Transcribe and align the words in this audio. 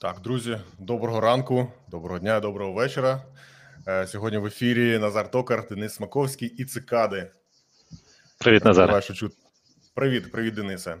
Так, 0.00 0.20
друзі, 0.20 0.58
доброго 0.78 1.20
ранку, 1.20 1.72
доброго 1.88 2.18
дня, 2.18 2.40
доброго 2.40 2.72
вечора. 2.72 3.24
Е, 3.88 4.06
Сьогодні 4.06 4.38
в 4.38 4.46
ефірі 4.46 4.98
Назар 4.98 5.30
Токар, 5.30 5.68
Денис 5.68 5.94
Смаковський 5.94 6.48
і 6.48 6.64
Цикади. 6.64 7.30
Привіт, 8.38 8.64
Назар. 8.64 9.04
Привіт, 9.94 10.32
привіт, 10.32 10.54
Денисе. 10.54 10.96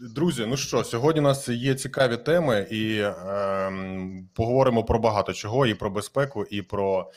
Друзі, 0.00 0.46
ну 0.48 0.56
що, 0.56 0.84
сьогодні 0.84 1.20
у 1.20 1.24
нас 1.24 1.48
є 1.48 1.74
цікаві 1.74 2.16
теми, 2.16 2.66
і 2.70 3.00
ем, 3.00 4.28
поговоримо 4.34 4.84
про 4.84 4.98
багато 4.98 5.32
чого: 5.32 5.66
і 5.66 5.74
про 5.74 5.90
безпеку, 5.90 6.44
і 6.44 6.62
про 6.62 7.10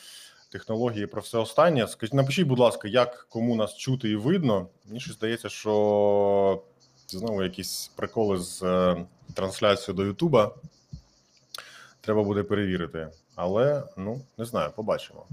технології, 0.51 1.03
і 1.03 1.07
про 1.07 1.21
все 1.21 1.37
останнє. 1.37 1.87
Скажіть, 1.87 2.13
напишіть, 2.13 2.47
будь 2.47 2.59
ласка, 2.59 2.87
як 2.87 3.27
кому 3.29 3.55
нас 3.55 3.77
чути 3.77 4.09
і 4.09 4.15
видно. 4.15 4.67
Мені 4.85 4.99
щось 4.99 5.15
здається, 5.15 5.49
що 5.49 6.63
знову 7.17 7.43
якісь 7.43 7.91
приколи 7.95 8.37
з 8.37 8.63
е, 8.63 9.05
трансляцією 9.33 9.97
до 9.97 10.05
Ютуба. 10.05 10.55
Треба 12.01 12.23
буде 12.23 12.43
перевірити. 12.43 13.07
Але 13.35 13.83
ну 13.97 14.21
не 14.37 14.45
знаю, 14.45 14.71
побачимо. 14.75 15.25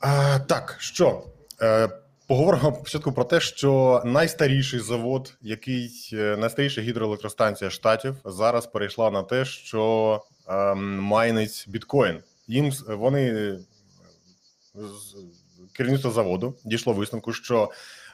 А, 0.00 0.38
так, 0.38 0.76
що 0.78 1.22
е, 1.62 1.88
поговоримо 2.26 2.76
спочатку 2.80 3.12
про 3.12 3.24
те, 3.24 3.40
що 3.40 4.02
найстаріший 4.04 4.80
завод, 4.80 5.34
який 5.42 6.10
е, 6.12 6.36
найстаріша 6.36 6.80
гідроелектростанція 6.80 7.70
штатів, 7.70 8.16
зараз 8.24 8.66
перейшла 8.66 9.10
на 9.10 9.22
те, 9.22 9.44
що 9.44 10.22
е, 10.48 10.74
майнить 10.74 11.64
біткоін. 11.68 12.22
Їм 12.46 12.72
вони 12.88 13.22
е, 13.22 13.58
керівництво 15.72 16.10
заводу 16.10 16.54
дійшло 16.64 16.92
висновку, 16.92 17.32
що 17.32 17.70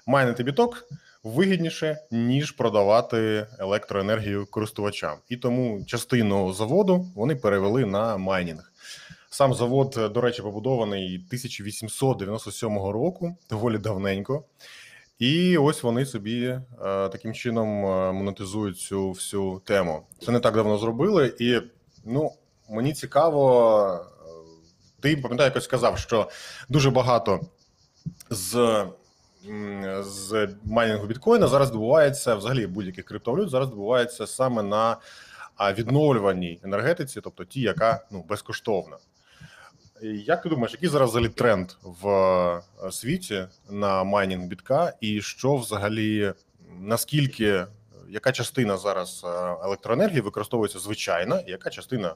майнити 0.06 0.42
біток 0.42 0.88
вигідніше 1.24 1.98
ніж 2.10 2.50
продавати 2.50 3.46
електроенергію 3.58 4.46
користувачам, 4.46 5.18
і 5.28 5.36
тому 5.36 5.84
частину 5.84 6.52
заводу 6.52 7.06
вони 7.14 7.36
перевели 7.36 7.86
на 7.86 8.16
майнінг. 8.16 8.72
Сам 9.30 9.54
завод, 9.54 10.10
до 10.14 10.20
речі, 10.20 10.42
побудований 10.42 11.16
1897 11.16 12.78
року, 12.78 13.36
доволі 13.50 13.78
давненько. 13.78 14.44
І 15.18 15.56
ось 15.58 15.82
вони 15.82 16.06
собі 16.06 16.44
е, 16.46 16.60
таким 17.08 17.34
чином 17.34 17.86
е, 17.86 18.12
монетизують 18.12 18.78
цю 18.78 19.10
всю 19.10 19.62
тему. 19.64 20.06
Це 20.26 20.32
не 20.32 20.40
так 20.40 20.54
давно 20.54 20.78
зробили, 20.78 21.34
і 21.40 21.60
ну 22.04 22.32
мені 22.70 22.92
цікаво. 22.92 23.82
е, 23.92 25.00
Ти 25.00 25.16
пам'ятаю, 25.16 25.48
якось 25.48 25.64
сказав, 25.64 25.98
що 25.98 26.28
дуже 26.68 26.90
багато 26.90 27.40
з, 28.30 28.84
з 30.00 30.48
майнінгу 30.64 31.06
біткоїна 31.06 31.46
зараз 31.46 31.68
відбувається 31.68 32.34
взагалі 32.34 32.66
будь-яких 32.66 33.04
криптовалют 33.04 33.50
зараз 33.50 33.68
відбувається 33.68 34.26
саме 34.26 34.62
на 34.62 34.96
відновлюваній 35.72 36.60
енергетиці, 36.64 37.20
тобто 37.20 37.44
ті, 37.44 37.60
яка 37.60 38.04
ну 38.10 38.24
безкоштовна. 38.28 38.96
Як 40.02 40.42
ти 40.42 40.48
думаєш, 40.48 40.72
який 40.72 40.88
зараз 40.88 41.10
взагалі 41.10 41.28
тренд 41.28 41.72
в 41.82 42.08
е, 42.08 42.92
світі 42.92 43.44
на 43.70 44.04
майнінг 44.04 44.44
бітка, 44.44 44.92
і 45.00 45.22
що 45.22 45.56
взагалі 45.56 46.32
наскільки 46.80 47.66
яка 48.08 48.32
частина 48.32 48.76
зараз 48.76 49.22
е, 49.24 49.28
електроенергії 49.64 50.20
використовується 50.20 50.78
звичайна, 50.78 51.40
і 51.40 51.50
яка 51.50 51.70
частина 51.70 52.14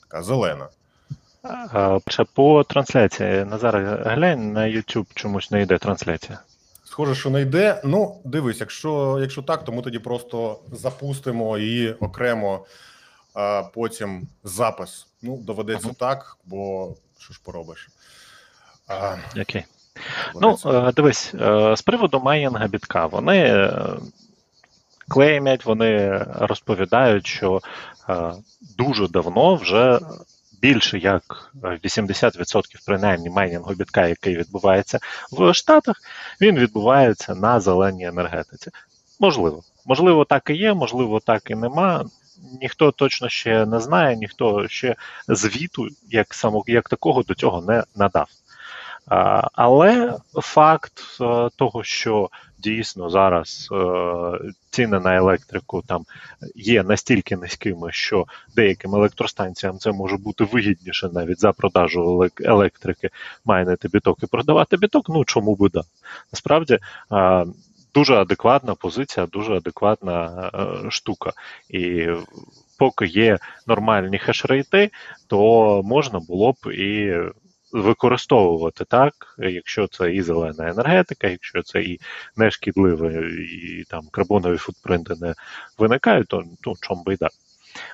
така 0.00 0.22
зелена? 0.22 0.68
По 2.34 2.64
трансляції. 2.64 3.44
Назар, 3.44 4.02
глянь 4.04 4.52
на 4.52 4.60
YouTube 4.60 5.06
чомусь 5.14 5.50
не 5.50 5.62
йде 5.62 5.78
трансляція. 5.78 6.38
Схоже, 6.94 7.14
що 7.14 7.30
не 7.30 7.40
йде. 7.40 7.80
Ну, 7.84 8.20
дивись, 8.24 8.60
якщо, 8.60 9.18
якщо 9.20 9.42
так, 9.42 9.64
то 9.64 9.72
ми 9.72 9.82
тоді 9.82 9.98
просто 9.98 10.58
запустимо 10.72 11.58
її 11.58 11.92
окремо, 11.92 12.66
а 13.34 13.62
потім 13.74 14.28
запис. 14.44 15.06
Ну, 15.22 15.36
доведеться 15.36 15.86
Мгм. 15.86 15.96
так, 15.98 16.36
бо 16.44 16.94
що 17.18 17.34
ж 17.34 17.40
поробиш? 17.44 17.88
А, 18.88 19.16
Окей. 19.42 19.64
Ну, 20.34 20.40
доведеться. 20.40 20.88
е, 20.88 20.92
дивись, 20.92 21.34
е, 21.34 21.76
з 21.76 21.82
приводу 21.82 22.20
майнінга 22.20 22.66
бітка, 22.66 23.06
вони 23.06 23.38
е, 23.38 23.72
клеймять, 25.08 25.64
вони 25.64 26.18
розповідають, 26.34 27.26
що 27.26 27.60
дуже 28.78 29.08
давно 29.08 29.54
вже 29.54 29.98
більше 30.64 30.98
як 30.98 31.52
е, 31.64 31.78
80% 31.84 32.62
принаймні 32.86 33.30
майнінгу 33.30 33.74
бітка, 33.74 34.06
який 34.06 34.36
відбувається 34.36 34.98
в 35.32 35.54
Штатах, 35.54 35.96
він 36.40 36.58
відбувається 36.58 37.34
на 37.34 37.60
зеленій 37.60 38.06
енергетиці. 38.06 38.70
Можливо. 39.20 39.62
Можливо, 39.86 40.24
так 40.24 40.50
і 40.50 40.54
є, 40.54 40.74
можливо, 40.74 41.20
так 41.20 41.50
і 41.50 41.54
нема. 41.54 42.04
Ніхто 42.60 42.90
точно 42.90 43.28
ще 43.28 43.66
не 43.66 43.80
знає, 43.80 44.16
ніхто 44.16 44.68
ще 44.68 44.96
звіту 45.28 45.88
як 46.10 46.34
само, 46.34 46.64
як 46.66 46.88
такого 46.88 47.22
до 47.22 47.34
цього 47.34 47.62
не 47.62 47.84
надав. 47.96 48.28
Але 49.52 50.18
факт 50.34 51.00
е, 51.20 51.48
того, 51.56 51.84
що 51.84 52.30
дійсно 52.64 53.10
зараз 53.10 53.68
е, 53.72 54.52
ціни 54.70 55.00
на 55.00 55.16
електрику 55.16 55.82
там 55.86 56.04
є 56.54 56.82
настільки 56.82 57.36
низькими, 57.36 57.92
що 57.92 58.24
деяким 58.56 58.94
електростанціям 58.94 59.78
це 59.78 59.92
може 59.92 60.16
бути 60.16 60.44
вигідніше 60.44 61.08
навіть 61.12 61.40
за 61.40 61.52
продажу 61.52 62.28
електрики 62.40 63.10
майнити 63.44 63.88
біток 63.88 64.22
і 64.22 64.26
продавати 64.26 64.76
біток. 64.76 65.08
Ну 65.08 65.24
чому 65.24 65.56
би 65.56 65.68
да? 65.68 65.82
Насправді. 66.32 66.78
е, 67.12 67.46
Дуже 67.94 68.14
адекватна 68.14 68.74
позиція, 68.74 69.26
дуже 69.26 69.56
адекватна 69.56 70.50
е, 70.54 70.90
штука. 70.90 71.32
І 71.70 72.08
поки 72.78 73.06
є 73.06 73.38
нормальні 73.66 74.18
хешрейти, 74.18 74.90
то 75.26 75.82
можна 75.84 76.18
було 76.20 76.52
б 76.52 76.72
і 76.72 77.14
використовувати 77.74 78.84
так, 78.84 79.36
якщо 79.38 79.86
це 79.86 80.14
і 80.14 80.22
зелена 80.22 80.68
енергетика, 80.68 81.28
якщо 81.28 81.62
це 81.62 81.82
і 81.82 82.00
не 82.36 82.50
шкідливе, 82.50 83.30
і 83.40 83.84
там 83.88 84.02
карбонові 84.10 84.56
футпринти 84.56 85.14
не 85.20 85.34
виникають, 85.78 86.28
то 86.28 86.42
ну 86.66 86.74
чом 86.80 87.02
би 87.04 87.14
й 87.14 87.16
да. 87.16 87.28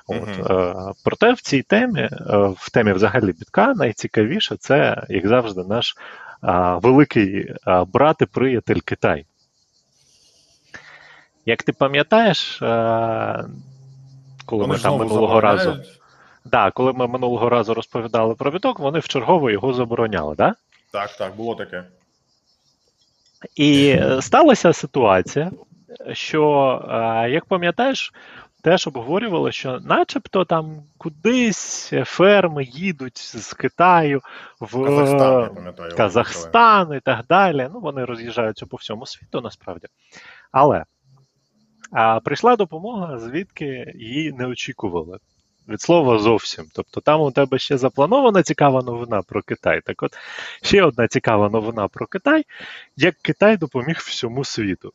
От, 0.07 0.49
е, 0.49 0.75
проте 1.03 1.33
в 1.33 1.41
цій 1.41 1.61
темі, 1.61 1.99
е, 1.99 2.09
в 2.57 2.69
темі 2.69 2.93
взагалі 2.93 3.25
бітка, 3.25 3.73
найцікавіше 3.73 4.55
це, 4.59 5.05
як 5.09 5.27
завжди, 5.27 5.63
наш 5.63 5.95
е, 6.43 6.79
великий 6.81 7.55
брат 7.93 8.21
і 8.21 8.25
приятель 8.25 8.79
Китай. 8.85 9.25
Як 11.45 11.63
ти 11.63 11.73
пам'ятаєш, 11.73 12.57
коли 14.45 14.61
Вони 14.61 14.73
ми 14.73 14.79
там 14.79 14.97
минулого 14.97 15.41
разу. 15.41 15.63
забороняють. 15.63 16.00
Да, 16.45 16.71
коли 16.71 16.93
ми 16.93 17.07
минулого 17.07 17.49
разу 17.49 17.73
розповідали 17.73 18.35
про 18.35 18.51
біток, 18.51 18.79
вони 18.79 18.99
вчергово 18.99 19.51
його 19.51 19.73
забороняли, 19.73 20.35
да? 20.35 20.55
Так, 20.91 21.17
так, 21.17 21.35
було 21.35 21.55
таке. 21.55 21.83
І 23.55 23.87
е, 23.89 24.21
сталася 24.21 24.73
ситуація, 24.73 25.51
що, 26.13 26.81
е, 26.89 27.29
як 27.29 27.45
пам'ятаєш, 27.45 28.13
теж 28.61 28.87
обговорювали, 28.87 29.51
що 29.51 29.79
начебто 29.79 30.45
там 30.45 30.83
кудись 30.97 31.93
ферми 32.05 32.63
їдуть 32.63 33.17
з 33.17 33.53
Китаю 33.53 34.21
в 34.59 34.85
Казахстан. 34.85 35.73
Казахстан 35.97 36.93
і 36.93 36.99
так 36.99 37.25
далі. 37.29 37.69
Ну, 37.73 37.79
вони 37.79 38.05
роз'їжджаються 38.05 38.65
по 38.65 38.77
всьому 38.77 39.05
світу 39.05 39.41
насправді. 39.41 39.87
Але 40.51 40.83
а, 41.91 42.19
прийшла 42.19 42.55
допомога, 42.55 43.19
звідки 43.19 43.93
її 43.95 44.31
не 44.31 44.47
очікували. 44.47 45.17
Від 45.67 45.81
слова 45.81 46.19
зовсім. 46.19 46.65
Тобто 46.73 47.01
там 47.01 47.21
у 47.21 47.31
тебе 47.31 47.59
ще 47.59 47.77
запланована 47.77 48.43
цікава 48.43 48.81
новина 48.81 49.21
про 49.21 49.41
Китай. 49.41 49.81
Так 49.81 50.03
от, 50.03 50.17
ще 50.61 50.83
одна 50.83 51.07
цікава 51.07 51.49
новина 51.49 51.87
про 51.87 52.07
Китай, 52.07 52.45
як 52.95 53.15
Китай 53.21 53.57
допоміг 53.57 53.97
всьому 53.97 54.45
світу. 54.45 54.93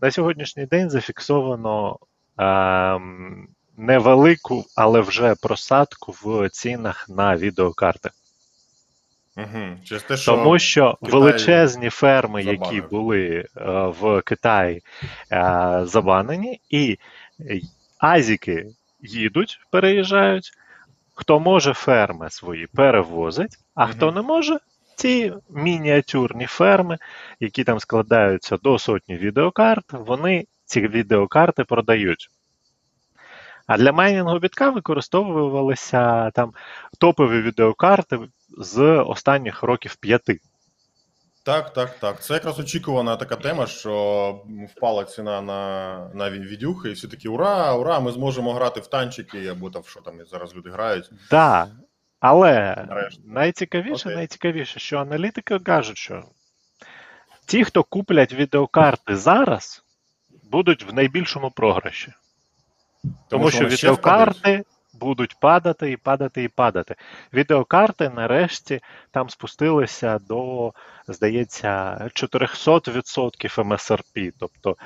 На 0.00 0.10
сьогоднішній 0.10 0.66
день 0.66 0.90
зафіксовано 0.90 1.98
ем, 2.38 3.48
невелику, 3.76 4.64
але 4.76 5.00
вже 5.00 5.34
просадку 5.34 6.14
в 6.22 6.48
цінах 6.48 7.08
на 7.08 7.36
відеокарти. 7.36 8.10
Угу. 9.36 9.76
Через 9.84 10.02
те, 10.02 10.16
що 10.16 10.32
Тому 10.32 10.58
що 10.58 10.98
Китай 11.02 11.12
величезні 11.12 11.90
ферми, 11.90 12.42
які 12.42 12.80
були 12.80 13.28
е, 13.28 13.44
в 14.00 14.22
Китаї 14.22 14.82
е, 15.32 15.80
забанені, 15.84 16.60
і 16.70 16.98
е, 17.40 17.60
азіки 17.98 18.66
їдуть, 19.00 19.60
переїжджають. 19.70 20.50
Хто 21.14 21.40
може, 21.40 21.74
ферми 21.74 22.30
свої 22.30 22.66
перевозить, 22.66 23.58
а 23.74 23.86
хто 23.86 24.12
не 24.12 24.22
може, 24.22 24.58
ці 24.96 25.32
мініатюрні 25.50 26.46
ферми, 26.46 26.98
які 27.40 27.64
там 27.64 27.80
складаються 27.80 28.56
до 28.56 28.78
сотні 28.78 29.16
відеокарт, 29.16 29.92
вони 29.92 30.46
ці 30.64 30.80
відеокарти 30.80 31.64
продають. 31.64 32.28
А 33.66 33.78
для 33.78 33.92
майнінгу 33.92 34.38
бітка 34.38 34.70
використовувалися 34.70 36.30
там 36.30 36.52
топові 36.98 37.42
відеокарти 37.42 38.18
з 38.58 38.82
останніх 38.82 39.62
років 39.62 39.96
п'яти. 39.96 40.40
Так, 41.48 41.72
так, 41.72 41.98
так. 41.98 42.22
Це 42.22 42.34
якраз 42.34 42.58
очікувана 42.58 43.16
така 43.16 43.36
тема, 43.36 43.66
що 43.66 44.44
впала 44.76 45.04
ціна 45.04 45.42
на 45.42 46.10
на 46.14 46.30
відюхи, 46.30 46.88
і 46.88 46.92
всі 46.92 47.08
такі 47.08 47.28
ура, 47.28 47.74
ура! 47.74 48.00
Ми 48.00 48.12
зможемо 48.12 48.54
грати 48.54 48.80
в 48.80 48.86
танчики, 48.86 49.46
або 49.46 49.70
там 49.70 49.82
що 49.86 50.00
там 50.00 50.14
зараз 50.30 50.56
люди 50.56 50.70
грають. 50.70 51.10
Да. 51.30 51.68
Але 52.20 52.84
Нарешті. 52.88 53.22
найцікавіше, 53.26 54.08
Окей. 54.08 54.16
найцікавіше, 54.16 54.80
що 54.80 54.98
аналітики 54.98 55.58
кажуть, 55.58 55.98
що 55.98 56.24
ті, 57.46 57.64
хто 57.64 57.82
куплять 57.82 58.32
відеокарти 58.32 59.16
зараз, 59.16 59.84
будуть 60.50 60.84
в 60.90 60.94
найбільшому 60.94 61.50
програші. 61.50 62.12
Тому, 63.30 63.50
що 63.50 63.64
вони 63.64 63.76
ще 63.76 63.86
відеокарти 63.86 64.64
будуть 65.00 65.40
падати 65.40 65.90
і 65.90 65.96
падати 65.96 66.42
і 66.42 66.48
падати. 66.48 66.94
Відеокарти 67.32 68.10
нарешті 68.10 68.80
там 69.10 69.30
спустилися 69.30 70.18
до, 70.18 70.72
здається, 71.08 71.98
400% 72.14 73.58
MSRP, 73.58 74.32
тобто 74.38 74.76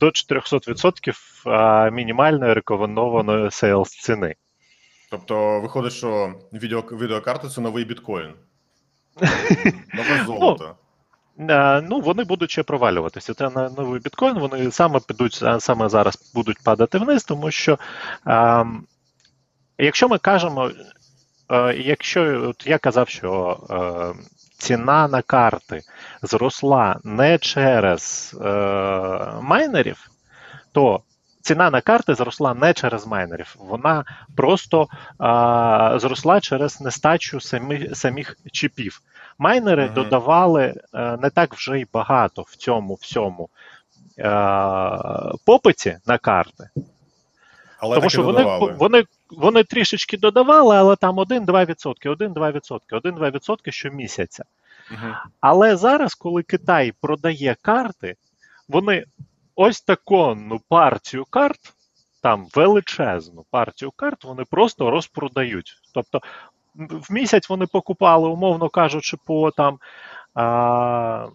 до 0.00 0.06
400% 0.06 1.90
мінімальної 1.90 2.52
рекомендованої 2.52 3.50
сейлс 3.50 3.90
ціни. 3.90 4.34
Тобто 5.10 5.60
виходить, 5.60 5.92
що 5.92 6.34
відео, 6.52 6.80
відеокарта 6.80 7.48
це 7.48 7.60
новий 7.60 7.84
біткоін. 7.84 8.32
Нове 9.94 10.24
золото. 10.26 10.76
Е, 11.38 11.80
Ну, 11.80 12.00
вони 12.00 12.24
будуть 12.24 12.50
ще 12.50 12.62
провалюватися. 12.62 13.34
Це 13.34 13.50
на 13.50 13.70
новий 13.70 14.00
біткоін. 14.00 14.38
Вони 14.38 14.70
саме 14.70 15.00
підуть 15.00 15.44
саме 15.58 15.88
зараз 15.88 16.32
будуть 16.34 16.64
падати 16.64 16.98
вниз, 16.98 17.24
тому 17.24 17.50
що 17.50 17.78
е, 18.26 18.66
якщо 19.78 20.08
ми 20.08 20.18
кажемо, 20.18 20.70
е, 21.50 21.74
якщо 21.74 22.48
от 22.48 22.66
я 22.66 22.78
казав, 22.78 23.08
що 23.08 23.58
е, 23.70 24.24
ціна 24.58 25.08
на 25.08 25.22
карти 25.22 25.80
зросла 26.22 27.00
не 27.04 27.38
через 27.38 28.34
е, 28.44 28.48
майнерів, 29.42 30.10
то 30.72 31.00
ціна 31.40 31.70
на 31.70 31.80
карти 31.80 32.14
зросла 32.14 32.54
не 32.54 32.72
через 32.72 33.06
майнерів, 33.06 33.56
вона 33.58 34.04
просто 34.36 34.88
зросла 36.00 36.40
через 36.40 36.80
нестачу 36.80 37.40
самі, 37.40 37.94
самих 37.94 38.36
чіпів. 38.52 39.00
Майнери 39.38 39.84
Мгм. 39.84 39.94
додавали 39.94 40.74
не 40.92 41.30
так 41.30 41.54
вже 41.54 41.80
й 41.80 41.86
багато 41.92 42.42
в 42.42 42.56
цьому 42.56 42.94
всьому 42.94 43.48
попиті 45.44 45.98
на 46.06 46.18
карти. 46.18 46.68
Але 47.84 47.96
Тому 47.96 48.10
що 48.10 48.22
вони, 48.22 48.74
вони, 48.78 49.04
вони 49.30 49.64
трішечки 49.64 50.16
додавали, 50.16 50.76
але 50.76 50.96
там 50.96 51.16
1-2%, 51.16 51.94
1-2%, 52.04 52.80
1-2% 52.90 53.70
щомісяця. 53.70 54.44
Мгм. 54.90 55.14
Але 55.40 55.76
зараз, 55.76 56.14
коли 56.14 56.42
Китай 56.42 56.92
продає 57.00 57.56
карти, 57.62 58.14
вони 58.68 59.04
ось 59.56 59.80
таку 59.80 60.36
партію 60.68 61.24
карт, 61.30 61.60
там 62.22 62.46
величезну 62.54 63.44
партію 63.50 63.92
карт, 63.96 64.24
вони 64.24 64.44
просто 64.44 64.90
розпродають. 64.90 65.76
Тобто 65.94 66.20
в 66.76 67.12
місяць 67.12 67.48
вони 67.48 67.66
покупали, 67.66 68.28
умовно 68.28 68.68
кажучи, 68.68 69.16
по 69.26 69.50
там 69.50 69.78
а, 70.34 71.26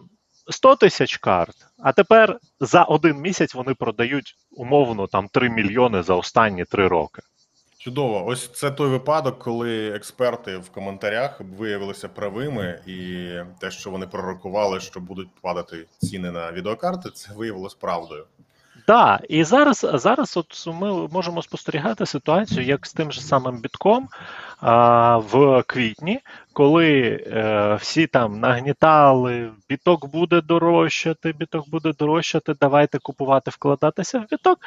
100 0.50 0.76
тисяч 0.76 1.16
карт, 1.16 1.56
а 1.78 1.92
тепер 1.92 2.38
за 2.60 2.82
один 2.82 3.16
місяць 3.16 3.54
вони 3.54 3.74
продають 3.74 4.36
умовно 4.50 5.06
там 5.06 5.28
3 5.28 5.50
мільйони 5.50 6.02
за 6.02 6.14
останні 6.14 6.64
3 6.64 6.88
роки. 6.88 7.22
Чудово. 7.78 8.26
Ось 8.26 8.48
це 8.52 8.70
той 8.70 8.88
випадок, 8.88 9.38
коли 9.38 9.88
експерти 9.88 10.56
в 10.56 10.70
коментарях 10.70 11.40
виявилися 11.58 12.08
правими, 12.08 12.80
і 12.86 13.28
те, 13.60 13.70
що 13.70 13.90
вони 13.90 14.06
пророкували, 14.06 14.80
що 14.80 15.00
будуть 15.00 15.28
падати 15.40 15.86
ціни 15.98 16.30
на 16.30 16.52
відеокарти, 16.52 17.10
це 17.10 17.32
виявилось 17.34 17.74
правдою. 17.74 18.26
Так, 18.90 19.20
і 19.28 19.44
зараз, 19.44 19.86
зараз 19.94 20.36
от 20.36 20.66
ми 20.66 21.08
можемо 21.08 21.42
спостерігати 21.42 22.06
ситуацію, 22.06 22.66
як 22.66 22.86
з 22.86 22.92
тим 22.92 23.12
же 23.12 23.20
самим 23.20 23.60
бітком 23.60 24.08
а, 24.60 25.16
в 25.16 25.62
квітні, 25.66 26.20
коли 26.52 27.00
е, 27.26 27.74
всі 27.80 28.06
там 28.06 28.40
нагнітали, 28.40 29.50
біток 29.68 30.06
буде 30.06 30.40
дорожчати, 30.40 31.32
біток 31.32 31.68
буде 31.68 31.92
дорожчати, 31.98 32.54
давайте 32.60 32.98
купувати, 32.98 33.50
вкладатися 33.50 34.18
в 34.18 34.26
біток. 34.30 34.58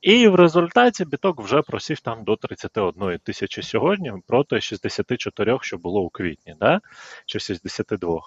І 0.00 0.28
в 0.28 0.34
результаті 0.34 1.04
біток 1.04 1.42
вже 1.42 1.62
просів 1.62 2.00
там 2.00 2.24
до 2.24 2.36
31 2.36 3.18
тисячі 3.18 3.62
сьогодні 3.62 4.12
проти 4.26 4.60
64, 4.60 5.58
що 5.60 5.78
було 5.78 6.00
у 6.00 6.10
квітні, 6.10 6.54
да? 6.60 6.80
чи 7.26 7.40
62. 7.40 8.20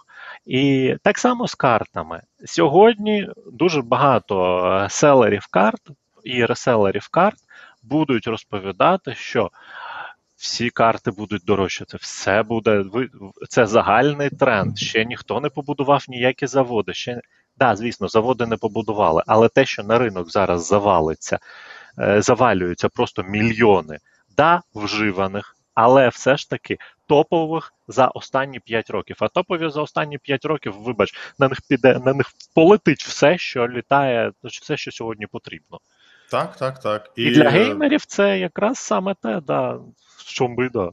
І 0.46 0.96
так 1.04 1.18
само 1.18 1.48
з 1.48 1.56
картами. 1.56 2.22
Сьогодні 2.46 3.30
дуже 3.54 3.82
багато 3.82 4.66
е, 4.66 4.90
селерів 4.90 5.48
карт 5.52 5.82
і 6.24 6.46
реселерів 6.46 7.08
карт 7.08 7.38
будуть 7.84 8.28
розповідати, 8.28 9.14
що 9.16 9.52
всі 10.42 10.70
карти 10.70 11.12
будуть 11.12 11.44
дорожчати, 11.46 11.98
все 11.98 12.44
буде 12.44 12.86
це 13.50 13.68
загальний 13.68 14.30
тренд. 14.30 14.78
Ще 14.78 15.06
ніхто 15.06 15.40
не 15.40 15.50
побудував 15.50 16.06
ніякі 16.08 16.48
заводи. 16.48 16.94
Ще 16.94 17.22
да, 17.58 17.76
звісно, 17.76 18.08
заводи 18.08 18.46
не 18.46 18.58
побудували, 18.58 19.24
але 19.28 19.50
те, 19.50 19.66
що 19.66 19.84
на 19.84 19.98
ринок 19.98 20.32
зараз 20.32 20.68
завалиться, 20.68 21.40
е, 22.00 22.22
завалюються 22.22 22.90
просто 22.90 23.24
мільйони 23.24 23.98
да, 24.38 24.62
вживаних, 24.76 25.58
але 25.74 26.10
все 26.10 26.38
ж 26.38 26.50
таки 26.50 26.78
топових 27.08 27.74
за 27.88 28.08
останні 28.08 28.60
5 28.60 28.90
років. 28.90 29.18
А 29.20 29.28
топові 29.28 29.70
за 29.70 29.82
останні 29.82 30.18
5 30.18 30.46
років, 30.46 30.74
вибач, 30.74 31.14
на 31.40 31.48
них 31.48 31.58
піде, 31.70 32.00
на 32.06 32.14
них 32.14 32.32
полетить 32.56 33.04
все, 33.04 33.38
що 33.38 33.68
літає, 33.68 34.32
все, 34.44 34.78
що 34.78 34.92
сьогодні 34.92 35.28
потрібно. 35.28 35.80
Так, 36.32 36.56
так, 36.56 36.80
так. 36.80 37.12
І, 37.16 37.32
для 37.32 37.50
геймерів 37.50 38.06
це 38.06 38.40
якраз 38.40 38.78
саме 38.78 39.16
те, 39.22 39.42
да, 39.48 39.80
що 40.26 40.48
ми 40.48 40.70
да. 40.70 40.92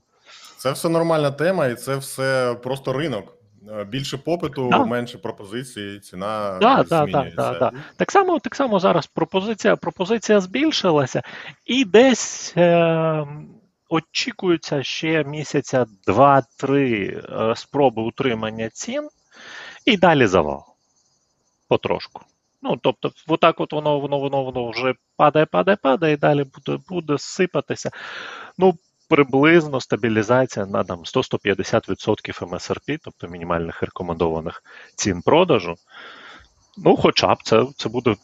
Це 0.56 0.72
все 0.72 0.88
нормальна 0.88 1.30
тема, 1.30 1.66
і 1.66 1.74
це 1.74 1.96
все 1.96 2.56
просто 2.62 2.92
ринок. 2.92 3.34
Е, 3.70 3.84
Більше 3.84 4.18
попиту, 4.18 4.68
Да. 4.70 4.84
менше 4.84 5.18
пропозицій, 5.18 6.00
ціна 6.00 6.58
Да, 6.60 6.76
да, 6.76 6.82
да, 6.82 7.02
змінюється. 7.04 7.36
да, 7.36 7.58
да. 7.58 7.72
Так 7.96 8.12
само, 8.12 8.38
так 8.38 8.54
само 8.54 8.80
зараз 8.80 9.06
пропозиція, 9.06 9.76
пропозиція 9.76 10.40
збільшилася, 10.40 11.22
і 11.66 11.84
десь 11.84 12.54
е, 12.56 13.26
очікується 13.88 14.82
ще 14.82 15.24
місяця 15.24 15.86
два-три 16.06 17.22
е, 17.30 17.56
спроби 17.56 18.02
утримання 18.02 18.68
цін, 18.68 19.08
і 19.84 19.96
далі 19.96 20.26
завал. 20.26 20.64
Потрошку. 21.68 22.22
Ну, 22.62 22.76
тобто, 22.82 23.12
отак 23.28 23.60
от 23.60 23.72
воно, 23.72 24.00
воно, 24.00 24.18
воно, 24.18 24.44
воно 24.44 24.70
вже 24.70 24.94
падає, 25.16 25.46
падає, 25.46 25.76
падає, 25.76 26.14
і 26.14 26.16
далі 26.16 26.44
буде, 26.44 26.78
буде 26.88 27.18
сипатися. 27.18 27.90
Ну, 28.58 28.74
приблизно 29.08 29.80
стабілізація 29.80 30.66
на 30.66 30.84
там 30.84 30.98
100-150% 30.98 32.54
МСРП, 32.54 33.00
тобто 33.02 33.28
мінімальних 33.28 33.82
рекомендованих 33.82 34.62
цін 34.96 35.22
продажу. 35.22 35.74
Ну, 36.76 36.96
хоча 36.96 37.34
б 37.34 37.42
це, 37.42 37.66
це 37.76 37.88
буде 37.88 38.16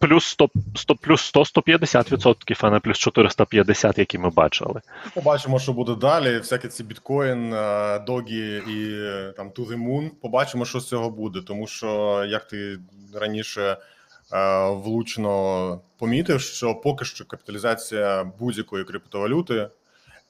плюс 0.00 0.24
100, 0.24 0.48
100 0.74 0.94
плюс 0.94 1.32
100-150%, 1.34 2.58
а 2.60 2.70
не 2.70 2.80
плюс 2.80 2.98
450, 2.98 3.98
які 3.98 4.18
ми 4.18 4.30
бачили. 4.30 4.80
Побачимо, 5.14 5.58
що 5.58 5.72
буде 5.72 5.94
далі. 5.94 6.38
Всякі 6.38 6.68
ці 6.68 6.84
біткоін, 6.84 7.54
е, 7.54 7.98
догі 7.98 8.56
і 8.56 8.96
там 9.36 9.50
to 9.50 9.68
the 9.68 9.88
moon. 9.88 10.10
Побачимо, 10.22 10.64
що 10.64 10.80
з 10.80 10.88
цього 10.88 11.10
буде. 11.10 11.40
Тому 11.46 11.66
що, 11.66 12.24
як 12.28 12.48
ти 12.48 12.78
раніше 13.14 13.76
е, 14.32 14.68
влучно 14.70 15.80
помітив, 15.98 16.40
що 16.40 16.74
поки 16.74 17.04
що 17.04 17.24
капіталізація 17.24 18.24
будь-якої 18.38 18.84
криптовалюти, 18.84 19.68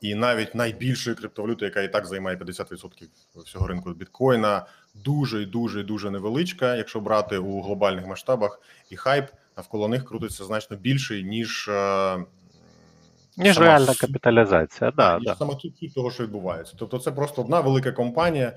і 0.01 0.15
навіть 0.15 0.55
найбільшої 0.55 1.17
криптовалюти, 1.17 1.65
яка 1.65 1.81
і 1.81 1.93
так 1.93 2.07
займає 2.07 2.37
50% 2.37 3.09
всього 3.37 3.67
ринку 3.67 3.93
біткоїна, 3.93 4.67
дуже 4.95 5.47
дуже 5.47 5.83
дуже 5.83 6.11
невеличка, 6.11 6.77
якщо 6.77 7.01
брати 7.01 7.39
у 7.39 7.63
глобальних 7.63 8.07
масштабах, 8.07 8.61
і 8.91 8.97
хайп 8.97 9.25
навколо 9.61 9.89
них 9.89 10.05
крутиться 10.05 10.45
значно 10.45 10.77
більший, 10.77 11.25
ніж. 11.25 11.69
е, 11.69 12.19
Ніж 13.37 13.55
сама 13.55 13.67
реальна 13.67 13.87
суть- 13.93 14.01
капіталізаця. 14.01 14.91
Да, 14.97 15.19
да. 15.23 15.35
саме 15.37 15.55
тут 15.55 15.79
суть 15.79 15.95
того, 15.95 16.11
що 16.11 16.23
відбувається. 16.23 16.75
Тобто, 16.79 16.99
це 16.99 17.13
просто 17.13 17.43
одна 17.43 17.61
велика 17.61 17.93
компанія, 17.93 18.57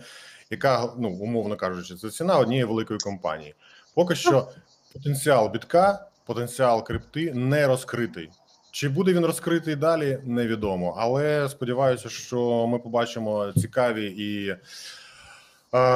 яка, 0.49 0.89
ну 0.97 1.09
умовно 1.09 1.55
кажучи, 1.55 1.95
це 1.95 2.09
ціна 2.09 2.37
однієї 2.37 2.65
великої 2.65 2.99
компанії. 2.99 3.55
Поки 3.95 4.15
що 4.15 4.47
потенціал 4.93 5.49
бітка, 5.51 6.05
потенціал 6.25 6.83
крипти 6.83 7.33
не 7.33 7.67
розкритий. 7.67 8.29
Чи 8.71 8.89
буде 8.89 9.13
він 9.13 9.25
розкритий 9.25 9.75
далі, 9.75 10.19
невідомо. 10.23 10.95
Але 10.97 11.49
сподіваюся, 11.49 12.09
що 12.09 12.67
ми 12.67 12.79
побачимо 12.79 13.51
цікаві 13.57 14.05
і 14.17 14.55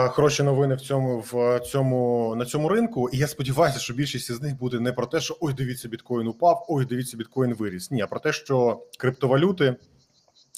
хороші 0.09 0.43
новини 0.43 0.75
в 0.75 0.81
цьому 0.81 1.19
в 1.19 1.59
цьому 1.59 2.33
на 2.35 2.45
цьому 2.45 2.69
ринку. 2.69 3.09
І 3.09 3.17
я 3.17 3.27
сподіваюся, 3.27 3.79
що 3.79 3.93
більшість 3.93 4.29
із 4.29 4.41
них 4.41 4.57
буде 4.57 4.79
не 4.79 4.93
про 4.93 5.05
те, 5.05 5.19
що 5.19 5.37
ой, 5.41 5.53
дивіться, 5.53 5.87
біткоін 5.87 6.27
упав, 6.27 6.65
ой, 6.69 6.85
дивіться, 6.85 7.17
біткоін 7.17 7.53
виріс. 7.53 7.91
Ні, 7.91 8.01
а 8.01 8.07
про 8.07 8.19
те, 8.19 8.33
що 8.33 8.83
криптовалюти 8.97 9.75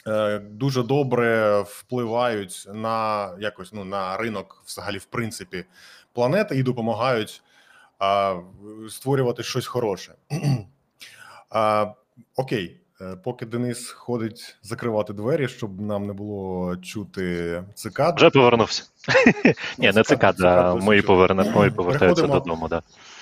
е, 0.08 0.40
дуже 0.40 0.84
добре 0.84 1.60
впливають 1.62 2.68
на 2.74 3.30
якось 3.40 3.74
ну 3.74 3.86
на 3.86 4.18
ринок, 4.18 4.64
взагалі, 4.66 4.98
в 4.98 5.06
принципі, 5.06 5.66
планети 6.14 6.56
і 6.56 6.64
допомагають 6.64 7.42
а, 8.00 8.40
створювати 8.90 9.44
щось 9.44 9.68
хороше. 9.68 10.16
а, 11.50 11.86
окей, 12.36 12.66
е, 12.66 12.79
поки 13.24 13.46
Денис 13.46 13.90
ходить 13.92 14.58
закривати 14.64 15.14
двері, 15.14 15.48
щоб 15.48 15.82
нам 15.82 16.08
не 16.08 16.14
було 16.14 16.78
чути 16.78 17.64
цикад. 17.74 18.16
Вже 18.16 18.30
повернувся. 18.30 18.84
Ні, 19.78 19.92
не 19.92 19.92
цикад- 19.92 20.04
цикада, 20.04 20.76
мої 20.76 21.02
повертаються 21.02 22.28
додому. 22.28 22.70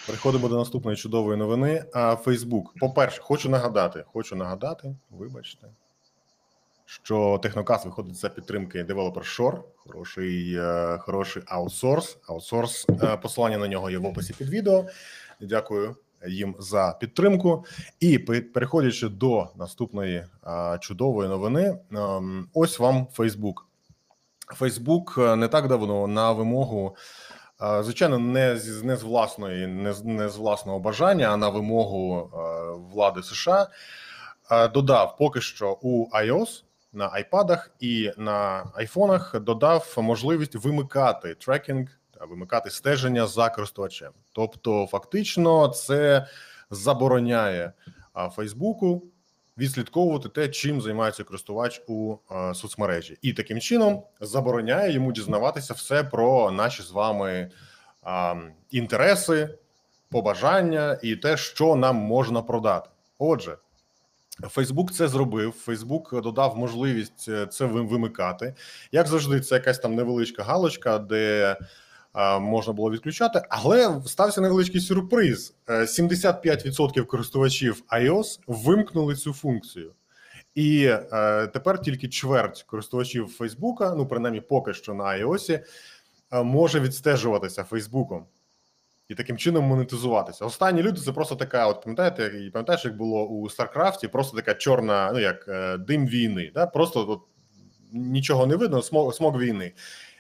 Переходимо 0.07 0.47
до 0.47 0.57
наступної 0.57 0.97
чудової 0.97 1.37
новини. 1.37 1.83
А 1.93 2.15
Фейсбук. 2.15 2.73
По-перше, 2.79 3.21
хочу 3.21 3.49
нагадати, 3.49 4.03
хочу 4.13 4.35
нагадати, 4.35 4.95
вибачте, 5.09 5.67
що 6.85 7.39
Технокас 7.43 7.85
виходить 7.85 8.15
за 8.15 8.29
підтримки 8.29 8.83
Developer 8.83 9.13
Shore, 9.13 9.59
хороший, 9.75 10.55
е, 10.55 10.97
хороший 10.97 11.43
аутсорс. 11.45 12.17
Аутсорс, 12.27 12.87
е, 13.03 13.17
посилання 13.17 13.57
на 13.57 13.67
нього 13.67 13.89
є 13.89 13.97
в 13.97 14.05
описі 14.05 14.33
під 14.33 14.49
відео. 14.49 14.85
Дякую 15.41 15.95
їм 16.27 16.55
за 16.59 16.97
підтримку. 16.99 17.65
І 17.99 18.19
переходячи 18.19 19.09
до 19.09 19.47
наступної 19.55 20.25
чудової 20.79 21.29
новини, 21.29 21.79
ем, 21.91 22.49
ось 22.53 22.79
вам 22.79 23.07
Фейсбук. 23.13 23.67
Фейсбук 24.55 25.17
не 25.17 25.47
так 25.47 25.67
давно 25.67 26.07
на 26.07 26.31
вимогу. 26.31 26.95
Е, 27.61 27.83
Звичайно, 27.83 28.19
не 28.19 28.57
з 28.57 28.83
не 28.83 28.95
з 28.95 29.03
власної, 29.03 29.67
не 29.67 29.93
з 29.93 30.03
не 30.03 30.29
з 30.29 30.37
власного 30.37 30.79
бажання, 30.79 31.27
а 31.27 31.37
на 31.37 31.49
вимогу 31.49 32.31
е, 32.33 32.37
влади 32.93 33.23
США 33.23 33.67
е, 34.51 34.67
додав 34.67 35.17
поки 35.17 35.41
що 35.41 35.77
у 35.81 36.09
iOS 36.09 36.63
на 36.93 37.09
айпадах 37.11 37.71
і 37.79 38.11
на 38.17 38.65
айфонах 38.75 39.39
додав 39.39 39.93
можливість 39.97 40.55
вимикати 40.55 41.35
трекінг 41.35 41.99
вимикати 42.29 42.69
стеження 42.69 43.27
за 43.27 43.49
користувачем. 43.49 44.11
Тобто, 44.31 44.87
фактично, 44.91 45.67
це 45.67 46.27
забороняє 46.69 47.73
Фейсбуку 48.35 49.03
відслідковувати 49.57 50.29
те, 50.29 50.49
чим 50.49 50.81
займається 50.81 51.23
користувач 51.23 51.81
у 51.87 52.15
е, 52.31 52.53
соцмережі, 52.53 53.17
і 53.21 53.33
таким 53.33 53.59
чином 53.59 54.03
забороняє 54.21 54.93
йому 54.93 55.11
дізнаватися 55.11 55.73
все 55.73 56.03
про 56.03 56.51
наші 56.51 56.83
з 56.83 56.91
вами 56.91 57.51
інтереси, 58.71 59.57
побажання 60.09 60.99
і 61.03 61.15
те, 61.15 61.37
що 61.37 61.75
нам 61.75 61.95
можна 61.95 62.41
продати. 62.41 62.89
Отже, 63.17 63.57
Фейсбук 64.41 64.93
це 64.93 65.07
зробив. 65.07 65.51
Фейсбук 65.51 66.21
додав 66.21 66.57
можливість 66.57 67.25
е, 67.29 67.47
це 67.47 67.65
вимикати. 67.65 68.55
Як 68.91 69.07
завжди, 69.07 69.41
це 69.41 69.55
якась 69.55 69.79
там 69.79 69.95
невеличка 69.95 70.43
галочка, 70.43 70.99
де 70.99 71.57
можна 72.39 72.73
було 72.73 72.91
відключати, 72.91 73.41
але 73.49 74.01
стався 74.05 74.41
невеличкий 74.41 74.81
сюрприз: 74.81 75.55
Е, 75.69 75.81
75% 75.81 77.05
користувачів 77.05 77.83
iOS 77.91 78.39
вимкнули 78.47 79.15
цю 79.15 79.33
функцію. 79.33 79.93
І 80.55 80.85
е, 80.85 81.47
тепер 81.47 81.81
тільки 81.81 82.07
чверть 82.07 82.63
користувачів 82.63 83.27
Фейсбука, 83.27 83.95
ну 83.95 84.07
принаймні 84.07 84.41
поки 84.41 84.73
що 84.73 84.93
на 84.93 85.03
iOS, 85.03 85.59
е, 86.31 86.43
може 86.43 86.79
відстежуватися 86.79 87.63
Фейсбуком 87.63 88.25
і 89.09 89.15
таким 89.15 89.37
чином 89.37 89.65
монетизуватися. 89.65 90.45
Останні 90.45 90.83
люди 90.83 91.01
це 91.01 91.11
просто 91.11 91.35
така, 91.35 91.67
от 91.67 91.81
пам'ятаєте, 91.83 92.43
і 92.45 92.49
пам'ятаєш, 92.49 92.85
як 92.85 92.97
було 92.97 93.27
у 93.27 93.49
Старкрафті, 93.49 94.07
просто 94.07 94.37
така 94.37 94.53
чорна, 94.53 95.11
ну 95.13 95.19
як 95.19 95.45
е, 95.47 95.77
дим 95.77 96.07
війни, 96.07 96.51
да? 96.53 96.67
просто 96.67 97.09
от, 97.09 97.21
нічого 97.91 98.45
не 98.45 98.55
видно, 98.55 98.81
смог, 98.81 99.13
смог 99.13 99.39
війни. 99.39 99.73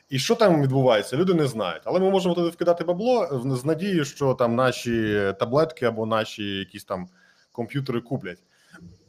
І 0.09 0.19
що 0.19 0.35
там 0.35 0.61
відбувається, 0.61 1.17
люди 1.17 1.33
не 1.33 1.47
знають. 1.47 1.81
Але 1.85 1.99
ми 1.99 2.09
можемо 2.09 2.35
туди 2.35 2.49
вкидати 2.49 2.83
бабло 2.83 3.41
з 3.55 3.65
надією, 3.65 4.05
що 4.05 4.33
там 4.33 4.55
наші 4.55 5.33
таблетки 5.39 5.85
або 5.85 6.05
наші 6.05 6.43
якісь 6.43 6.83
там 6.83 7.07
комп'ютери 7.51 8.01
куплять. 8.01 8.39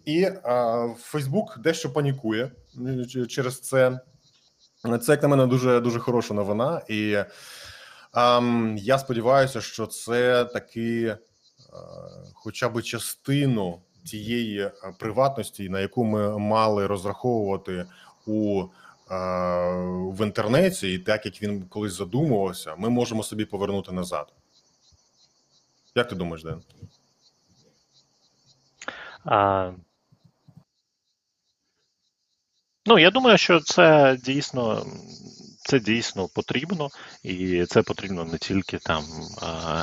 І 0.05 0.25
а, 0.25 0.89
Фейсбук 0.99 1.59
дещо 1.59 1.93
панікує 1.93 2.51
е, 3.17 3.27
через 3.27 3.61
це. 3.61 4.01
Це, 5.03 5.13
як 5.13 5.23
на 5.23 5.29
мене, 5.29 5.47
дуже 5.47 5.81
дуже 5.81 5.99
хороша 5.99 6.35
новина. 6.35 6.83
І 6.89 7.19
ем, 8.15 8.77
я 8.79 8.99
сподіваюся, 8.99 9.61
що 9.61 9.87
це 9.87 10.45
таки 10.45 11.05
е, 11.07 11.17
хоча 12.35 12.69
б 12.69 12.83
частину 12.83 13.81
тієї 14.05 14.71
приватності, 14.99 15.69
на 15.69 15.81
яку 15.81 16.05
ми 16.05 16.39
мали 16.39 16.87
розраховувати 16.87 17.87
у 18.27 18.65
в 19.09 20.25
інтернеті, 20.25 20.93
і 20.93 20.99
так 20.99 21.27
як 21.27 21.43
він 21.43 21.63
колись 21.63 21.93
задумувався, 21.93 22.75
ми 22.79 22.91
можемо 22.91 23.23
собі 23.23 23.45
повернути 23.45 23.93
назад. 23.93 24.33
Як 25.95 26.09
ти 26.09 26.15
думаєш, 26.17 26.43
Ден? 26.43 26.63
А, 29.25 29.73
ну, 32.87 32.99
я 32.99 33.11
думаю, 33.11 33.39
що 33.39 33.61
це 33.61 34.19
дійсно, 34.25 34.87
це 35.59 35.81
дійсно 35.81 36.29
потрібно, 36.29 36.89
і 37.23 37.65
це 37.65 37.83
потрібно 37.83 38.25
не 38.25 38.39
тільки 38.39 38.79
там 38.79 39.05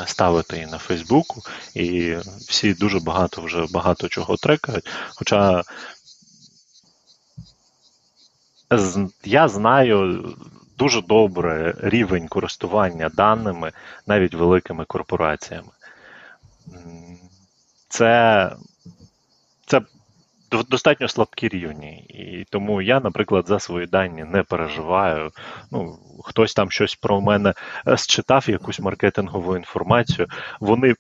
ставити 0.05 0.58
і 0.58 0.65
на 0.65 0.77
Фейсбуку, 0.77 1.41
і 1.74 2.15
всі 2.48 2.74
дуже 2.74 3.00
багато 3.00 3.41
вже 3.41 3.65
багато 3.72 4.08
чого 4.08 4.38
трекають. 4.38 4.89
Хоча 5.15 5.63
я 9.24 9.48
знаю 9.48 10.34
дуже 10.77 11.01
добре 11.01 11.75
рівень 11.77 12.27
користування 12.27 13.10
даними 13.10 13.72
навіть 14.07 14.34
великими 14.34 14.86
корпораціями. 14.86 15.69
Це, 17.89 18.51
це 19.65 19.81
достатньо 20.69 21.07
слабкі 21.07 21.48
рівні. 21.48 21.98
І 21.98 22.45
тому 22.50 22.81
я, 22.81 23.00
наприклад, 23.00 23.48
за 23.48 23.60
свої 23.60 23.88
дані 23.88 24.24
не 24.24 24.43
переживаю. 24.43 25.31
Ну, 25.72 26.00
хтось 26.24 26.53
там 26.53 26.72
щось 26.72 26.95
про 26.95 27.22
мене 27.22 27.53
е, 27.88 27.98
считав, 27.98 28.50
якусь 28.50 28.79
маркетингову 28.79 29.55
інформацію. 29.55 30.27
Вони 30.60 30.95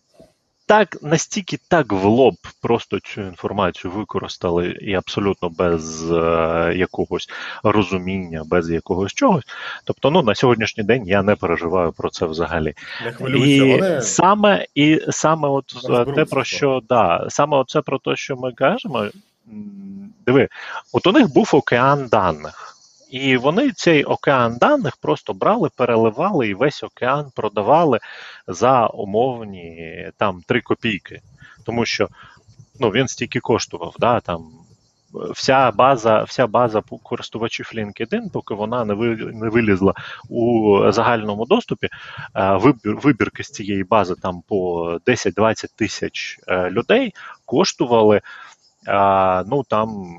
так 0.65 0.97
настільки 1.01 1.59
так 1.69 1.93
в 1.93 2.05
лоб 2.05 2.35
просто 2.61 2.99
цю 2.99 3.21
інформацію 3.21 3.91
використали 3.91 4.67
і 4.67 4.93
абсолютно 4.93 5.49
без 5.49 6.11
е, 6.11 6.73
якогось 6.75 7.29
розуміння, 7.63 8.43
без 8.45 8.69
якогось 8.69 9.13
чогось. 9.13 9.43
Тобто, 9.83 10.11
ну 10.11 10.21
на 10.21 10.35
сьогоднішній 10.35 10.83
день 10.83 11.07
я 11.07 11.23
не 11.23 11.35
переживаю 11.35 11.91
про 11.91 12.09
це 12.09 12.25
взагалі. 12.25 12.73
Не 13.05 13.11
хвилюйся, 13.11 13.45
І 13.45 13.71
вони 13.71 14.01
саме 14.01 14.65
і 14.75 15.01
саме 15.09 15.47
от 15.47 15.73
е, 15.89 16.05
те, 16.13 16.25
про 16.25 16.43
що 16.43 16.81
да, 16.89 17.25
саме 17.29 17.57
оце 17.57 17.81
про 17.81 17.99
те, 17.99 18.15
що 18.15 18.35
ми 18.35 18.51
кажемо. 18.51 19.05
Диви, 20.25 20.47
от 20.93 21.07
у 21.07 21.11
них 21.11 21.33
був 21.33 21.49
океан 21.53 22.07
даних. 22.07 22.74
І 23.09 23.37
вони 23.37 23.71
цей 23.71 24.03
океан 24.03 24.57
даних 24.57 24.97
просто 24.97 25.33
брали, 25.33 25.69
переливали 25.77 26.47
і 26.47 26.53
весь 26.53 26.83
океан 26.83 27.31
продавали 27.35 27.99
за 28.47 28.87
умовні 28.87 30.11
там 30.17 30.41
3 30.47 30.61
копійки. 30.61 31.21
Тому 31.65 31.85
що 31.85 32.07
ну, 32.79 32.89
він 32.89 33.07
стільки 33.07 33.39
коштував. 33.39 33.95
Да, 33.99 34.19
там, 34.19 34.45
вся 35.33 35.71
база, 35.71 36.23
вся 36.23 36.47
база 36.47 36.83
користувачів 37.03 37.71
LinkedIn, 37.75 38.31
поки 38.33 38.53
вона 38.53 38.85
не, 38.85 38.93
ви, 38.93 39.15
не 39.15 39.49
вилізла 39.49 39.93
у 40.29 40.79
загальному 40.91 41.45
доступі, 41.45 41.89
е, 42.35 42.57
вибір, 42.57 42.95
вибірки 42.95 43.43
з 43.43 43.51
цієї 43.51 43.83
бази 43.83 44.15
там 44.21 44.41
по 44.47 44.85
10-20 45.05 45.65
тисяч 45.75 46.39
е, 46.47 46.69
людей 46.69 47.13
коштували 47.45 48.21
ну, 49.47 49.63
там, 49.69 50.17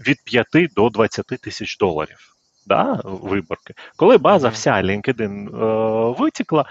від 0.00 0.24
5 0.24 0.46
до 0.76 0.88
20 0.90 1.26
тисяч 1.26 1.78
доларів. 1.78 2.34
Да, 2.66 3.00
виборки. 3.04 3.74
Коли 3.96 4.18
база 4.18 4.48
вся 4.48 4.72
LinkedIn 4.72 5.48
е, 5.48 6.14
витікла, 6.18 6.62
е, 6.62 6.66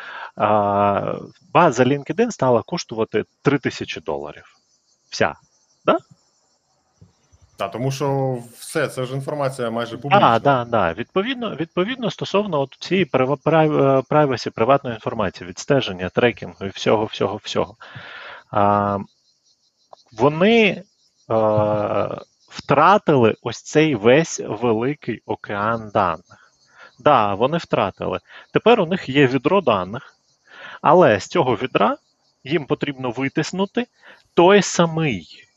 база 1.53 1.83
LinkedIn 1.83 2.31
стала 2.31 2.61
коштувати 2.61 3.23
3 3.41 3.57
тисячі 3.57 4.01
доларів. 4.01 4.43
Вся. 5.09 5.35
та 7.57 7.69
тому, 7.69 7.91
що 7.91 8.37
все 8.57 8.87
це 8.87 9.05
ж 9.05 9.13
інформація 9.13 9.69
майже 9.69 9.97
публічна. 9.97 10.39
Так, 10.39 10.43
да, 10.43 10.65
да. 10.65 10.93
Відповідно, 10.93 11.55
відповідно, 11.55 12.11
стосовно 12.11 12.59
от 12.59 12.75
цієї 12.79 13.05
прив- 13.05 13.39
е, 13.47 13.99
privacy, 14.09 14.49
приватної 14.49 14.95
інформації, 14.95 15.49
відстеження, 15.49 16.09
трекінгу 16.09 16.65
і 16.65 16.69
всього, 16.69 17.05
всього, 17.05 17.39
всього. 17.43 17.75
А, 18.51 18.97
вони 20.11 20.67
е, 20.69 20.83
втратили 22.53 23.35
ось 23.41 23.61
цей 23.61 23.95
весь 23.95 24.39
великий 24.39 25.21
океан 25.25 25.91
даних. 25.93 26.53
Да, 26.99 27.33
вони 27.33 27.57
втратили. 27.57 28.19
Тепер 28.53 28.81
у 28.81 28.85
них 28.85 29.09
є 29.09 29.27
відро 29.27 29.61
даних, 29.61 30.15
але 30.81 31.19
з 31.19 31.27
цього 31.27 31.55
відра 31.55 31.97
їм 32.43 32.65
потрібно 32.65 33.11
витиснути 33.11 33.87
той 34.33 34.61
самий 34.61 35.47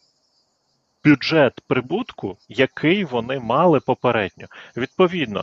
бюджет 1.04 1.60
прибутку, 1.66 2.38
який 2.48 3.04
вони 3.04 3.40
мали 3.40 3.80
попередньо. 3.80 4.46
Відповідно, 4.76 5.42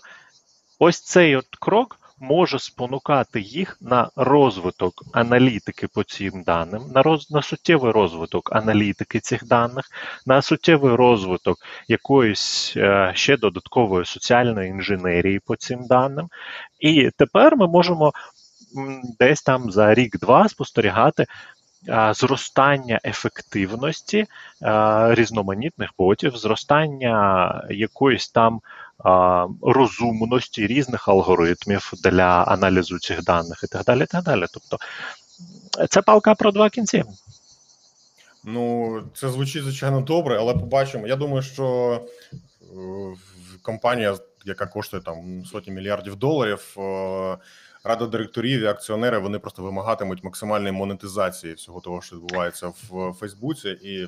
ось 0.79 1.01
цей 1.01 1.36
от 1.36 1.48
крок 1.60 2.00
може 2.24 2.60
спонукати 2.60 3.42
їх 3.42 3.77
на 3.82 4.10
розвиток 4.15 4.94
аналітики 5.13 5.88
по 5.88 6.03
цим 6.03 6.44
даним, 6.44 6.82
на 6.96 7.01
роз, 7.01 7.32
на 7.32 7.42
суттєвий 7.42 7.92
розвиток 7.92 8.56
аналітики 8.56 9.20
цих 9.20 9.48
даних, 9.48 9.86
на 10.25 10.42
суттєвий 10.42 10.96
розвиток 10.96 11.58
якоїсь 11.88 12.74
е, 12.77 13.12
ще 13.15 13.38
додаткової 13.38 14.06
соціальної 14.06 14.70
інженерії 14.70 15.39
по 15.39 15.56
цим 15.56 15.88
даним. 15.88 16.30
І 16.80 17.10
тепер 17.18 17.58
ми 17.58 17.68
можемо 17.68 18.13
десь 19.20 19.42
там 19.42 19.72
за 19.72 19.94
рік-два 19.94 20.50
спостерігати 20.50 21.25
зростання 22.13 23.00
ефективності 23.06 24.25
а, 24.62 25.10
різноманітних 25.15 25.89
ботів, 25.98 26.38
зростання 26.38 27.68
якоїсь 27.70 28.30
там 28.30 28.62
розумності 29.62 30.67
різних 30.67 31.07
алгоритмів 31.07 31.91
для 32.03 32.43
аналізу 32.43 33.00
цих 33.00 33.24
даних 33.24 33.62
і 33.63 33.67
так 33.67 33.83
далі. 33.83 34.03
І 34.03 34.05
так 34.05 34.24
далі. 34.24 34.45
Тобто 34.53 34.77
це 35.89 36.01
палка 36.01 36.36
про 36.36 36.51
два 36.51 36.69
кінці. 36.69 37.03
Ну, 38.43 39.01
це 39.13 39.29
звучить 39.29 39.63
звичайно 39.63 40.01
добре, 40.01 40.38
але 40.39 40.53
побачимо. 40.53 41.07
Я 41.07 41.15
думаю, 41.15 41.41
що 41.41 42.00
е, 42.33 42.38
компанія, 43.62 44.17
яка 44.45 44.65
коштує 44.65 45.03
там 45.03 45.45
сотні 45.45 45.74
мільярдів 45.74 46.15
доларів, 46.15 46.75
е, 46.77 47.38
рада 47.83 48.05
директорів 48.05 48.62
і 48.62 48.65
акціонери 48.65 49.17
вони 49.17 49.39
просто 49.39 49.63
вимагатимуть 49.63 50.24
максимальної 50.24 50.72
монетизації 50.72 51.53
всього 51.53 51.81
того, 51.81 52.01
що 52.01 52.15
відбувається 52.15 52.67
в 52.67 53.13
Фейсбуці, 53.13 53.69
і 53.69 54.07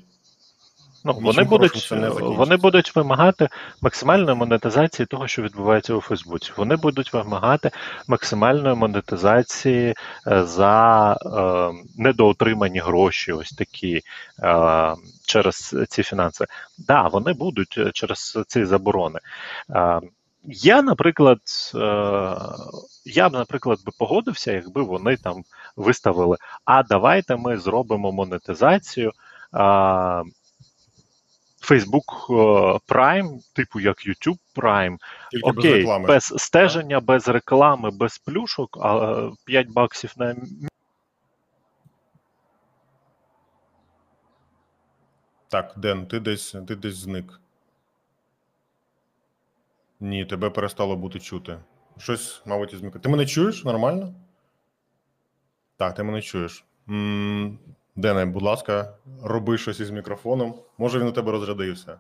Ну, 1.06 1.14
вони 1.22 1.44
будуть, 1.44 1.92
вони 2.22 2.58
будуть 2.58 2.96
вимагати 2.96 3.50
максимальної 3.82 4.38
монетизації 4.38 5.06
того, 5.06 5.28
що 5.28 5.42
відбувається 5.42 5.94
у 5.94 6.02
Фейсбуці. 6.02 6.52
Вони 6.58 6.76
будуть 6.76 7.14
вимагати 7.14 7.72
максимальної 8.08 8.76
монетизації 8.76 9.94
е, 10.28 10.44
за 10.44 11.14
е, 11.14 11.72
недоотримані 11.98 12.80
гроші, 12.80 13.32
ось 13.32 13.52
такі 13.52 14.02
е, 14.44 14.96
через 15.28 15.76
ці 15.90 16.04
фінанси. 16.04 16.46
Да, 16.78 17.08
вони 17.08 17.34
будуть 17.34 17.76
е, 17.78 17.92
через 17.94 18.38
ці 18.48 18.66
заборони. 18.66 19.20
Е, 19.70 20.02
я, 20.44 20.82
наприклад, 20.82 21.40
е, 21.76 21.80
я 23.06 23.30
б, 23.30 23.34
наприклад, 23.34 23.80
би 23.86 23.92
погодився, 24.00 24.52
якби 24.52 24.84
вони 24.84 25.18
там 25.18 25.44
виставили: 25.76 26.38
а 26.66 26.84
давайте 26.84 27.36
ми 27.36 27.58
зробимо 27.58 28.12
монетизацію. 28.12 29.12
Е, 31.72 31.74
Facebook 31.74 32.26
е, 32.30 32.80
Prime, 32.88 33.54
типу 33.54 33.80
як 33.80 33.98
YouTube 34.08 34.40
Prime, 34.56 34.98
тільки 35.32 35.52
без 35.52 35.66
реклами. 35.66 36.08
без 36.08 36.24
стеження, 36.38 37.00
без 37.00 37.28
реклами, 37.28 37.92
без 37.92 38.18
плюшок, 38.18 38.78
а 38.82 39.30
5 39.46 39.70
баксів 39.70 40.14
на 40.18 40.36
Так, 45.48 45.74
Ден, 45.78 46.06
ти 46.08 46.20
десь 46.20 46.56
ти 46.68 46.76
десь 46.76 46.96
зник. 46.96 47.40
Ні, 50.00 50.26
тебе 50.26 50.50
перестало 50.50 50.96
бути 50.96 51.20
чути. 51.20 51.60
Щось, 51.98 52.42
мабуть, 52.46 52.74
із 52.74 52.82
мікро. 52.82 53.00
Ти 53.00 53.10
мене 53.10 53.26
чуєш 53.26 53.64
нормально? 53.64 54.14
Так, 55.78 55.96
ти 55.96 56.04
мене 56.04 56.22
чуєш. 56.22 56.66
м 56.90 57.60
Дене, 57.96 58.26
будь 58.26 58.44
ласка, 58.44 58.94
роби 59.24 59.58
щось 59.58 59.80
із 59.80 59.90
мікрофоном. 59.90 60.56
Може, 60.78 61.00
він 61.00 61.08
у 61.08 61.12
тебе 61.12 61.32
розрядився. 61.32 61.98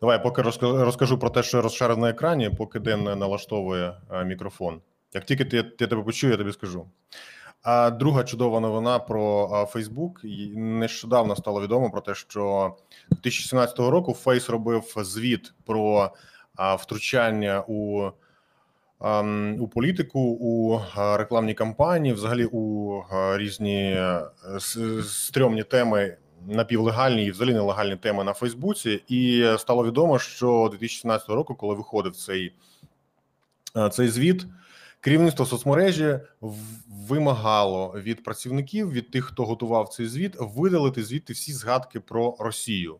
Давай, 0.00 0.22
поки 0.22 0.42
розкажу 0.62 1.18
про 1.18 1.30
те, 1.30 1.42
що 1.42 1.62
розшарив 1.62 1.98
на 1.98 2.10
екрані, 2.10 2.50
поки 2.50 2.78
Ден 2.78 3.02
налаштовує 3.02 3.96
е, 4.10 4.24
мікрофон. 4.24 4.80
Як 5.14 5.24
тільки 5.24 5.44
ти, 5.44 5.56
я 5.56 5.62
тебе 5.62 6.02
почую, 6.02 6.30
я 6.30 6.36
тобі 6.36 6.52
скажу. 6.52 6.86
А 7.62 7.90
друга 7.90 8.24
чудова 8.24 8.60
новина 8.60 8.98
про 8.98 9.46
Facebook. 9.74 10.26
Нещодавно 10.56 11.36
стало 11.36 11.62
відомо 11.62 11.90
про 11.90 12.00
те, 12.00 12.14
що 12.14 12.74
2017 13.10 13.78
року 13.78 14.14
Фейс 14.14 14.50
робив 14.50 14.94
звіт 14.96 15.54
про 15.66 16.10
втручання 16.78 17.64
у, 17.68 18.10
у 19.60 19.68
політику, 19.68 20.20
у 20.40 20.80
а, 20.94 21.16
рекламній 21.16 21.54
кампанії, 21.54 22.14
взагалі 22.14 22.44
у 22.44 23.02
різні 23.36 23.82
е, 23.82 24.22
стрьомні 25.02 25.62
теми. 25.62 26.16
Напівлегальні 26.46 27.24
і 27.24 27.30
взагалі 27.30 27.54
нелегальні 27.54 27.96
теми 27.96 28.24
на 28.24 28.32
Фейсбуці, 28.32 29.02
і 29.08 29.46
стало 29.58 29.84
відомо, 29.86 30.18
що 30.18 30.68
2017 30.70 31.28
року, 31.28 31.54
коли 31.54 31.74
виходив 31.74 32.16
цей, 32.16 32.52
е, 33.76 33.88
цей 33.88 34.08
звіт, 34.08 34.46
керівництво 35.00 35.46
соцмережі 35.46 36.18
вимагало 37.08 37.94
від 37.96 38.24
працівників, 38.24 38.92
від 38.92 39.10
тих, 39.10 39.24
хто 39.24 39.44
готував 39.44 39.88
цей 39.88 40.06
звіт, 40.06 40.36
видалити 40.40 41.04
звідти 41.04 41.32
всі 41.32 41.52
згадки 41.52 42.00
про 42.00 42.36
Росію. 42.38 42.96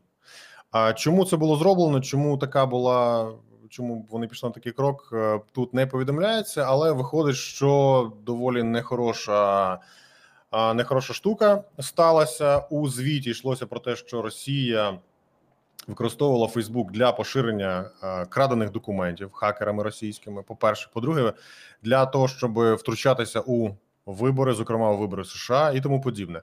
А 0.70 0.92
чому 0.92 1.24
це 1.24 1.36
було 1.36 1.56
зроблено? 1.56 2.00
Чому 2.00 2.38
така 2.38 2.66
була? 2.66 3.30
Чому 3.74 4.06
вони 4.10 4.26
пішли 4.26 4.48
на 4.48 4.52
такий 4.52 4.72
крок? 4.72 5.10
е, 5.12 5.40
Тут 5.52 5.74
не 5.74 5.86
повідомляється, 5.86 6.64
але 6.68 6.92
виходить, 6.92 7.36
що 7.36 8.12
доволі 8.22 8.62
нехороша. 8.62 9.78
Нехороша 10.74 11.14
штука 11.14 11.64
сталася 11.80 12.58
у 12.58 12.88
звіті. 12.88 13.30
Йшлося 13.30 13.66
про 13.66 13.80
те, 13.80 13.96
що 13.96 14.22
Росія 14.22 14.98
використовувала 15.86 16.48
Фейсбук 16.48 16.92
для 16.92 17.12
поширення 17.12 17.90
е, 18.02 18.26
крадених 18.26 18.70
документів 18.70 19.32
хакерами 19.32 19.82
російськими. 19.82 20.42
По 20.42 20.56
перше, 20.56 20.90
по-друге, 20.92 21.32
для 21.82 22.06
того, 22.06 22.28
щоб 22.28 22.74
втручатися 22.74 23.40
у 23.46 23.70
вибори, 24.06 24.54
зокрема 24.54 24.90
у 24.90 24.96
вибори 24.96 25.24
США 25.24 25.70
і 25.70 25.80
тому 25.80 26.00
подібне. 26.00 26.42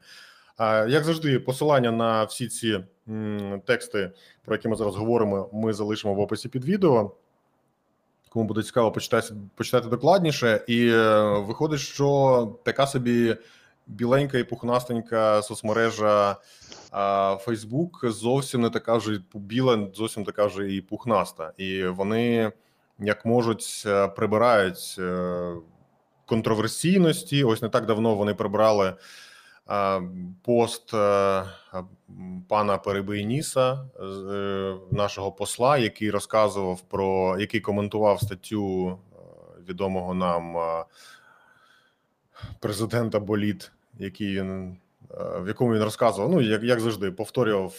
Як 0.87 1.03
завжди, 1.03 1.39
посилання 1.39 1.91
на 1.91 2.23
всі 2.23 2.47
ці 2.47 2.79
тексти, 3.65 4.11
про 4.45 4.55
які 4.55 4.67
ми 4.67 4.75
зараз 4.75 4.95
говоримо, 4.95 5.49
ми 5.53 5.73
залишимо 5.73 6.13
в 6.13 6.19
описі 6.19 6.49
під 6.49 6.65
відео. 6.65 7.11
Кому 8.33 8.45
буде 8.45 8.63
цікаво, 8.63 8.91
почитати, 8.91 9.33
почитати 9.55 9.87
докладніше. 9.87 10.63
І 10.67 10.87
е, 10.87 11.23
виходить, 11.39 11.79
що 11.79 12.59
така 12.63 12.87
собі 12.87 13.35
біленька 13.87 14.37
і 14.37 14.43
пухнастенька 14.43 15.41
соцмережа 15.41 16.35
а, 16.91 17.37
Facebook 17.45 18.09
зовсім 18.09 18.61
не 18.61 18.69
така 18.69 18.95
вже 18.95 19.21
біла, 19.33 19.87
зовсім 19.93 20.25
така 20.25 20.45
вже 20.45 20.73
і 20.73 20.81
пухнаста. 20.81 21.51
І 21.57 21.83
вони 21.85 22.51
як 22.99 23.25
можуть 23.25 23.83
е, 23.85 24.07
прибирають 24.07 24.95
е, 24.99 25.53
контроверсійності. 26.25 27.43
Ось 27.43 27.61
не 27.61 27.69
так 27.69 27.85
давно 27.85 28.15
вони 28.15 28.33
прибрали 28.33 28.87
е, 28.87 28.95
пост 30.43 30.93
е, 30.93 31.43
пана 32.47 32.77
Перебийніса, 32.77 33.85
е, 33.99 34.75
нашого 34.91 35.31
посла, 35.31 35.77
який 35.77 36.11
розказував 36.11 36.81
про 36.81 37.37
який 37.39 37.61
коментував 37.61 38.21
статтю 38.21 38.87
е, 38.89 38.95
відомого 39.69 40.13
нам 40.13 40.55
президента 42.59 43.19
Боліт, 43.19 43.71
який 43.99 44.39
він 44.39 44.77
в 45.41 45.47
якому 45.47 45.73
він 45.73 45.83
розказував, 45.83 46.31
ну 46.31 46.41
як, 46.41 46.63
як 46.63 46.79
завжди, 46.79 47.11
повторював 47.11 47.73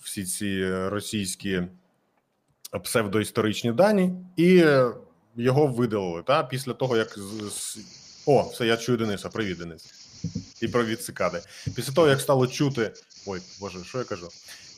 всі 0.00 0.24
ці 0.24 0.74
російські 0.88 1.62
псевдоісторичні 2.84 3.72
дані, 3.72 4.12
і 4.36 4.64
його 5.36 5.66
видалили. 5.66 6.22
Та 6.22 6.42
після 6.42 6.72
того, 6.72 6.96
як 6.96 7.18
з- 7.18 7.78
о, 8.26 8.42
все, 8.42 8.66
я 8.66 8.76
чую 8.76 8.98
Дениса. 8.98 9.28
Привіт, 9.28 9.58
Денис. 9.58 9.99
І 10.60 10.68
привіт, 10.68 11.04
цикади. 11.04 11.40
Після 11.74 11.92
того, 11.92 12.08
як 12.08 12.20
стало 12.20 12.46
чути, 12.46 12.92
ой, 13.26 13.40
боже, 13.60 13.84
що 13.84 13.98
я 13.98 14.04
кажу? 14.04 14.28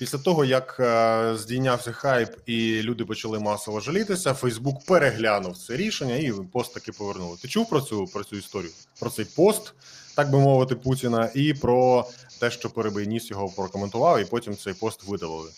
Після 0.03 0.19
того, 0.19 0.45
як 0.45 0.77
е, 0.81 1.37
здійнявся 1.37 1.93
хайп 1.93 2.29
і 2.47 2.83
люди 2.83 3.05
почали 3.05 3.39
масово 3.39 3.81
жалітися, 3.81 4.35
Фейсбук 4.35 4.85
переглянув 4.87 5.59
це 5.59 5.77
рішення 5.77 6.17
і 6.17 6.33
пост 6.53 6.75
таки 6.75 6.93
повернули. 6.93 7.37
Ти 7.43 7.49
чув 7.49 7.69
про 7.69 7.81
цю 7.81 8.05
про 8.05 8.25
цю 8.25 8.37
історію? 8.37 8.71
Про 9.01 9.11
цей 9.11 9.25
пост, 9.25 9.75
так 10.17 10.31
би 10.31 10.39
мовити, 10.39 10.75
Путіна, 10.75 11.31
і 11.35 11.55
про 11.55 12.07
те, 12.41 12.51
що 12.51 12.71
Перебийніс 12.71 13.31
його 13.31 13.49
прокоментував, 13.49 14.21
і 14.21 14.25
потім 14.25 14.57
цей 14.57 14.75
пост 14.75 15.05
видалили. 15.05 15.51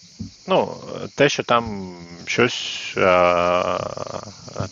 Ну, 0.47 0.75
те, 1.15 1.29
що 1.29 1.43
там 1.43 1.95
щось 2.25 2.95
е, 2.97 3.79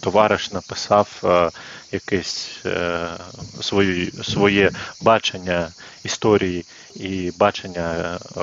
товариш 0.01 0.53
написав 0.53 1.21
е, 1.25 1.51
якесь 1.93 2.51
е, 2.67 3.09
свої, 3.61 4.13
своє 4.23 4.71
бачення 5.01 5.69
історії 6.05 6.65
і 6.94 7.33
бачення 7.38 8.18
е, 8.37 8.40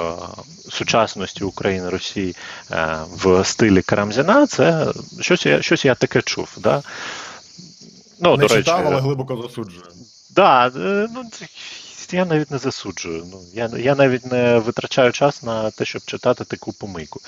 сучасності 0.70 1.44
України 1.44 1.90
Росії 1.90 2.36
е, 2.72 2.98
в 3.10 3.46
стилі 3.46 3.82
Карамзіна, 3.82 4.48
це 4.48 4.94
щось 5.20 5.46
я, 5.46 5.62
щось 5.62 5.86
я 5.86 5.96
таке 5.96 6.22
чув. 6.22 6.58
Да? 6.58 6.84
Ну, 8.20 8.38
Не 8.38 8.48
до 8.48 8.56
читав, 8.56 8.78
речі, 8.80 8.92
але 8.92 9.02
глибоко 9.02 9.42
засуджую. 9.42 9.84
Да, 10.30 10.68
е, 10.68 11.08
ну, 11.14 11.24
я 12.12 12.26
навіть 12.26 12.52
не 12.52 12.58
засуджую. 12.58 13.24
Ну, 13.32 13.42
я, 13.54 13.70
я 13.78 13.96
навіть 13.96 14.26
не 14.32 14.60
витрачаю 14.60 15.12
час 15.12 15.44
на 15.44 15.72
те, 15.72 15.86
щоб 15.86 16.02
читати 16.06 16.44
таку 16.44 16.74
помийку. 16.74 17.20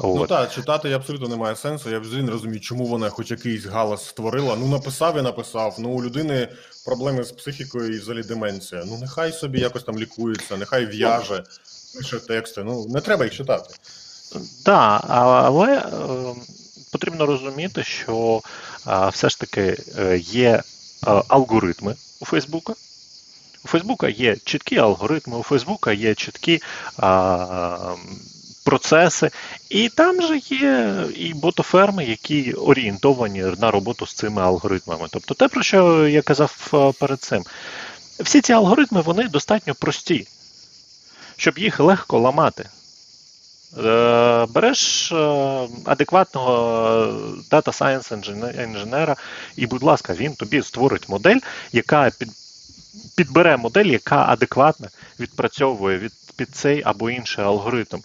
Ну 0.00 0.16
От. 0.16 0.28
так, 0.28 0.52
читати 0.52 0.92
абсолютно 0.92 1.28
немає 1.28 1.56
сенсу. 1.56 1.90
Я 1.90 1.98
взагалі 1.98 2.22
не 2.22 2.30
розумію, 2.30 2.60
чому 2.60 2.86
вона 2.86 3.10
хоч 3.10 3.30
якийсь 3.30 3.64
галас 3.64 4.06
створила. 4.06 4.56
Ну, 4.56 4.68
написав 4.68 5.18
і 5.18 5.22
написав. 5.22 5.76
Ну, 5.78 5.88
у 5.88 6.02
людини 6.02 6.48
проблеми 6.84 7.24
з 7.24 7.32
психікою 7.32 7.94
і 7.94 7.98
взагалі 7.98 8.22
деменція. 8.22 8.82
Ну, 8.86 8.98
нехай 9.00 9.32
собі 9.32 9.60
якось 9.60 9.84
там 9.84 9.98
лікується, 9.98 10.56
нехай 10.56 10.86
в'яже, 10.86 11.44
пише 11.96 12.18
тексти. 12.18 12.64
Ну, 12.64 12.86
не 12.88 13.00
треба 13.00 13.24
їх 13.24 13.34
читати. 13.34 13.74
Так, 14.64 15.04
але 15.08 15.76
е, 15.76 15.82
потрібно 16.92 17.26
розуміти, 17.26 17.84
що 17.84 18.40
е, 18.88 19.08
все 19.08 19.28
ж 19.28 19.40
таки 19.40 19.76
е, 19.98 20.18
є 20.18 20.48
е, 20.48 20.62
алгоритми 21.28 21.94
у 22.20 22.24
Фейсбука. 22.24 22.74
У 23.64 23.68
Фейсбука 23.68 24.08
є 24.08 24.36
чіткі 24.36 24.78
алгоритми, 24.78 25.36
у 25.36 25.42
Фейсбука 25.42 25.92
є 25.92 26.14
чіткі 26.14 26.62
а, 26.96 27.94
процеси, 28.68 29.30
і 29.70 29.88
там 29.88 30.22
же 30.22 30.40
є 30.50 31.04
і 31.16 31.34
ботоферми, 31.34 32.04
які 32.04 32.52
орієнтовані 32.52 33.44
на 33.58 33.70
роботу 33.70 34.06
з 34.06 34.14
цими 34.14 34.42
алгоритмами. 34.42 35.06
Тобто 35.10 35.34
те, 35.34 35.48
про 35.48 35.62
що 35.62 36.08
я 36.08 36.22
казав 36.22 36.70
е, 36.74 36.92
перед 37.00 37.20
цим, 37.20 37.44
всі 38.20 38.40
ці 38.40 38.52
алгоритми 38.52 39.00
вони 39.00 39.28
достатньо 39.28 39.74
прості, 39.74 40.26
щоб 41.36 41.58
їх 41.58 41.80
легко 41.80 42.18
ламати. 42.18 42.68
Е, 43.78 44.46
Береш 44.46 45.12
е, 45.12 45.16
адекватного 45.84 47.14
дата 47.50 47.70
Science 47.70 48.64
інженера, 48.64 49.16
і, 49.56 49.66
будь 49.66 49.82
ласка, 49.82 50.14
він 50.14 50.34
тобі 50.34 50.62
створить 50.62 51.08
модель, 51.08 51.38
яка 51.72 52.10
під, 52.18 52.28
підбере 53.16 53.56
модель, 53.56 53.86
яка 53.86 54.24
адекватно 54.28 54.88
відпрацьовує 55.20 55.98
від, 55.98 56.12
під 56.36 56.48
цей 56.56 56.82
або 56.84 57.10
інший 57.10 57.44
алгоритм. 57.44 57.98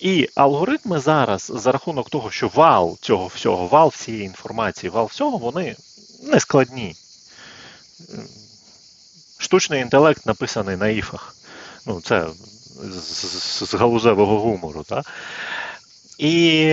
І 0.00 0.28
алгоритми 0.34 1.00
зараз, 1.00 1.52
за 1.54 1.72
рахунок 1.72 2.10
того, 2.10 2.30
що 2.30 2.48
вал 2.48 2.98
цього 3.00 3.26
всього, 3.26 3.66
вал 3.66 3.88
всієї 3.88 4.24
інформації, 4.24 4.90
вал 4.90 5.06
всього, 5.06 5.38
вони 5.38 5.76
не 6.22 6.40
складні. 6.40 6.94
Штучний 9.38 9.80
інтелект 9.80 10.26
написаний 10.26 10.76
на 10.76 10.88
іфах. 10.88 11.36
Ну, 11.86 12.00
це 12.00 12.26
з, 12.82 12.94
з, 12.94 13.70
з 13.70 13.74
галузевого 13.74 14.40
гумору. 14.40 14.82
Так? 14.82 15.06
І 16.18 16.68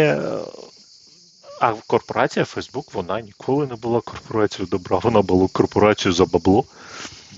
а 1.60 1.74
корпорація 1.88 2.46
Facebook, 2.46 2.94
вона 2.94 3.22
ніколи 3.22 3.68
не 3.68 3.76
була 3.76 4.02
корпорацією 4.02 4.68
добра, 4.72 4.98
вона 4.98 5.22
була 5.22 5.48
корпорацією 5.52 6.14
за 6.14 6.26
бабло. 6.26 6.66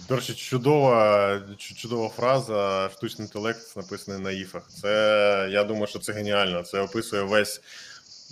До 0.08 0.16
речі, 0.16 0.34
чудова, 0.34 1.42
чудова 1.58 2.10
фраза, 2.10 2.90
штучний 2.94 3.28
інтелект 3.28 3.78
написаний 3.78 4.22
на 4.22 4.32
іфах. 4.32 4.64
Це 4.82 5.50
я 5.52 5.64
думаю, 5.64 5.88
що 5.88 6.00
це 6.00 6.14
геніально. 6.14 6.64
Це 6.64 6.80
описує 6.80 7.22
весь 7.22 7.62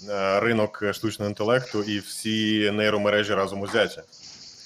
е, 0.10 0.40
ринок 0.40 0.84
штучного 0.94 1.30
інтелекту 1.30 1.84
і 1.84 2.00
всі 2.00 2.72
нейромережі 2.72 3.34
разом 3.34 3.62
узяті. 3.62 4.02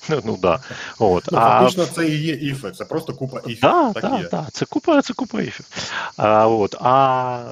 Ну 0.25 0.37
да. 0.37 0.59
От. 0.99 1.23
Ну, 1.31 1.37
а 1.37 1.41
фактично, 1.41 1.85
це 1.85 2.07
і 2.07 2.21
є 2.21 2.33
іфи, 2.33 2.71
це 2.71 2.85
просто 2.85 3.13
купа 3.13 3.39
іфів. 3.39 3.61
Да, 3.61 3.93
так 3.93 4.03
да, 4.03 4.19
є. 4.19 4.27
да, 4.31 4.47
це 4.51 4.65
купа, 4.65 5.01
це 5.01 5.13
купа 5.13 5.41
іфів. 5.41 5.65
А, 6.17 6.47
от, 6.47 6.75
а 6.81 7.43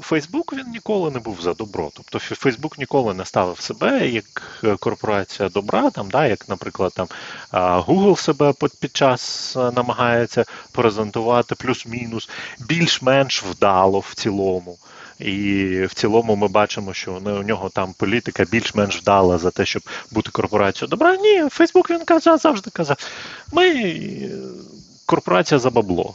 Фейсбук 0.00 0.52
він 0.52 0.70
ніколи 0.70 1.10
не 1.10 1.18
був 1.18 1.38
за 1.42 1.54
добро. 1.54 1.90
Тобто 1.94 2.18
Фе- 2.18 2.34
Фейсбук 2.34 2.78
ніколи 2.78 3.14
не 3.14 3.24
ставив 3.24 3.60
себе 3.60 4.08
як 4.08 4.42
е, 4.64 4.76
корпорація 4.76 5.48
добра, 5.48 5.90
там, 5.90 6.10
да, 6.10 6.26
як, 6.26 6.48
наприклад, 6.48 6.92
там 6.94 7.06
Google 7.52 8.16
себе 8.16 8.52
під 8.60 8.70
під 8.80 8.96
час 8.96 9.54
е, 9.56 9.70
намагається 9.70 10.44
презентувати 10.72 11.54
плюс-мінус, 11.54 12.30
більш-менш 12.58 13.42
вдало 13.42 13.98
в 14.00 14.14
цілому. 14.14 14.76
І 15.18 15.64
в 15.90 15.94
цілому 15.94 16.36
ми 16.36 16.48
бачимо, 16.48 16.94
що 16.94 17.12
у 17.12 17.42
нього 17.42 17.68
там 17.68 17.94
політика 17.98 18.44
більш-менш 18.44 19.00
вдала 19.00 19.38
за 19.38 19.50
те, 19.50 19.66
щоб 19.66 19.82
бути 20.10 20.30
корпорацією 20.30 20.88
добра. 20.90 21.16
Ні, 21.16 21.48
Фейсбук 21.50 21.90
він 21.90 22.04
казав, 22.04 22.38
завжди 22.38 22.70
казав. 22.70 22.96
Ми 23.52 23.68
е, 23.68 24.30
корпорація 25.06 25.58
за 25.58 25.70
бабло. 25.70 26.14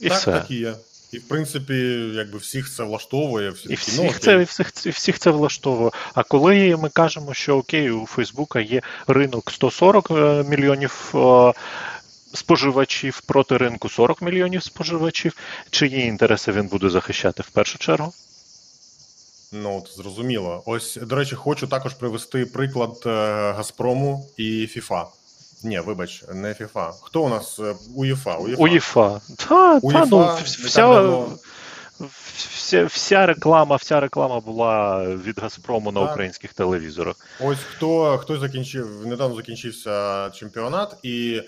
І 0.00 0.08
так, 0.08 0.18
все. 0.18 0.32
так 0.32 0.50
і 0.50 0.54
є. 0.54 0.74
І 1.12 1.18
в 1.18 1.22
принципі, 1.28 1.74
якби 2.14 2.38
всіх 2.38 2.70
це 2.70 2.82
влаштовує, 2.82 3.50
всі 3.50 3.68
І 3.68 3.74
всіх 3.74 4.20
це, 4.20 4.40
і 4.40 4.44
всіх, 4.44 4.72
і 4.86 4.90
всіх 4.90 5.18
це 5.18 5.30
влаштовує. 5.30 5.90
А 6.14 6.22
коли 6.22 6.76
ми 6.76 6.88
кажемо, 6.88 7.34
що 7.34 7.56
окей, 7.56 7.90
у 7.90 8.06
Фейсбука 8.06 8.60
є 8.60 8.80
ринок 9.06 9.50
140 9.50 10.10
е, 10.10 10.44
мільйонів 10.48 11.12
е, 11.14 11.52
споживачів 12.34 13.20
проти 13.20 13.56
ринку 13.56 13.88
40 13.88 14.22
мільйонів 14.22 14.62
споживачів, 14.62 15.36
чиї 15.70 16.00
інтереси 16.06 16.52
він 16.52 16.66
буде 16.66 16.88
захищати 16.88 17.42
в 17.42 17.50
першу 17.50 17.78
чергу? 17.78 18.12
Ну, 19.52 19.78
от, 19.78 19.96
зрозуміло. 19.96 20.62
Ось, 20.66 20.96
до 20.96 21.16
речі, 21.16 21.34
хочу 21.34 21.66
також 21.66 21.94
привести 21.94 22.46
приклад 22.46 23.02
е, 23.06 23.10
Газпрому 23.52 24.26
і 24.36 24.66
ФІФА. 24.66 25.06
Ні, 25.64 25.80
вибач, 25.80 26.24
не 26.34 26.54
ФІФА. 26.54 26.92
Хто 27.02 27.22
у 27.22 27.28
нас 27.28 27.58
е, 27.58 27.74
УЄФА? 27.96 28.36
УЄФА. 28.36 28.62
УЄФА. 28.62 29.20
Та, 29.36 29.78
УЄФА 29.78 30.00
та, 30.00 30.10
ну, 30.10 30.38
вся, 30.44 30.82
давно. 30.82 31.38
вся, 32.54 32.84
вся 32.84 33.26
реклама, 33.26 33.76
вся 33.76 34.00
реклама 34.00 34.40
була 34.40 35.04
від 35.06 35.38
Газпрому 35.40 35.92
на 35.92 36.00
Так. 36.00 36.10
українських 36.10 36.52
телевізорах. 36.52 37.16
Ось 37.40 37.58
хто, 37.58 38.18
хто 38.18 38.38
закінчив, 38.38 39.06
недавно 39.06 39.36
закінчився 39.36 40.30
чемпіонат, 40.30 40.96
і 41.02 41.42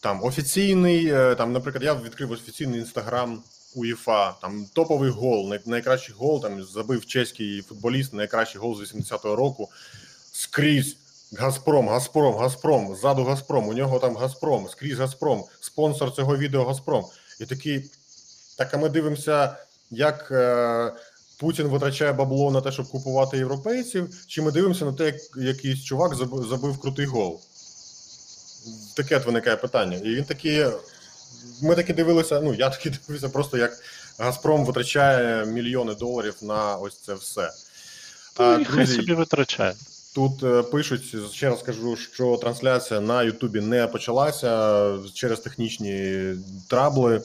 там 0.00 0.24
офіційний, 0.24 1.06
е, 1.06 1.34
там, 1.34 1.52
наприклад, 1.52 1.84
я 1.84 1.94
відкрив 1.94 2.30
офіційний 2.30 2.80
інстаграм 2.80 3.42
УЄФА, 3.74 4.32
там 4.32 4.66
топовий 4.72 5.10
гол, 5.10 5.54
найкращий 5.66 6.14
гол, 6.18 6.42
там 6.42 6.64
забив 6.64 7.06
чеський 7.06 7.62
футболіст, 7.62 8.14
найкращий 8.14 8.60
гол 8.60 8.76
з 8.76 8.94
80-го 8.94 9.36
року. 9.36 9.68
Скрізь 10.32 10.96
Газпром, 11.38 11.88
Газпром, 11.88 12.34
Газпром, 12.34 12.96
ззаду 12.96 13.24
Газпром, 13.24 13.68
у 13.68 13.72
нього 13.72 13.98
там 13.98 14.16
Газпром, 14.16 14.68
скрізь 14.68 14.98
Газпром, 14.98 15.44
спонсор 15.60 16.12
цього 16.12 16.36
відео 16.36 16.64
Газпром. 16.64 17.04
І 17.40 17.46
такий, 17.46 17.90
так 18.58 18.74
а 18.74 18.76
ми 18.76 18.88
дивимося, 18.88 19.56
як. 19.90 20.28
Е, 20.30 20.92
Путін 21.38 21.66
витрачає 21.66 22.12
бабло 22.12 22.50
на 22.50 22.60
те, 22.60 22.72
щоб 22.72 22.88
купувати 22.88 23.38
європейців, 23.38 24.24
чи 24.26 24.42
ми 24.42 24.52
дивимося 24.52 24.84
на 24.84 24.92
те, 24.92 25.04
як 25.04 25.16
якийсь 25.36 25.84
чувак 25.84 26.14
забив, 26.14 26.46
забив 26.48 26.80
крутий 26.80 27.06
гол? 27.06 27.40
Таке 28.96 29.16
от 29.16 29.26
виникає 29.26 29.56
питання. 29.56 29.96
І 29.96 30.14
він 30.14 30.24
такий. 30.24 30.66
Ми 31.62 31.74
таки 31.74 31.94
дивилися, 31.94 32.40
ну 32.40 32.54
я 32.54 32.70
таки 32.70 32.90
дивився, 33.08 33.28
просто 33.28 33.58
як 33.58 33.72
Газпром 34.18 34.64
витрачає 34.64 35.46
мільйони 35.46 35.94
доларів 35.94 36.34
на 36.42 36.76
ось 36.76 36.98
це 36.98 37.14
все. 37.14 37.50
А, 38.36 38.56
друзі, 38.56 38.94
собі 38.94 39.14
витрачає. 39.14 39.74
Тут 40.14 40.42
е, 40.42 40.62
пишуть, 40.62 41.32
ще 41.32 41.50
раз 41.50 41.62
кажу, 41.62 41.96
що 41.96 42.36
трансляція 42.36 43.00
на 43.00 43.22
Ютубі 43.22 43.60
не 43.60 43.86
почалася 43.86 44.92
через 45.14 45.40
технічні 45.40 46.24
трабли. 46.68 47.22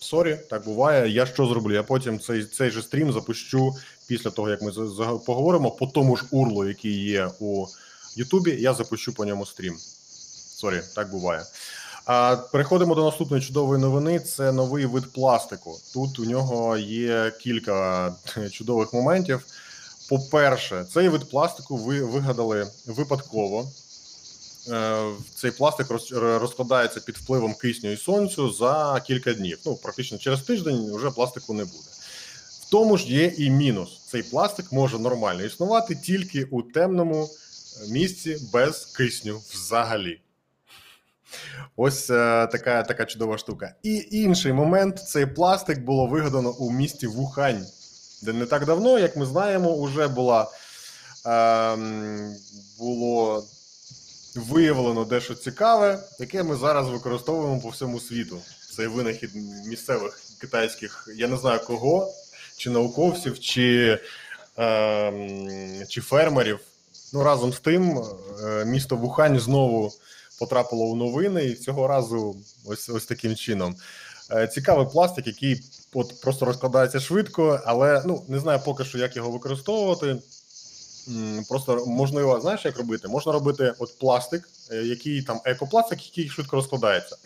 Sorry, 0.00 0.40
так 0.50 0.64
буває. 0.64 1.10
Я 1.10 1.26
що 1.26 1.46
зроблю? 1.46 1.74
Я 1.74 1.82
потім 1.82 2.20
цей, 2.20 2.44
цей 2.44 2.70
же 2.70 2.82
стрім 2.82 3.12
запущу 3.12 3.74
після 4.06 4.30
того, 4.30 4.50
як 4.50 4.62
ми 4.62 4.72
поговоримо 5.26 5.70
по 5.70 5.86
тому 5.86 6.16
ж 6.16 6.24
URL 6.30 6.53
у, 6.53 6.68
який 6.68 7.04
є 7.04 7.30
у 7.40 7.66
Ютубі. 8.16 8.50
Я 8.60 8.74
запущу 8.74 9.12
по 9.12 9.24
ньому 9.24 9.46
стрім. 9.46 9.78
Sorry, 10.56 10.82
так 10.94 11.10
буває. 11.10 11.44
А 12.04 12.36
переходимо 12.52 12.94
до 12.94 13.04
наступної 13.04 13.42
чудової 13.42 13.80
новини. 13.80 14.20
Це 14.20 14.52
новий 14.52 14.86
вид 14.86 15.12
пластику. 15.12 15.78
Тут 15.94 16.18
у 16.18 16.24
нього 16.24 16.76
є 16.76 17.32
кілька 17.40 18.12
чудових 18.52 18.92
моментів. 18.92 19.40
По-перше, 20.08 20.86
цей 20.94 21.08
вид 21.08 21.30
пластику 21.30 21.76
ви 21.76 22.02
вигадали 22.02 22.66
випадково. 22.86 23.70
Е, 24.70 25.04
Цей 25.34 25.50
пластик 25.50 25.88
роз- 25.90 26.38
розкладається 26.38 27.00
під 27.00 27.16
впливом 27.16 27.54
кисню 27.54 27.92
і 27.92 27.96
сонця 27.96 28.52
за 28.52 29.02
кілька 29.06 29.32
днів. 29.34 29.58
Ну, 29.66 29.74
практично 29.76 30.18
через 30.18 30.40
тиждень 30.40 30.94
вже 30.94 31.10
пластику 31.10 31.54
не 31.54 31.64
буде. 31.64 31.88
В 32.66 32.70
тому 32.70 32.96
ж 32.98 33.06
є 33.06 33.34
і 33.38 33.50
мінус: 33.50 34.00
цей 34.10 34.22
пластик 34.22 34.72
може 34.72 34.98
нормально 34.98 35.42
існувати 35.44 35.94
тільки 35.94 36.44
у 36.44 36.62
темному 36.62 37.30
місці 37.88 38.36
без 38.52 38.84
кисню 38.86 39.42
взагалі. 39.50 40.20
Ось 41.76 42.10
е, 42.10 42.46
така, 42.52 42.82
така 42.82 43.04
чудова 43.04 43.38
штука. 43.38 43.74
І 43.82 44.08
інший 44.10 44.52
момент: 44.52 44.98
цей 45.08 45.26
пластик 45.26 45.78
було 45.78 46.06
вигадано 46.06 46.50
у 46.50 46.70
місті 46.72 47.06
Вухань, 47.06 47.66
де 48.22 48.32
не 48.32 48.46
так 48.46 48.64
давно, 48.64 48.98
як 48.98 49.16
ми 49.16 49.26
знаємо, 49.26 49.82
вже 49.82 50.08
була 50.08 50.50
ем, 51.26 52.36
було 52.78 53.44
виявлено 54.34 55.04
дещо 55.04 55.34
цікаве, 55.34 55.98
яке 56.18 56.42
ми 56.42 56.56
зараз 56.56 56.88
використовуємо 56.88 57.60
по 57.60 57.68
всьому 57.68 58.00
світу. 58.00 58.40
Це 58.76 58.88
винахід 58.88 59.30
місцевих 59.66 60.20
китайських, 60.40 61.08
я 61.16 61.28
не 61.28 61.36
знаю 61.36 61.60
кого, 61.66 62.12
чи 62.56 62.70
науковців, 62.70 63.40
чи, 63.40 63.98
ем, 64.56 65.48
чи 65.88 66.00
фермерів. 66.00 66.60
Ну 67.12 67.22
разом 67.22 67.52
з 67.52 67.60
тим, 67.60 68.02
е, 68.44 68.64
місто 68.64 68.96
Вухань 68.96 69.40
знову 69.40 69.92
потрапило 70.38 70.84
у 70.84 70.96
новини, 70.96 71.44
і 71.44 71.54
цього 71.54 71.88
разу 71.88 72.36
ось 72.64 72.88
ось 72.88 73.06
таким 73.06 73.36
чином. 73.36 73.76
Е, 74.30 74.46
Цікавий 74.48 74.86
пластик, 74.86 75.26
який 75.26 75.60
от 75.94 76.20
просто 76.20 76.44
розкладається 76.44 77.00
швидко, 77.00 77.60
але 77.64 78.02
ну 78.06 78.24
не 78.28 78.38
знаю 78.38 78.60
поки 78.64 78.84
що, 78.84 78.98
як 78.98 79.16
його 79.16 79.30
використовувати. 79.30 80.16
Просто 81.48 81.84
його, 82.20 82.40
знаєш, 82.40 82.64
як 82.64 82.78
робити? 82.78 83.08
Можна 83.08 83.32
робити 83.32 83.74
от 83.78 83.98
пластик, 83.98 84.48
е, 84.70 84.76
який 84.76 85.22
там 85.22 85.40
екопластик, 85.44 86.04
який 86.06 86.28
швидко 86.30 86.56
розкладається. 86.56 87.16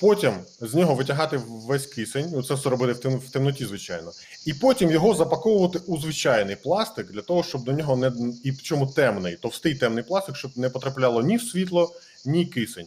Потім 0.00 0.34
з 0.60 0.74
нього 0.74 0.94
витягати 0.94 1.40
весь 1.48 1.86
кисень, 1.86 2.30
ну 2.32 2.42
це 2.42 2.54
все 2.54 2.68
робити 2.68 3.08
в, 3.08 3.30
темноті, 3.30 3.66
звичайно, 3.66 4.12
і 4.46 4.54
потім 4.54 4.90
його 4.90 5.14
запаковувати 5.14 5.78
у 5.78 6.00
звичайний 6.00 6.56
пластик 6.56 7.12
для 7.12 7.22
того, 7.22 7.42
щоб 7.42 7.64
до 7.64 7.72
нього 7.72 7.96
не 7.96 8.12
і 8.44 8.52
чому 8.52 8.86
темний, 8.86 9.36
товстий 9.36 9.74
темний 9.74 10.04
пластик, 10.04 10.36
щоб 10.36 10.50
не 10.56 10.70
потрапляло 10.70 11.22
ні 11.22 11.36
в 11.36 11.42
світло, 11.42 11.92
ні 12.24 12.46
кисень. 12.46 12.86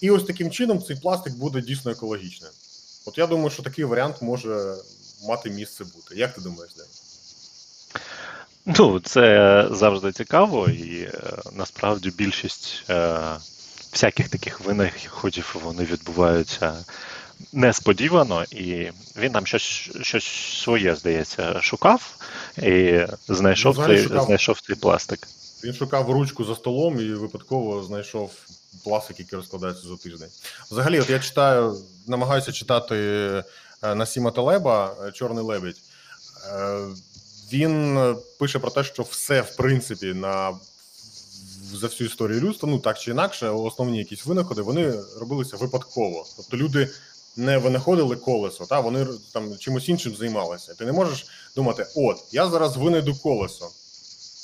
І 0.00 0.10
ось 0.10 0.24
таким 0.24 0.50
чином 0.50 0.82
цей 0.82 0.96
пластик 0.96 1.34
буде 1.36 1.60
дійсно 1.60 1.90
екологічним. 1.90 2.50
От 3.06 3.18
я 3.18 3.26
думаю, 3.26 3.50
що 3.50 3.62
такий 3.62 3.84
варіант 3.84 4.16
може 4.22 4.74
мати 5.28 5.50
місце 5.50 5.84
бути. 5.84 6.14
Як 6.16 6.34
ти 6.34 6.40
думаєш, 6.40 6.74
Ден? 6.74 6.86
Ну, 8.78 9.00
це 9.00 9.68
завжди 9.70 10.12
цікаво, 10.12 10.68
і 10.68 11.00
е, 11.02 11.12
насправді 11.52 12.10
більшість 12.10 12.84
е, 12.90 13.18
всяких 13.96 14.28
таких 14.28 14.60
винаходів 14.60 15.56
вони 15.64 15.84
відбуваються 15.84 16.84
несподівано, 17.52 18.44
і 18.44 18.90
він 19.16 19.32
нам 19.32 19.46
щось, 19.46 19.90
щось 20.02 20.24
своє, 20.62 20.96
здається, 20.96 21.60
шукав 21.62 22.16
і 22.58 23.00
знайшов, 23.28 23.78
Ну, 23.78 23.86
цей, 23.86 24.02
шукав. 24.02 24.24
знайшов 24.26 24.60
цей 24.60 24.76
пластик. 24.76 25.28
Він 25.64 25.74
шукав 25.74 26.10
ручку 26.10 26.44
за 26.44 26.54
столом 26.54 27.00
і 27.00 27.12
випадково 27.12 27.82
знайшов 27.82 28.30
пластик, 28.84 29.18
який 29.20 29.36
розкладається 29.38 29.88
за 29.88 29.96
тиждень. 29.96 30.28
Взагалі, 30.70 31.00
от 31.00 31.10
я 31.10 31.18
читаю, 31.18 31.76
намагаюся 32.06 32.52
читати 32.52 32.96
е, 33.82 33.94
Насіма 33.94 34.30
Талеба 34.30 34.94
е, 35.06 35.12
Чорний 35.12 35.44
лебідь. 35.44 35.76
Е, 36.52 36.78
Він 37.52 37.98
пише 38.38 38.58
про 38.58 38.70
те, 38.70 38.84
що 38.84 39.02
все, 39.02 39.40
в 39.40 39.56
принципі, 39.56 40.06
на 40.06 40.52
за 41.74 41.86
всю 41.86 42.08
історію 42.08 42.40
людства, 42.40 42.68
ну 42.68 42.78
так 42.78 42.98
чи 42.98 43.10
інакше, 43.10 43.48
основні 43.48 43.98
якісь 43.98 44.26
винаходи, 44.26 44.62
вони 44.62 44.94
робилися 45.20 45.56
випадково. 45.56 46.26
Тобто 46.36 46.56
люди 46.56 46.90
не 47.36 47.58
винаходили 47.58 48.16
колесо, 48.16 48.66
та 48.66 48.80
вони 48.80 49.06
там 49.32 49.58
чимось 49.58 49.88
іншим 49.88 50.16
займалися. 50.16 50.74
Ти 50.74 50.84
не 50.84 50.92
можеш 50.92 51.26
думати, 51.56 51.86
от 51.96 52.16
я 52.32 52.48
зараз 52.50 52.76
винайду 52.76 53.14
колесо. 53.14 53.70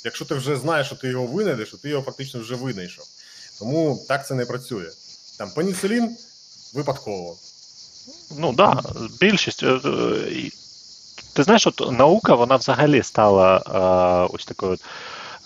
Якщо 0.05 0.25
ти 0.25 0.35
вже 0.35 0.57
знаєш, 0.57 0.87
що 0.87 0.95
ти 0.95 1.07
його 1.07 1.25
винайдеш, 1.25 1.69
то 1.71 1.77
ти 1.77 1.89
його 1.89 2.03
фактично 2.03 2.39
вже 2.39 2.55
винайшов. 2.55 3.05
Тому 3.59 4.05
так 4.07 4.27
це 4.27 4.35
не 4.35 4.45
працює. 4.45 4.89
Там 5.37 5.51
пеніцилін 5.51 6.17
випадково. 6.73 7.37
Ну 8.37 8.53
так, 8.53 8.81
да, 8.83 9.07
більшість. 9.21 9.63
е, 9.63 9.79
е, 9.85 10.49
Ти 11.33 11.43
знаєш, 11.43 11.67
от 11.67 11.91
наука 11.91 12.35
вона 12.35 12.55
взагалі 12.55 13.03
стала 13.03 13.57
е, 13.57 14.33
ось 14.35 14.45
такою. 14.45 14.77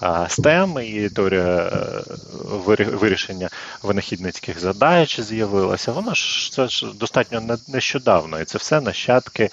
STEM 0.02 0.80
і 0.82 1.10
теорія 1.10 1.44
е, 1.44 2.84
вирішення 2.84 3.50
винахідницьких 3.84 4.60
задач 4.60 5.20
з'явилася. 5.20 5.92
Воно 5.92 6.14
ж 6.14 6.52
це 6.54 6.68
ж 6.68 6.86
достатньо 6.96 7.58
нещодавно, 7.68 8.40
і 8.40 8.46
це 8.46 8.58
все 8.58 8.82
нащадки 8.82 9.44
е, 9.44 9.52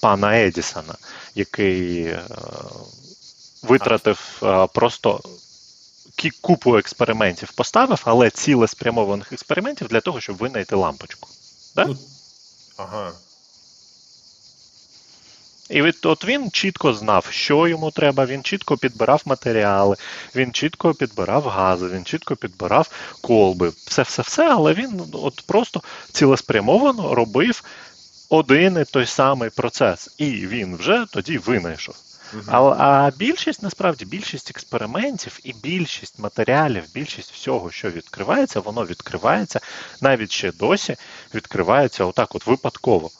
пана 0.00 0.38
Едісона, 0.38 0.94
який 1.34 2.04
е, 2.04 2.22
витратив 3.62 4.42
просто 4.74 5.20
купу 6.40 6.78
експериментів, 6.78 7.52
поставив, 7.52 8.02
але 8.04 8.30
цілеспрямованих 8.30 9.32
експериментів 9.32 9.88
для 9.88 10.00
того, 10.00 10.20
щоб 10.20 10.36
винайти 10.36 10.76
лампочку. 10.76 11.28
Да? 11.76 11.84
Ну, 11.84 11.96
ага. 12.76 13.12
І 15.72 15.82
від, 15.82 15.98
от 16.02 16.24
він 16.24 16.50
чітко 16.50 16.94
знав, 16.94 17.26
що 17.30 17.68
йому 17.68 17.90
треба, 17.90 18.26
він 18.26 18.42
чітко 18.42 18.76
підбирав 18.76 19.22
матеріали, 19.24 19.96
він 20.34 20.52
чітко 20.52 20.94
підбирав 20.94 21.44
гази, 21.44 21.88
він 21.88 22.04
чітко 22.04 22.36
підбирав 22.36 22.90
колби, 23.20 23.72
все-все-все, 23.86 24.48
але 24.48 24.72
він 24.72 25.02
от 25.12 25.42
просто 25.46 25.82
цілеспрямовано 26.12 27.14
робив 27.14 27.62
один 28.28 28.78
і 28.82 28.84
той 28.84 29.06
самий 29.06 29.50
процес. 29.50 30.14
І 30.18 30.30
він 30.30 30.76
вже 30.76 31.06
тоді 31.12 31.38
винайшов. 31.38 31.94
А, 32.46 32.58
а 32.60 33.10
більшість 33.16 33.62
насправді 33.62 34.04
більшість 34.04 34.50
експериментів 34.50 35.38
і 35.44 35.52
більшість 35.62 36.18
матеріалів, 36.18 36.84
більшість 36.94 37.32
всього, 37.32 37.70
що 37.70 37.90
відкривається, 37.90 38.60
воно 38.60 38.84
відкривається 38.86 39.60
навіть 40.00 40.32
ще 40.32 40.52
досі 40.52 40.96
відкривається 41.34 42.04
отак, 42.04 42.34
от 42.34 42.46
випадково. 42.46 43.10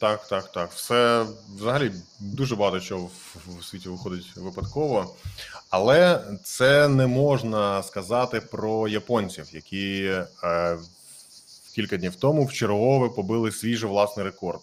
Так, 0.00 0.28
так, 0.28 0.52
так. 0.52 0.70
Все 0.72 1.26
взагалі 1.56 1.92
дуже 2.20 2.56
багато 2.56 2.80
чого 2.80 3.10
в, 3.46 3.64
світі 3.64 3.88
виходить 3.88 4.36
випадково, 4.36 5.14
але 5.70 6.24
це 6.44 6.88
не 6.88 7.06
можна 7.06 7.82
сказати 7.82 8.40
про 8.40 8.88
японців, 8.88 9.46
які 9.52 10.12
е, 10.44 10.78
кілька 11.74 11.96
днів 11.96 12.16
тому 12.16 12.44
в 12.44 12.52
чергове 12.52 13.08
побили 13.08 13.52
свій 13.52 13.76
же 13.76 13.86
власний 13.86 14.26
рекорд. 14.26 14.60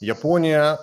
Японія 0.00 0.74
е, 0.74 0.78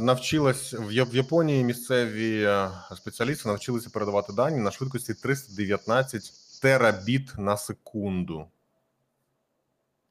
навчилась 0.00 0.74
в 0.78 1.14
Японії. 1.16 1.64
Місцеві 1.64 2.42
е, 2.42 2.70
спеціалісти 2.96 3.48
навчилися 3.48 3.90
передавати 3.90 4.32
дані 4.32 4.56
на 4.56 4.70
швидкості 4.70 5.14
319 5.14 6.32
терабіт 6.62 7.38
на 7.38 7.56
секунду. 7.56 8.46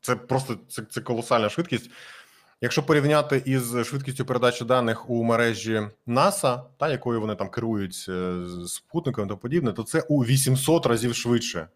Це 0.01 0.15
просто 0.15 0.57
це, 0.69 0.81
це 0.91 1.01
колосальна 1.01 1.49
швидкість. 1.49 1.89
Якщо 2.65 2.83
порівняти 2.83 3.41
із 3.45 3.85
швидкістю 3.85 4.25
передачі 4.25 4.65
даних 4.65 5.09
у 5.09 5.23
мережі 5.23 5.81
НАСА, 6.05 6.63
та 6.77 6.89
якою 6.89 7.21
вони 7.21 7.35
там 7.35 7.49
керують 7.49 8.05
е, 8.09 8.35
спутниками 8.67 9.27
та 9.27 9.35
подібне, 9.35 9.71
то 9.73 9.83
це 9.83 10.01
у 10.09 10.25
800 10.25 10.85
разів 10.85 11.15
швидше, 11.15 11.67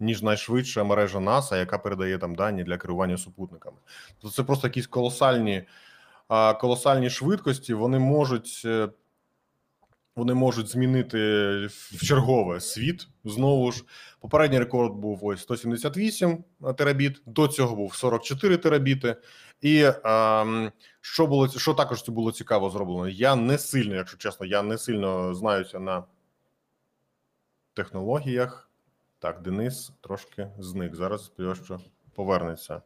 ніж 0.00 0.22
найшвидша 0.22 0.84
мережа 0.84 1.20
НАСА, 1.20 1.56
яка 1.56 1.78
передає 1.78 2.18
там 2.18 2.34
дані 2.34 2.64
для 2.64 2.76
керування 2.76 3.18
супутниками. 3.18 3.76
То 4.22 4.30
це 4.30 4.42
просто 4.42 4.66
якісь 4.66 4.86
колосальні, 4.86 5.62
колосальні 6.60 7.10
швидкості. 7.10 7.74
Вони 7.74 7.98
можуть. 7.98 8.66
Вони 10.20 10.34
можуть 10.34 10.68
змінити 10.68 11.18
в 11.66 12.06
чергове 12.06 12.60
світ. 12.60 13.08
Знову 13.24 13.72
ж, 13.72 13.84
попередній 14.20 14.58
рекорд 14.58 14.94
був 14.94 15.24
ось 15.24 15.40
178 15.40 16.44
терабіт, 16.76 17.22
до 17.26 17.48
цього 17.48 17.76
був 17.76 17.94
44 17.94 18.56
терабіти. 18.56 19.16
І 19.60 19.90
ем, 20.04 20.72
що 21.00 21.26
було 21.26 21.48
що 21.48 21.74
також 21.74 22.02
це 22.02 22.12
було 22.12 22.32
цікаво 22.32 22.70
зроблено. 22.70 23.08
Я 23.08 23.36
не 23.36 23.58
сильно, 23.58 23.94
якщо 23.94 24.16
чесно, 24.16 24.46
я 24.46 24.62
не 24.62 24.78
сильно 24.78 25.34
знаюся 25.34 25.80
на 25.80 26.04
технологіях. 27.74 28.70
Так, 29.18 29.42
Денис 29.42 29.92
трошки 30.00 30.48
зник. 30.58 30.94
Зараз 30.94 31.24
сподіваюся, 31.24 31.64
що 31.64 31.80
повернеться. 32.14 32.82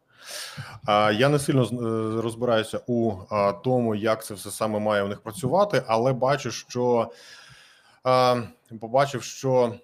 Я 1.12 1.28
не 1.28 1.38
сильно 1.38 1.62
е, 1.62 2.22
розбираюся 2.22 2.80
у 2.86 3.12
тому, 3.64 3.94
як 3.94 4.24
це 4.24 4.34
все 4.34 4.50
саме 4.50 4.78
має 4.78 5.02
у 5.02 5.08
них 5.08 5.20
працювати, 5.20 5.82
але 5.86 6.12
бачу, 6.12 6.50
що 6.50 7.10
побачив, 8.80 9.22
що 9.22 9.74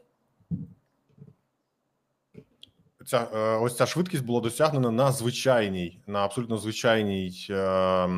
ця 3.06 3.26
е, 3.34 3.56
ось 3.56 3.76
ця 3.76 3.86
швидкість 3.86 4.24
була 4.24 4.40
досягнена 4.40 4.90
на 4.90 5.12
звичайній, 5.12 5.98
на 6.06 6.24
абсолютно 6.24 6.58
звичайній 6.58 7.46
е, 7.50 8.08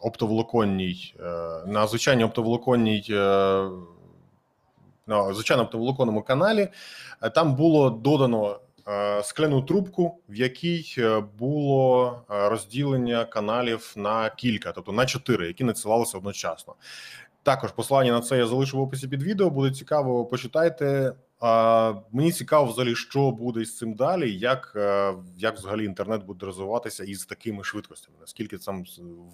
оптоволоконній, 0.00 1.14
на 1.66 1.86
звичайній 1.86 2.24
оптоволоконній. 2.24 3.04
На 5.08 5.34
звичайному 5.34 5.66
оптоволоконному 5.66 6.22
каналі. 6.22 6.68
Там 7.34 7.54
було 7.54 7.90
додано 7.90 8.60
скляну 9.22 9.62
трубку, 9.62 10.20
в 10.28 10.34
якій 10.34 10.94
е, 10.98 11.20
було 11.38 12.22
е, 12.30 12.48
розділення 12.48 13.24
каналів 13.24 13.92
на 13.96 14.30
кілька, 14.30 14.72
тобто 14.72 14.92
на 14.92 15.06
чотири, 15.06 15.46
які 15.46 15.64
надсилалися 15.64 16.18
одночасно. 16.18 16.74
Також 17.42 17.72
посилання 17.72 18.12
на 18.12 18.20
це 18.20 18.38
я 18.38 18.46
залишу 18.46 18.78
в 18.78 18.80
описі 18.80 19.08
під 19.08 19.22
відео. 19.22 19.50
Буде 19.50 19.74
цікаво, 19.74 20.26
почитайте. 20.26 21.12
Мені 22.12 22.32
цікаво, 22.32 22.66
взагалі, 22.66 22.94
що 22.94 23.30
буде 23.30 23.64
з 23.64 23.76
цим 23.76 23.94
далі, 23.94 24.38
як, 24.38 24.72
е, 24.76 25.14
як 25.36 25.56
взагалі 25.56 25.84
інтернет 25.84 26.24
буде 26.24 26.46
розвиватися 26.46 27.04
із 27.04 27.26
такими 27.26 27.64
швидкостями. 27.64 28.16
Наскільки 28.20 28.58
там 28.58 28.84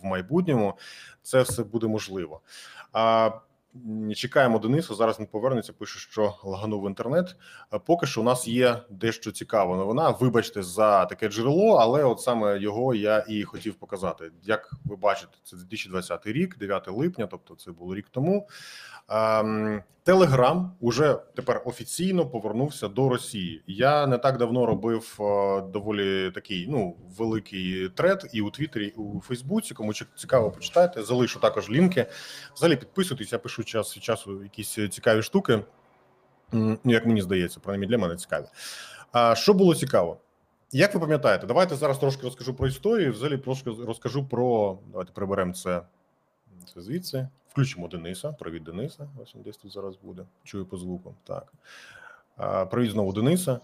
в 0.02 0.04
майбутньому 0.04 0.74
це 1.22 1.42
все 1.42 1.64
буде 1.64 1.86
можливо? 1.86 2.40
Чекаємо 4.14 4.58
Денису. 4.58 4.94
Зараз 4.94 5.20
він 5.20 5.26
повернеться. 5.26 5.72
Пише, 5.72 5.98
що 5.98 6.34
лаганув 6.44 6.88
інтернет. 6.88 7.36
Е, 7.74 7.78
Поки 7.78 8.06
що 8.06 8.20
у 8.20 8.24
нас 8.24 8.48
є 8.48 8.76
дещо 8.90 9.32
цікава 9.32 9.76
новина. 9.76 10.10
Вибачте 10.10 10.62
за 10.62 11.04
таке 11.04 11.28
джерело, 11.28 11.76
але 11.76 12.04
от 12.04 12.20
саме 12.20 12.58
його 12.58 12.94
я 12.94 13.24
і 13.28 13.42
хотів 13.42 13.74
показати. 13.74 14.30
Як 14.42 14.70
ви 14.84 14.96
бачите, 14.96 15.32
це 15.44 15.56
2020 15.56 16.26
рік, 16.26 16.58
9 16.58 16.88
липня, 16.88 17.26
тобто 17.26 17.54
це 17.54 17.72
було 17.72 17.94
рік 17.94 18.08
тому. 18.10 18.48
Телеграм 20.04 20.72
уже 20.80 21.18
тепер 21.36 21.62
офіційно 21.64 22.26
повернувся 22.26 22.88
до 22.88 23.08
Росії. 23.08 23.62
Я 23.66 24.06
не 24.06 24.18
так 24.18 24.38
давно 24.38 24.66
робив 24.66 25.18
е, 25.20 25.60
доволі 25.72 26.30
такий 26.30 26.66
ну 26.70 26.96
великий 27.18 27.88
тред 27.88 28.30
і 28.32 28.40
у 28.40 28.50
Твіттері, 28.50 28.86
і 28.86 29.00
у 29.00 29.20
Фейсбуці. 29.20 29.74
Кому 29.74 29.92
цікаво, 29.94 30.50
почитайте. 30.50 31.02
Залишу 31.02 31.40
також 31.40 31.70
лінки. 31.70 32.06
Взагалі 32.54 32.76
підписуйтесь. 32.76 33.32
Я 33.32 33.38
пишу 33.38 33.61
час 33.68 33.96
від 33.96 34.04
часу 34.04 34.42
якісь 34.42 34.78
цікаві 34.90 35.22
штуки. 35.22 35.62
Ну, 36.52 36.78
як 36.84 37.06
мені 37.06 37.22
здається, 37.22 37.60
принаймні 37.60 37.86
для 37.86 37.98
мене 37.98 38.16
цікаві. 38.16 38.44
А 39.12 39.34
що 39.34 39.54
було 39.54 39.74
цікаво? 39.74 40.18
Як 40.72 40.94
ви 40.94 41.00
пам'ятаєте, 41.00 41.46
давайте 41.46 41.76
зараз 41.76 41.98
трошки 41.98 42.22
розкажу 42.22 42.54
про 42.54 42.68
історію. 42.68 43.12
Взагалі 43.12 43.38
трошки 43.38 43.70
розкажу 43.70 44.24
про. 44.24 44.78
Давайте 44.90 45.12
приберемо 45.12 45.52
це, 45.52 45.82
це 46.74 46.80
звідси. 46.80 47.28
Включимо 47.48 47.88
Дениса. 47.88 48.32
Привіт, 48.32 48.62
Дениса. 48.62 49.08
Ось 49.22 49.34
він 49.34 49.42
десь 49.42 49.56
тут 49.56 49.72
зараз 49.72 49.96
буде. 50.02 50.22
Чую 50.44 50.66
по 50.66 50.76
звуку. 50.76 51.14
Так. 51.24 51.52
А, 52.36 52.66
Привіт 52.66 52.90
знову 52.90 53.12
Дениса. 53.12 53.60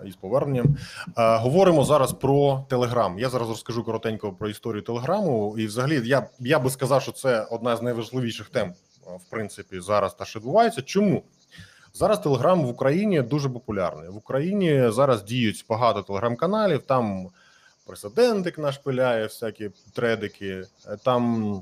А, 0.00 0.06
Із 0.06 0.16
поверненням. 0.16 0.76
Говоримо 1.16 1.84
зараз 1.84 2.12
про 2.12 2.64
Телеграм. 2.68 3.18
Я 3.18 3.28
зараз 3.28 3.48
розкажу 3.48 3.84
коротенько 3.84 4.32
про 4.32 4.48
історію 4.48 4.82
Телеграму. 4.82 5.58
І, 5.58 5.66
взагалі, 5.66 6.02
я, 6.04 6.28
я 6.38 6.58
би 6.58 6.70
сказав, 6.70 7.02
що 7.02 7.12
це 7.12 7.46
одна 7.50 7.76
з 7.76 7.82
найважливіших 7.82 8.48
тем, 8.48 8.74
в 9.06 9.30
принципі, 9.30 9.80
зараз 9.80 10.14
та 10.14 10.24
що 10.24 10.38
відбувається. 10.38 10.82
Чому? 10.82 11.22
Зараз 11.94 12.20
Телеграм 12.20 12.64
в 12.64 12.68
Україні 12.68 13.22
дуже 13.22 13.48
популярний. 13.48 14.08
В 14.08 14.16
Україні 14.16 14.90
зараз 14.90 15.22
діють 15.22 15.64
багато 15.68 16.02
телеграм-каналів. 16.02 16.82
Там 16.82 17.28
президентик 17.86 18.58
наш 18.58 18.78
пиляє, 18.78 19.24
всякі 19.24 19.70
тредики, 19.92 20.64
е, 20.88 20.96
там 21.04 21.54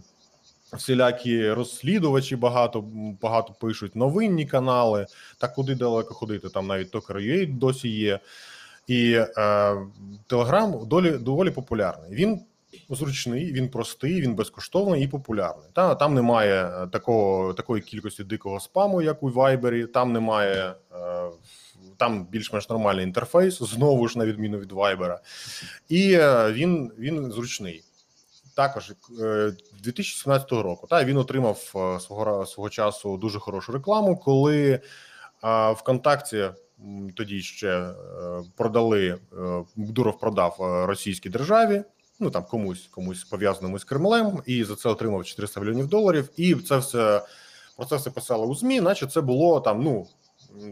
всілякі 0.72 1.52
розслідувачі 1.52 2.37
багато 2.37 2.85
багато 3.22 3.52
пишуть, 3.52 3.96
новинні 3.96 4.46
канали. 4.46 5.06
Та 5.38 5.48
куди 5.48 5.74
далеко 5.74 6.14
ходити? 6.14 6.48
Там 6.48 6.66
навіть 6.66 6.90
Токер.ua 6.90 7.59
досі 7.59 7.88
є. 7.88 8.20
І 8.87 9.12
е, 9.12 9.76
Телеграм 10.26 10.87
доволі, 10.87 11.11
доволі 11.11 11.50
популярний. 11.50 12.11
Він 12.11 12.40
зручний, 12.90 13.52
він 13.52 13.68
простий, 13.68 14.20
він 14.20 14.35
безкоштовний 14.35 15.04
і 15.04 15.09
популярний. 15.09 15.66
Та 15.72 15.94
там 15.94 16.14
немає 16.14 16.64
е, 16.64 16.87
такого 16.87 17.54
такої 17.54 17.83
кількості 17.83 18.24
дикого 18.24 18.61
спаму, 18.61 19.02
як 19.02 19.22
у 19.22 19.30
Viber, 19.30 19.87
Там 19.87 20.12
немає 20.12 20.74
е, 20.92 21.28
там 21.96 22.26
більш-менш 22.26 22.68
нормальний 22.68 23.04
інтерфейс, 23.04 23.59
знову 23.59 24.09
ж 24.09 24.18
на 24.18 24.26
відміну 24.26 24.59
від 24.59 24.72
Viber. 24.72 25.18
І 25.88 26.12
е, 26.12 26.52
він, 26.52 26.92
він 26.98 27.33
зручний. 27.33 27.83
Також 28.57 28.93
е, 29.21 29.53
2017 29.83 30.53
року 30.53 30.87
та 30.91 31.05
він 31.05 31.17
отримав 31.17 31.73
е, 31.77 32.01
свого 32.01 32.47
свого 32.47 32.71
часу 32.71 33.17
дуже 33.17 33.39
хорошу 33.39 33.73
рекламу, 33.73 34.17
коли 34.17 34.81
е, 35.45 35.73
ВКонтакті 35.73 36.49
тоді 37.17 37.43
ще 37.43 37.69
е, 37.69 37.95
продали 38.57 39.09
е, 39.09 39.19
Дуров 39.77 40.19
продав 40.19 40.57
е, 40.61 40.87
російській 40.87 41.29
державі. 41.29 41.83
Ну 42.21 42.31
там 42.31 42.45
комусь 42.45 42.87
комусь 42.87 43.25
пов'язаному 43.25 43.79
з 43.79 43.85
Кремлем, 43.85 44.43
і 44.47 44.65
за 44.65 44.77
це 44.77 44.89
отримав 44.89 45.25
400 45.25 45.61
мільйонів 45.61 45.87
доларів. 45.89 46.29
І 46.37 46.55
це 46.55 46.77
все 46.77 47.23
про 47.77 47.87
це 47.87 47.97
все 47.97 48.11
писали 48.11 48.47
у 48.47 48.55
змі, 48.55 48.81
наче 48.81 49.07
це 49.07 49.21
було 49.21 49.61
там. 49.61 49.83
Ну 49.83 50.07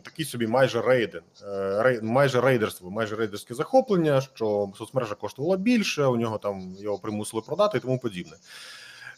такий 0.04 0.24
собі 0.24 0.46
майже 0.46 0.82
рейден, 0.82 1.22
е, 1.42 1.82
рей, 1.82 2.00
майже 2.02 2.40
рейдерство, 2.40 2.90
майже 2.90 3.16
рейдерське 3.16 3.54
захоплення. 3.54 4.20
Що 4.20 4.72
соцмережа 4.78 5.14
коштувала 5.14 5.56
більше, 5.56 6.04
у 6.04 6.16
нього 6.16 6.38
там 6.38 6.74
його 6.78 6.98
примусили 6.98 7.42
продати 7.46 7.78
і 7.78 7.80
тому 7.80 7.98
подібне. 7.98 8.36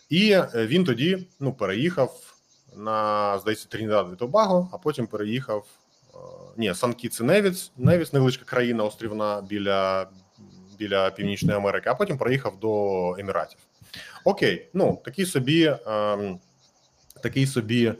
І 0.09 0.31
е, 0.31 0.49
він 0.55 0.85
тоді 0.85 1.29
ну 1.41 1.53
переїхав 1.53 2.35
на 2.77 3.39
здається 3.39 3.69
Тринідад 3.69 4.07
і 4.13 4.17
Тобаго, 4.17 4.69
а 4.73 4.79
потім 4.79 5.07
переїхав. 5.07 5.67
е, 6.15 6.19
Ні, 6.57 6.75
Санкі 6.75 7.09
це 7.09 7.25
Невіц, 7.25 7.73
Невіц, 7.77 8.13
невеличка 8.13 8.45
країна 8.45 8.85
острівна 8.85 9.41
біля, 9.49 10.07
біля 10.79 11.11
Північної 11.11 11.57
Америки, 11.57 11.91
а 11.91 11.95
потім 11.95 12.19
переїхав 12.19 12.61
до 12.61 13.15
Еміратів. 13.19 13.59
Окей, 14.25 14.69
ну 14.75 15.01
такий 15.05 15.27
собі, 15.27 15.77
ем, 15.87 16.39
такий 17.23 17.47
собі 17.47 17.95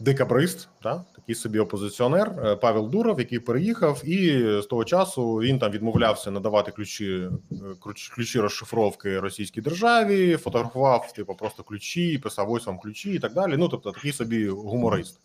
декабрист, 0.00 0.68
та? 0.82 1.04
такий 1.16 1.34
собі 1.34 1.58
опозиціонер 1.58 2.32
е, 2.44 2.56
Павел 2.56 2.88
Дуров, 2.90 3.18
який 3.18 3.38
переїхав, 3.38 4.02
і 4.08 4.40
з 4.62 4.66
того 4.66 4.84
часу 4.84 5.34
він 5.34 5.58
там 5.58 5.70
відмовлявся 5.72 6.30
надавати 6.30 6.70
ключі, 6.72 7.28
е, 7.52 7.56
ключі 8.14 8.40
розшифровки 8.40 9.20
російській 9.20 9.60
державі, 9.60 10.36
фотографував 10.36 11.12
типу 11.12 11.34
просто 11.34 11.62
ключі, 11.62 12.18
писав 12.18 12.50
ось 12.50 12.66
вам 12.66 12.78
ключі 12.78 13.12
і 13.12 13.18
так 13.18 13.34
далі. 13.34 13.56
Ну 13.56 13.68
тобто 13.68 13.90
такий 13.92 14.12
собі 14.12 14.48
гуморист. 14.48 15.20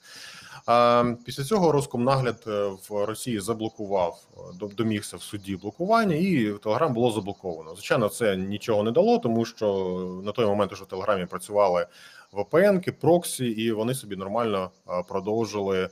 Після 1.25 1.43
цього 1.43 1.71
Роскомнагляд 1.71 2.43
е, 2.47 2.65
в 2.89 3.05
Росії 3.05 3.39
заблокував 3.39 4.19
до- 4.59 4.67
домігся 4.67 5.17
в 5.17 5.21
суді 5.21 5.55
блокування, 5.55 6.15
і 6.15 6.53
Телеграм 6.63 6.93
було 6.93 7.11
заблоковано. 7.11 7.73
Звичайно, 7.73 8.09
це 8.09 8.37
нічого 8.37 8.83
не 8.83 8.91
дало, 8.91 9.17
тому 9.17 9.45
що 9.45 10.21
на 10.25 10.31
той 10.31 10.45
момент 10.45 10.73
уже 10.73 10.83
в 10.83 10.87
Телеграмі 10.87 11.25
працювали 11.25 11.87
VPN-ки, 12.35 12.91
проксі, 12.91 13.45
і 13.45 13.71
вони 13.71 13.95
собі 13.95 14.15
нормально 14.15 14.71
продовжили 15.07 15.89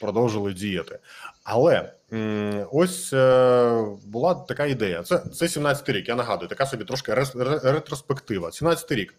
продовжили 0.00 0.52
діяти. 0.52 0.98
Але 1.44 1.92
ось 2.72 3.12
е, 3.12 3.84
була 4.06 4.34
така 4.34 4.66
ідея. 4.66 5.02
Це 5.02 5.18
це 5.18 5.46
17-й 5.46 5.92
рік. 5.92 6.08
Я 6.08 6.14
нагадую, 6.14 6.48
така 6.48 6.66
собі 6.66 6.84
трошки 6.84 7.14
ретроспектива. 7.14 8.48
17-й 8.48 8.94
рік. 8.94 9.14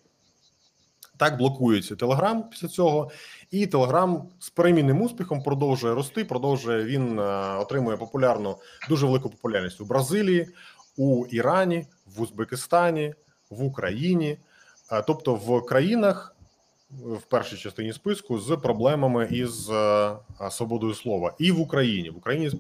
Так 1.18 1.38
блокується 1.38 1.96
Телеграм 1.96 2.50
після 2.50 2.68
цього, 2.68 3.12
і 3.52 3.68
Телеграм 3.68 4.30
з 4.40 4.50
перемінним 4.50 5.02
успіхом 5.02 5.44
продовжує 5.44 5.94
рости. 5.94 6.26
Продовжує 6.26 6.84
він 6.84 7.20
е, 7.20 7.24
отримує 7.58 7.98
популярну, 7.98 8.58
дуже 8.90 9.06
велику 9.06 9.30
популярність 9.30 9.82
у 9.82 9.86
Бразилії, 9.86 10.48
у 10.98 11.26
Ірані, 11.26 11.88
в 12.06 12.22
Узбекистані, 12.22 13.14
в 13.50 13.64
Україні, 13.64 14.38
тобто 15.08 15.36
в 15.36 15.66
країнах 15.66 16.36
в 16.92 17.22
першій 17.22 17.58
частині 17.58 17.94
списку 17.94 18.40
з 18.40 18.58
проблемами 18.58 19.28
із 19.32 19.70
е, 19.70 20.16
свободою 20.52 20.94
слова, 20.94 21.34
і 21.40 21.52
в 21.52 21.60
Україні. 21.60 22.10
В 22.10 22.18
Україні 22.18 22.50
з 22.50 22.56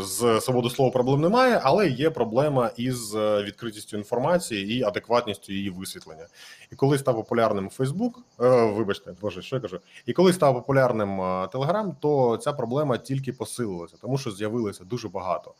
з, 0.00 0.40
свободою 0.40 0.74
слова 0.74 0.90
проблем 0.90 1.20
немає, 1.20 1.60
але 1.62 1.88
є 1.88 2.10
проблема 2.10 2.70
із 2.76 3.14
е, 3.14 3.42
відкритістю 3.42 3.96
інформації 3.96 4.78
і 4.78 4.82
адекватністю 4.82 5.52
її 5.52 5.70
висвітлення. 5.70 6.26
І 6.72 6.76
коли 6.76 6.98
став 6.98 7.14
популярним 7.14 7.70
Фейсбук, 7.70 8.20
вибачте, 8.38 9.14
боже, 9.20 9.42
що 9.42 9.56
я 9.56 9.62
кажу, 9.62 9.80
і 10.06 10.12
коли 10.12 10.32
став 10.32 10.54
популярним 10.54 11.48
Телеграм, 11.52 11.96
то 12.00 12.36
ця 12.36 12.52
проблема 12.52 12.98
тільки 12.98 13.32
посилилася, 13.32 13.96
тому 14.00 14.18
що 14.18 14.30
з'явилося 14.30 14.84
дуже 14.84 15.08
багато 15.08 15.54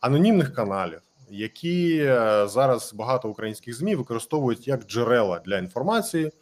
анонімних 0.00 0.54
каналів. 0.54 1.00
Які 1.30 1.98
е, 1.98 2.46
зараз 2.48 2.94
багато 2.94 3.28
українських 3.28 3.76
змі 3.76 3.94
використовують 3.94 4.68
як 4.68 4.86
джерела 4.86 5.38
для 5.38 5.58
інформації, 5.58 6.32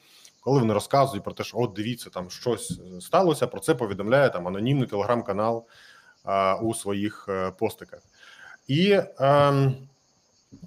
коли 0.41 0.61
вони 0.61 0.75
розказують 0.75 1.25
про 1.25 1.33
те, 1.33 1.45
що 1.45 1.59
от 1.59 1.73
дивіться, 1.73 2.11
там 2.11 2.31
щось 2.31 2.81
сталося. 3.01 3.47
Про 3.47 3.61
це 3.61 3.75
повідомляє 3.75 4.31
там 4.31 4.49
анонімний 4.49 4.89
телеграм-канал 4.89 5.67
а, 6.25 6.57
у 6.57 6.75
своїх 6.75 7.27
е, 7.29 7.51
постиках. 7.51 8.01
І 8.69 9.01
ем, 9.19 9.75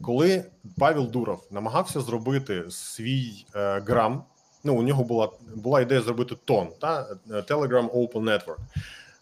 коли 0.01 0.45
Павел 0.77 1.07
Дуров 1.07 1.47
намагався 1.51 2.01
зробити 2.01 2.65
свій 2.69 3.45
е, 3.55 3.79
грам, 3.79 4.23
ну 4.63 4.75
у 4.75 4.83
нього 4.83 5.03
була 5.03 5.29
була 5.55 5.81
ідея 5.81 6.01
зробити 6.01 6.35
тон 6.45 6.69
та 6.79 7.07
Telegram 7.29 7.89
Open 7.89 8.23
Network. 8.23 8.57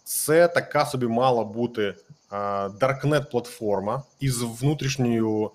Це 0.04 0.48
така 0.48 0.86
собі 0.86 1.08
мала 1.08 1.44
бути 1.44 1.96
даркнет 2.80 3.32
платформа 3.32 4.04
із 4.20 4.42
внутрішньою 4.42 5.52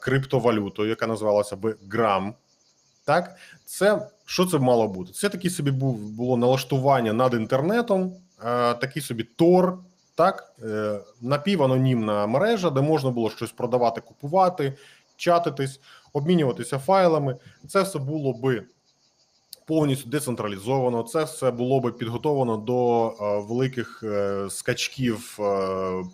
криптовалютою, 0.00 0.88
яка 0.88 1.06
називалася 1.06 1.56
би 1.56 1.76
Грам. 1.90 2.34
Так, 3.04 3.36
це 3.64 4.08
що 4.24 4.46
це 4.46 4.58
мало 4.58 4.88
бути? 4.88 5.12
Це 5.12 5.28
такий 5.28 5.50
собі 5.50 5.70
був 5.70 5.98
було 5.98 6.36
налаштування 6.36 7.12
над 7.12 7.34
інтернетом, 7.34 8.12
такий 8.80 9.02
собі 9.02 9.22
Тор, 9.22 9.78
так, 10.14 10.54
е, 10.62 11.00
напіванонімна 11.20 12.26
мережа, 12.26 12.70
де 12.70 12.80
можна 12.80 13.10
було 13.10 13.30
щось 13.30 13.52
продавати, 13.52 14.00
купувати, 14.00 14.76
чатитись, 15.16 15.80
обмінюватися 16.12 16.78
файлами. 16.78 17.36
Це 17.68 17.82
все 17.82 17.98
було 17.98 18.32
би 18.32 18.62
повністю 19.66 20.08
децентралізовано. 20.08 21.02
Це 21.02 21.24
все 21.24 21.50
було 21.50 21.80
би 21.80 21.92
підготовлено 21.92 22.56
до 22.56 23.08
е, 23.08 23.46
великих 23.48 24.02
е, 24.02 24.46
скачків 24.50 25.38
е, 25.40 25.44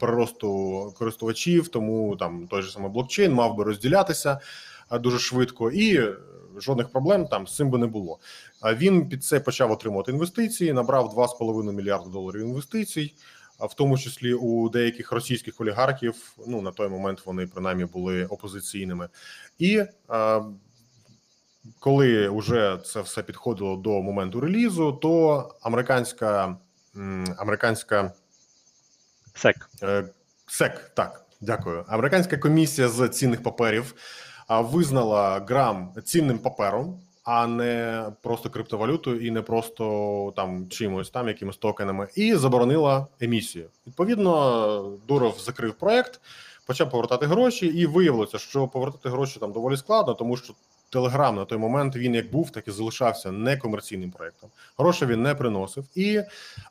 приросту 0.00 0.94
користувачів. 0.98 1.68
Тому 1.68 2.16
там 2.16 2.46
той 2.46 2.62
же 2.62 2.70
самий 2.70 2.90
блокчейн 2.90 3.32
мав 3.32 3.56
би 3.56 3.64
розділятися 3.64 4.40
дуже 5.00 5.18
швидко, 5.18 5.70
і 5.70 6.00
жодних 6.56 6.88
проблем 6.88 7.26
там 7.26 7.46
з 7.46 7.56
цим 7.56 7.70
би 7.70 7.78
не 7.78 7.86
було. 7.86 8.18
А 8.60 8.74
він 8.74 9.08
під 9.08 9.24
це 9.24 9.40
почав 9.40 9.70
отримувати 9.70 10.12
інвестиції, 10.12 10.72
набрав 10.72 11.14
2,5 11.40 11.72
мільярда 11.72 12.10
доларів 12.10 12.40
інвестицій. 12.40 13.14
В 13.60 13.74
тому 13.74 13.98
числі 13.98 14.34
у 14.34 14.68
деяких 14.68 15.12
російських 15.12 15.60
олігархів, 15.60 16.14
ну 16.46 16.62
на 16.62 16.70
той 16.70 16.88
момент 16.88 17.22
вони 17.26 17.46
принаймні 17.46 17.84
були 17.84 18.26
опозиційними, 18.26 19.08
і 19.58 19.82
коли 21.78 22.28
вже 22.28 22.78
це 22.84 23.00
все 23.00 23.22
підходило 23.22 23.76
до 23.76 24.02
моменту 24.02 24.40
релізу, 24.40 24.92
то 24.92 25.48
американська 25.62 26.56
американська 27.36 28.12
Сек. 29.34 29.70
Е, 29.82 30.04
СЕК, 30.46 30.90
так, 30.94 31.26
дякую. 31.40 31.84
Американська 31.88 32.36
комісія 32.36 32.88
з 32.88 33.08
цінних 33.08 33.42
паперів 33.42 33.94
визнала 34.48 35.44
грам 35.48 35.92
цінним 36.04 36.38
папером, 36.38 37.00
а 37.24 37.46
не 37.46 38.04
просто 38.22 38.50
криптовалютою 38.50 39.26
і 39.26 39.30
не 39.30 39.42
просто 39.42 40.32
там 40.36 40.68
чимось, 40.68 41.10
там 41.10 41.28
якимось 41.28 41.56
токенами, 41.56 42.08
і 42.14 42.34
заборонила 42.34 43.06
емісію. 43.20 43.68
Відповідно, 43.86 44.98
Дуров 45.08 45.38
закрив 45.40 45.74
проект, 45.74 46.20
почав 46.66 46.90
повертати 46.90 47.26
гроші, 47.26 47.66
і 47.66 47.86
виявилося, 47.86 48.38
що 48.38 48.68
повертати 48.68 49.08
гроші 49.08 49.40
там 49.40 49.52
доволі 49.52 49.76
складно, 49.76 50.14
тому 50.14 50.36
що. 50.36 50.54
Телеграм 50.90 51.36
на 51.36 51.44
той 51.44 51.58
момент 51.58 51.96
він 51.96 52.14
як 52.14 52.30
був, 52.30 52.50
так 52.50 52.68
і 52.68 52.70
залишався 52.70 53.32
некомерційним 53.32 54.10
проектом. 54.10 54.50
Гроші 54.78 55.06
він 55.06 55.22
не 55.22 55.34
приносив, 55.34 55.84
і 55.94 56.22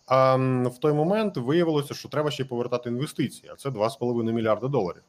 а, 0.05 0.35
в 0.65 0.77
той 0.79 0.93
момент 0.93 1.37
виявилося, 1.37 1.93
що 1.93 2.09
треба 2.09 2.31
ще 2.31 2.45
повертати 2.45 2.89
інвестиції, 2.89 3.51
а 3.53 3.55
це 3.55 3.69
2,5 3.69 4.31
мільярда 4.31 4.67
доларів. 4.67 5.01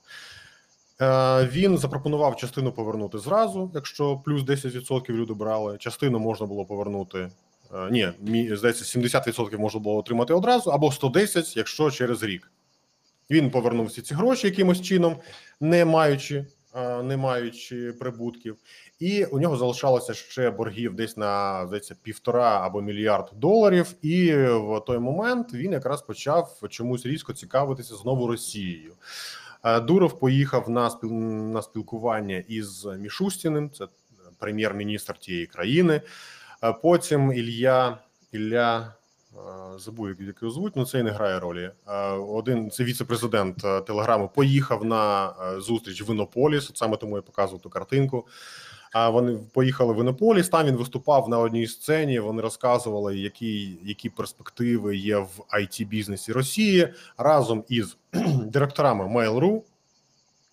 Е, 1.01 1.47
Він 1.53 1.79
запропонував 1.79 2.37
частину 2.37 2.73
повернути 2.73 3.19
зразу, 3.19 3.71
якщо 3.75 4.17
плюс 4.25 4.43
10% 4.43 5.11
люди 5.11 5.35
брали. 5.35 5.79
Частину 5.79 6.19
можна 6.19 6.47
було 6.47 6.65
повернути. 6.65 7.31
е, 7.75 7.89
Ні, 8.21 8.57
здається, 8.57 8.85
70% 8.99 9.59
можна 9.59 9.81
було 9.81 9.97
отримати 9.99 10.35
одразу, 10.35 10.71
або 10.71 10.93
110, 10.93 11.57
якщо 11.57 11.91
через 11.91 12.23
рік. 12.23 12.51
Він 13.31 13.51
повернув 13.51 13.87
всі 13.87 14.03
ці 14.03 14.15
гроші 14.15 14.47
якимось 14.47 14.83
чином, 14.83 15.17
не 15.61 15.85
маючи, 15.85 16.47
е, 16.75 17.03
не 17.03 17.17
маючи 17.17 17.93
прибутків, 17.93 18.57
і 19.01 19.25
у 19.25 19.39
нього 19.39 19.57
залишалося 19.57 20.15
ще 20.15 20.51
боргів 20.51 20.95
десь 20.95 21.17
на 21.17 21.67
здається 21.67 21.97
півтора 22.03 22.67
або 22.67 22.83
мільярд 22.83 23.31
доларів. 23.35 23.95
І 24.03 24.35
в 24.35 24.83
той 24.87 24.99
момент 24.99 25.55
він 25.55 25.73
якраз 25.73 26.03
почав 26.03 26.61
чомусь 26.69 27.07
різко 27.07 27.33
цікавитися 27.33 27.95
знову 27.95 28.27
Росією. 28.27 28.93
Е, 29.65 29.81
Дуров 29.81 30.19
поїхав 30.19 30.71
на 30.71 30.91
спіл 30.91 31.13
на 31.13 31.63
спілкування 31.63 32.45
із 32.49 32.85
Мішустіним, 32.99 33.71
це 33.71 33.87
прем'єр-міністр 34.39 35.19
тієї 35.19 35.47
країни. 35.47 36.03
Е, 36.65 36.73
Потім 36.73 37.33
Ілля 37.33 37.99
Ілля 38.33 38.95
е, 39.33 39.39
забув, 39.79 40.09
як 40.09 40.43
його 40.43 40.55
звуть, 40.55 40.77
ну 40.77 40.87
це 40.87 40.99
і 40.99 41.03
не 41.03 41.11
грає 41.11 41.41
ролі. 41.41 41.71
Один 42.29 42.71
це 42.71 42.85
віце-президент 42.85 43.57
Телеграму 43.87 44.29
поїхав 44.35 44.85
на 44.85 45.33
зустріч 45.61 46.09
в 46.09 46.11
Іннополіс. 46.11 46.71
Саме 46.75 46.97
тому 46.97 47.17
я 47.17 47.23
показував 47.23 47.63
ту 47.63 47.71
картинку. 47.71 48.27
А 48.93 49.11
вони 49.11 49.39
поїхали 49.53 49.95
в 49.95 49.99
Іннополіс. 50.01 50.49
Там 50.49 50.67
він 50.67 50.77
виступав 50.77 51.29
на 51.29 51.39
одній 51.39 51.67
сцені. 51.67 52.21
Вони 52.21 52.43
розказували, 52.43 53.19
які, 53.19 53.79
які 53.83 54.11
перспективи 54.11 54.97
є 54.97 55.17
в 55.17 55.41
it 55.55 55.87
бізнесі 55.87 56.33
Росії 56.33 56.95
разом 57.19 57.65
із 57.69 57.97
директорами 58.45 59.05
Mail.ru, 59.05 59.63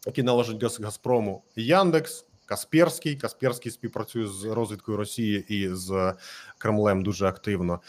які 0.06 0.24
належать 0.24 0.82
Газпрому, 0.82 1.44
Яндекс, 1.56 2.26
Касперський. 2.46 3.16
Касперський 3.16 3.72
співпрацює 3.72 4.28
з 4.28 4.44
розвідкою 4.44 4.98
Росії 4.98 5.46
і 5.48 5.70
з 5.76 6.14
Кремлем 6.58 7.04
дуже 7.04 7.28
активно. 7.28 7.80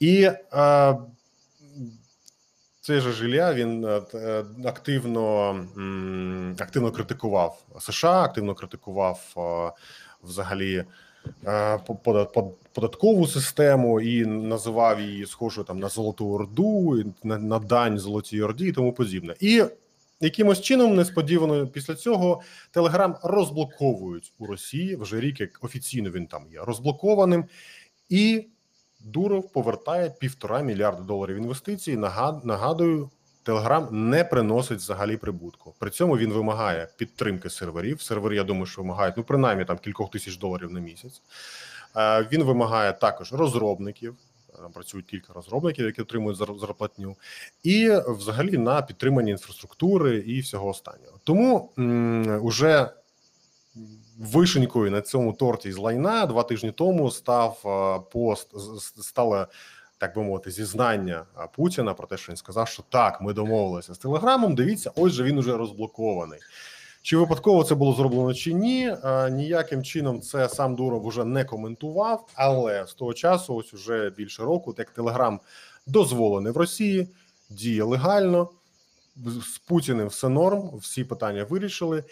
І 0.00 0.30
е, 0.52 0.96
цей 2.84 3.00
же 3.00 3.12
Жиля 3.12 3.54
він 3.54 3.84
е, 3.84 4.00
е, 4.14 4.44
активно, 4.64 5.50
активно 6.60 6.90
критикував 6.90 7.62
США, 7.80 8.22
активно 8.22 8.54
критикував 8.54 9.20
е, 9.36 9.72
взагалі 10.22 10.84
по- 11.86 11.94
пода- 12.04 12.24
под- 12.32 12.58
податкову 12.72 13.26
систему 13.26 14.00
і 14.00 14.26
називав 14.26 15.00
її 15.00 15.26
схожою 15.26 15.64
там 15.64 15.78
на 15.78 15.88
Золоту 15.88 16.28
Орду, 16.30 17.04
на, 17.22 17.38
на 17.38 17.58
дань 17.58 17.98
Золотій 17.98 18.42
Орді 18.42 18.66
і 18.68 18.72
тому 18.72 18.92
подібне. 18.92 19.34
І 19.40 19.64
якимось 20.20 20.60
чином 20.60 20.96
несподівано 20.96 21.66
після 21.66 21.94
цього 21.94 22.42
Телеграм 22.70 23.16
розблоковують 23.22 24.32
у 24.38 24.46
Росії 24.46 24.96
вже 24.96 25.20
рік, 25.20 25.40
як 25.40 25.58
офіційно 25.64 26.10
він 26.10 26.26
там 26.26 26.42
є 26.52 26.60
розблокованим, 26.62 27.44
і 28.08 28.46
Дуров 29.04 29.52
повертає 29.52 30.10
півтора 30.10 30.60
мільярда 30.60 31.02
доларів 31.02 31.36
інвестицій. 31.36 31.96
Нагад- 31.96 32.44
Нагадую, 32.44 33.10
Телеграм 33.42 34.10
не 34.10 34.24
приносить 34.24 34.78
взагалі 34.78 35.16
прибутку. 35.16 35.74
При 35.78 35.90
цьому 35.90 36.18
він 36.18 36.32
вимагає 36.32 36.88
підтримки 36.96 37.50
серверів. 37.50 38.02
Сервери, 38.02 38.36
я 38.36 38.44
думаю, 38.44 38.66
що 38.66 38.82
вимагають 38.82 39.16
ну 39.16 39.22
принаймні 39.24 39.64
там 39.64 39.78
кількох 39.78 40.10
тисяч 40.10 40.36
доларів 40.36 40.72
на 40.72 40.80
місяць. 40.80 41.22
Е, 41.96 42.28
Він 42.32 42.42
вимагає 42.44 42.92
також 42.92 43.32
розробників. 43.32 44.14
Там 44.56 44.72
працюють 44.72 45.06
кілька 45.06 45.32
розробників, 45.32 45.86
які 45.86 46.02
отримують 46.02 46.38
зар- 46.38 46.58
зарплатню, 46.58 47.16
і 47.62 47.90
взагалі 48.08 48.58
на 48.58 48.82
підтриманні 48.82 49.30
інфраструктури 49.30 50.16
і 50.18 50.40
всього 50.40 50.68
останнього. 50.68 51.18
Тому 51.24 51.70
м, 51.78 52.38
уже 52.44 52.90
вишенькою 54.18 54.90
на 54.90 55.00
цьому 55.00 55.32
торті 55.32 55.72
з 55.72 55.76
лайна 55.78 56.26
два 56.26 56.42
тижні 56.42 56.70
тому 56.70 57.10
став 57.10 57.62
е, 57.64 58.10
пост, 58.12 58.48
стало 59.02 59.46
так 59.98 60.14
би 60.16 60.22
мовити, 60.22 60.50
зізнання 60.50 61.24
е, 61.38 61.48
Путіна 61.56 61.94
про 61.94 62.06
те, 62.06 62.16
що 62.16 62.32
він 62.32 62.36
сказав, 62.36 62.68
що 62.68 62.82
так, 62.88 63.20
ми 63.20 63.32
домовилися 63.32 63.94
з 63.94 63.98
телеграмом. 63.98 64.54
Дивіться, 64.54 64.90
ось 64.96 65.12
же 65.12 65.22
він 65.22 65.38
уже 65.38 65.56
розблокований. 65.56 66.40
Чи 67.02 67.16
випадково 67.16 67.64
це 67.64 67.74
було 67.74 67.94
зроблено 67.94 68.34
чи 68.34 68.52
ні? 68.52 68.96
Е, 69.04 69.30
Ніяким 69.30 69.84
чином 69.84 70.20
це 70.20 70.48
сам 70.48 70.76
Дуров 70.76 71.06
уже 71.06 71.24
не 71.24 71.44
коментував. 71.44 72.28
Але 72.34 72.86
з 72.86 72.94
того 72.94 73.14
часу, 73.14 73.54
ось 73.54 73.74
уже 73.74 74.10
більше 74.10 74.42
року, 74.42 74.74
як 74.78 74.90
Телеграм 74.90 75.40
дозволений 75.86 76.52
в 76.52 76.56
Росії, 76.56 77.08
діє 77.50 77.82
легально. 77.82 78.48
З 79.54 79.58
Путіним 79.58 80.08
все 80.08 80.28
норм, 80.28 80.70
всі 80.76 81.04
питання 81.04 81.44
вирішили. 81.44 82.04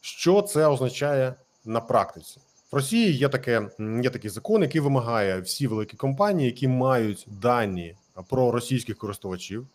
Що 0.00 0.42
це 0.42 0.66
означає 0.66 1.34
на 1.64 1.80
практиці? 1.80 2.40
В 2.72 2.76
Росії 2.76 3.12
є 3.12 3.28
таке 3.28 3.68
є 4.02 4.10
такий 4.10 4.30
закон, 4.30 4.62
який 4.62 4.80
вимагає 4.80 5.40
всі 5.40 5.66
великі 5.66 5.96
компанії, 5.96 6.46
які 6.46 6.68
мають 6.68 7.26
дані 7.42 7.96
про 8.28 8.50
російських 8.50 8.98
користувачів, 8.98 9.66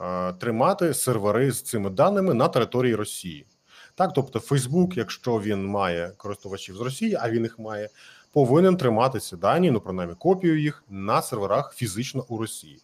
е, 0.00 0.32
тримати 0.32 0.94
сервери 0.94 1.52
з 1.52 1.62
цими 1.62 1.90
даними 1.90 2.34
на 2.34 2.48
території 2.48 2.94
Росії. 2.94 3.46
Так, 3.94 4.12
тобто, 4.14 4.38
Facebook, 4.38 4.98
якщо 4.98 5.40
він 5.40 5.66
має 5.66 6.12
користувачів 6.16 6.76
з 6.76 6.80
Росії, 6.80 7.16
а 7.20 7.30
він 7.30 7.42
їх 7.42 7.58
має, 7.58 7.88
повинен 8.32 8.76
тримати 8.76 9.20
ці 9.20 9.36
дані, 9.36 9.70
ну 9.70 9.80
принаймні 9.80 10.14
копію 10.18 10.60
їх 10.60 10.84
на 10.90 11.22
серверах 11.22 11.74
фізично 11.74 12.24
у 12.28 12.38
Росії. 12.38 12.78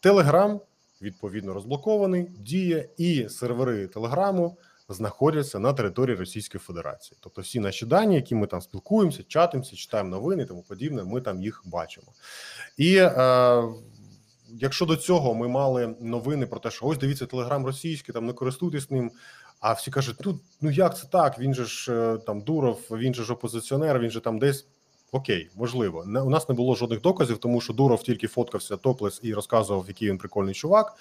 Телеграм 0.00 0.60
відповідно 1.02 1.54
розблокований, 1.54 2.26
діє, 2.38 2.88
і 2.96 3.28
сервери 3.28 3.86
Телеграму 3.86 4.56
знаходяться 4.94 5.58
на 5.58 5.72
території 5.72 6.16
Російської 6.16 6.60
Федерації. 6.60 7.18
Тобто, 7.20 7.42
всі 7.42 7.60
наші 7.60 7.86
дані, 7.86 8.14
які 8.14 8.34
ми 8.34 8.46
там 8.46 8.60
спілкуємося, 8.60 9.22
чатимося, 9.28 9.76
читаємо 9.76 10.10
новини 10.10 10.42
і 10.42 10.46
тому 10.46 10.62
подібне, 10.62 11.04
ми 11.04 11.20
там 11.20 11.42
їх 11.42 11.62
бачимо. 11.64 12.12
І 12.76 12.96
е, 12.96 13.62
якщо 14.48 14.86
до 14.86 14.96
цього 14.96 15.34
ми 15.34 15.48
мали 15.48 15.94
новини 16.00 16.46
про 16.46 16.60
те, 16.60 16.70
що 16.70 16.86
ось 16.86 16.98
дивіться, 16.98 17.26
телеграм 17.26 17.66
російський, 17.66 18.12
там 18.12 18.26
не 18.26 18.32
користуйтесь 18.32 18.90
ним. 18.90 19.10
А 19.60 19.72
всі 19.72 19.90
кажуть, 19.90 20.16
ну 20.24 20.40
ну 20.60 20.70
як 20.70 20.98
це 20.98 21.06
так? 21.06 21.38
Він 21.38 21.54
же 21.54 21.64
ж 21.64 21.92
е, 21.92 22.18
там 22.18 22.40
Дуров, 22.40 22.80
він 22.90 23.14
же 23.14 23.24
ж 23.24 23.32
опозиціонер, 23.32 23.98
він 23.98 24.10
же 24.10 24.20
там 24.20 24.38
десь. 24.38 24.66
Окей, 25.12 25.50
можливо. 25.54 26.04
Не, 26.04 26.20
у 26.20 26.30
нас 26.30 26.48
не 26.48 26.54
було 26.54 26.74
жодних 26.74 27.00
доказів, 27.00 27.38
тому 27.38 27.60
що 27.60 27.72
Дуров 27.72 28.02
тільки 28.02 28.26
фоткався 28.26 28.76
топлес 28.76 29.20
і 29.22 29.34
розказував, 29.34 29.84
який 29.88 30.08
він 30.08 30.18
прикольний 30.18 30.54
чувак. 30.54 30.96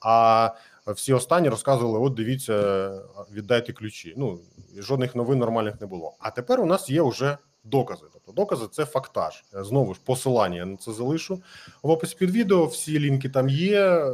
А 0.00 0.50
всі 0.86 1.12
останні 1.12 1.48
розказували: 1.48 1.98
от 1.98 2.14
дивіться, 2.14 2.88
віддайте 3.32 3.72
ключі. 3.72 4.14
Ну 4.16 4.40
жодних 4.76 5.14
новин 5.14 5.38
нормальних 5.38 5.80
не 5.80 5.86
було. 5.86 6.14
А 6.18 6.30
тепер 6.30 6.60
у 6.60 6.66
нас 6.66 6.90
є 6.90 7.02
вже 7.02 7.38
докази. 7.64 8.04
Тобто 8.12 8.32
докази 8.32 8.66
це 8.72 8.84
фактаж. 8.84 9.44
Знову 9.52 9.94
ж 9.94 10.00
посилання 10.04 10.56
я 10.56 10.66
на 10.66 10.76
це 10.76 10.92
залишу 10.92 11.42
в 11.82 11.90
описі 11.90 12.16
під 12.18 12.30
відео. 12.30 12.66
Всі 12.66 13.00
лінки 13.00 13.28
там 13.28 13.48
є. 13.48 14.06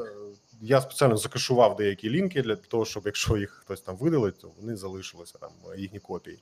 Я 0.65 0.81
спеціально 0.81 1.17
закашував 1.17 1.77
деякі 1.77 2.11
лінки 2.11 2.43
для 2.43 2.57
того, 2.57 2.85
щоб 2.85 3.03
якщо 3.07 3.37
їх 3.37 3.51
хтось 3.51 3.81
там 3.81 3.97
видалить, 3.97 4.39
то 4.39 4.51
вони 4.61 4.77
залишилися 4.77 5.39
там 5.39 5.51
їхні 5.77 5.99
копії. 6.01 6.39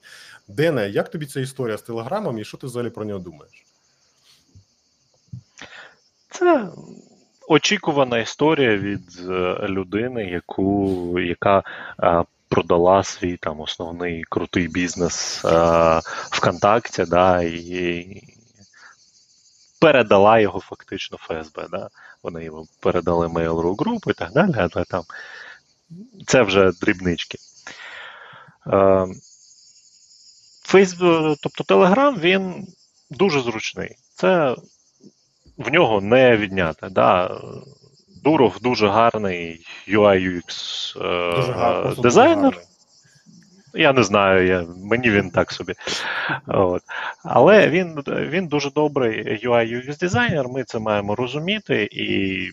Дене, 0.48 0.90
як 0.90 1.10
тобі 1.10 1.26
ця 1.26 1.40
історія 1.40 1.78
з 1.78 1.82
телеграмом 1.82 2.38
і 2.38 2.44
що 2.44 2.56
ти 2.56 2.66
взагалі 2.66 2.90
про 2.90 3.04
нього 3.04 3.18
думаєш? 3.18 3.66
Це 6.30 6.68
очікувана 7.50 8.18
історія 8.18 8.76
від 8.76 9.00
е, 9.28 9.56
людини, 9.68 10.24
яку, 10.24 11.20
яка 11.20 11.62
е, 12.02 12.24
продала 12.48 13.02
свій 13.02 13.36
там 13.36 13.60
основний 13.60 14.24
крутий 14.28 14.68
бізнес 14.68 15.44
е, 15.44 16.00
ВКонтакті, 16.30 17.04
да, 17.04 17.42
і 17.42 18.22
передала 19.80 20.40
його 20.40 20.60
фактично 20.60 21.18
ФСБ. 21.18 21.66
Да. 21.70 21.88
Вони 22.22 22.44
йому 22.44 22.66
передали 22.80 23.26
Mail.ru 23.26 23.76
групу 23.76 24.10
і 24.10 24.14
так 24.14 24.32
далі, 24.32 24.54
але 24.56 24.84
там 24.84 25.02
це 26.26 26.42
вже 26.42 26.72
дрібнички. 26.80 27.38
Фейсбук, 30.62 31.38
тобто 31.42 31.64
Телеграм, 31.64 32.18
він 32.18 32.66
дуже 33.10 33.40
зручний. 33.40 33.96
Це 34.14 34.56
в 35.60 35.72
нього 35.72 36.00
не 36.00 36.36
відняти. 36.36 36.88
Да. 36.90 37.40
Дуров 38.24 38.58
дуже 38.62 38.88
гарний 38.88 39.66
UI 39.88 40.30
UX 40.30 40.48
е, 40.98 41.36
дуже 41.36 42.02
дизайнер. 42.02 42.58
Я 43.74 43.92
не 43.92 44.02
знаю, 44.02 44.46
я, 44.46 44.64
мені 44.84 45.10
він 45.10 45.30
так 45.30 45.52
собі. 45.52 45.74
От. 46.46 46.82
Але 47.24 47.68
він, 47.68 48.02
він 48.06 48.46
дуже 48.46 48.70
добрий 48.70 49.46
UI 49.46 49.76
UX 49.76 49.98
дизайнер, 49.98 50.48
ми 50.48 50.64
це 50.64 50.78
маємо 50.78 51.14
розуміти, 51.14 51.88
і 51.92 52.50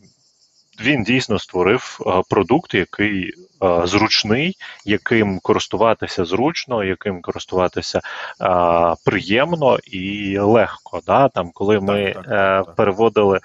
він 0.82 1.03
дійсно 1.03 1.39
створив 1.39 1.99
е, 2.05 2.21
продукт, 2.30 2.73
який 2.73 3.34
е, 3.63 3.88
зручний, 3.88 4.57
яким 4.86 5.39
користуватися 5.39 6.25
зручно, 6.25 6.84
яким 6.84 7.21
користуватися 7.21 8.01
е, 8.41 8.95
приємно 9.05 9.78
і 9.84 10.38
легко. 10.39 11.01
Да? 11.05 11.30
Там, 11.30 11.51
коли 11.53 11.80
ми 11.80 12.13
так, 12.13 12.25
так, 12.28 12.75
переводили, 12.75 13.39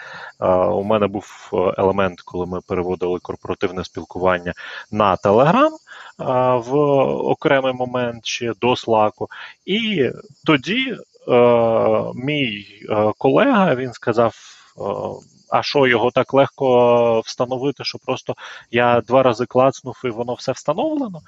у 0.71 0.85
мене 0.85 1.07
був 1.07 1.51
елемент, 1.79 2.21
коли 2.21 2.47
ми 2.47 2.61
переводили 2.61 3.19
корпоративне 3.19 3.85
спілкування 3.85 4.53
на 4.91 5.17
Telegram 5.17 5.71
в 6.59 6.75
окремий 7.31 7.73
момент 7.73 8.27
ще 8.27 8.53
до 8.61 8.71
Slack, 8.73 9.13
і 9.67 10.11
тоді 10.45 10.97
е, 11.29 11.35
мій 12.15 12.67
колега 13.19 13.75
він 13.75 13.93
сказав. 13.93 14.35
Е, 15.53 15.57
а 15.59 15.63
що 15.63 15.87
його 15.87 16.11
так 16.11 16.35
легко 16.35 17.21
встановити, 17.21 17.85
що 17.85 17.99
просто 17.99 18.35
я 18.71 19.01
два 19.01 19.23
рази 19.23 19.47
клацнув 19.47 20.01
і 20.05 20.09
воно 20.09 20.35
все 20.35 20.53
встановлено? 20.53 21.21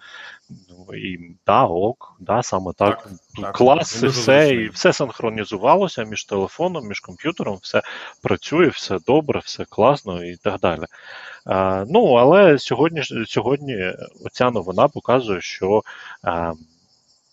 Ну 0.51 0.95
і 0.95 1.37
да, 1.47 1.65
ок, 1.65 2.17
да, 2.21 2.43
саме 2.43 2.73
так. 2.77 3.03
Так, 3.03 3.13
так. 3.43 3.57
Клас, 3.57 4.03
Він 4.03 4.05
і 4.05 4.13
все, 4.13 4.55
і 4.55 4.69
все 4.69 4.93
синхронізувалося 4.93 6.05
між 6.05 6.25
телефоном, 6.25 6.89
між 6.89 7.01
комп'ютером, 7.01 7.59
все 7.63 7.83
працює, 8.23 8.69
все 8.69 8.99
добре, 9.07 9.41
все 9.45 9.65
класно 9.65 10.25
і 10.25 10.37
так 10.37 10.61
далі. 10.61 10.85
А, 11.45 11.85
ну, 11.89 12.15
але 12.15 12.59
сьогодні, 12.59 13.03
сьогодні 13.27 13.93
оця 14.25 14.51
новина 14.51 14.89
показує, 14.89 15.41
що 15.41 15.83
а, 16.23 16.53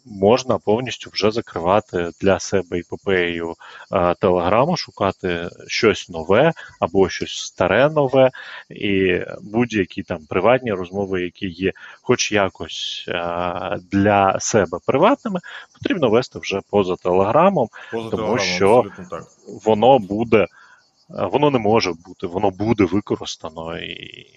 можна 0.06 0.58
повністю 0.58 1.10
вже 1.14 1.32
закривати 1.32 2.10
для 2.22 2.40
себе 2.40 2.80
епопею 2.80 3.56
а, 3.90 4.14
телеграму, 4.14 4.78
шукати 4.78 5.50
щось 5.68 6.10
нове 6.10 6.54
або 6.80 7.10
щось 7.10 7.38
старе 7.38 7.90
нове, 7.90 8.32
і 8.70 9.20
будь-які 9.42 10.04
там 10.04 10.26
приватні 10.30 10.72
розмови, 10.74 11.22
які 11.22 11.48
є 11.48 11.72
хоч 12.02 12.32
якось 12.32 13.06
а, 13.08 13.78
для 13.92 14.40
себе 14.40 14.78
приватними, 14.86 15.40
потрібно 15.74 16.10
вести 16.10 16.40
вже 16.40 16.62
поза 16.70 16.96
телеграмом. 16.96 17.68
Поза 17.92 18.10
Тому 18.10 18.38
Телеграмом, 18.38 18.92
що- 18.92 19.06
так. 19.10 19.24
Воно 19.66 20.00
буде, 20.00 20.48
воно 21.10 21.50
не 21.52 21.60
може 21.60 21.94
бути, 22.06 22.28
воно 22.28 22.50
буде 22.50 22.84
використано 22.86 23.78
і 23.80 24.28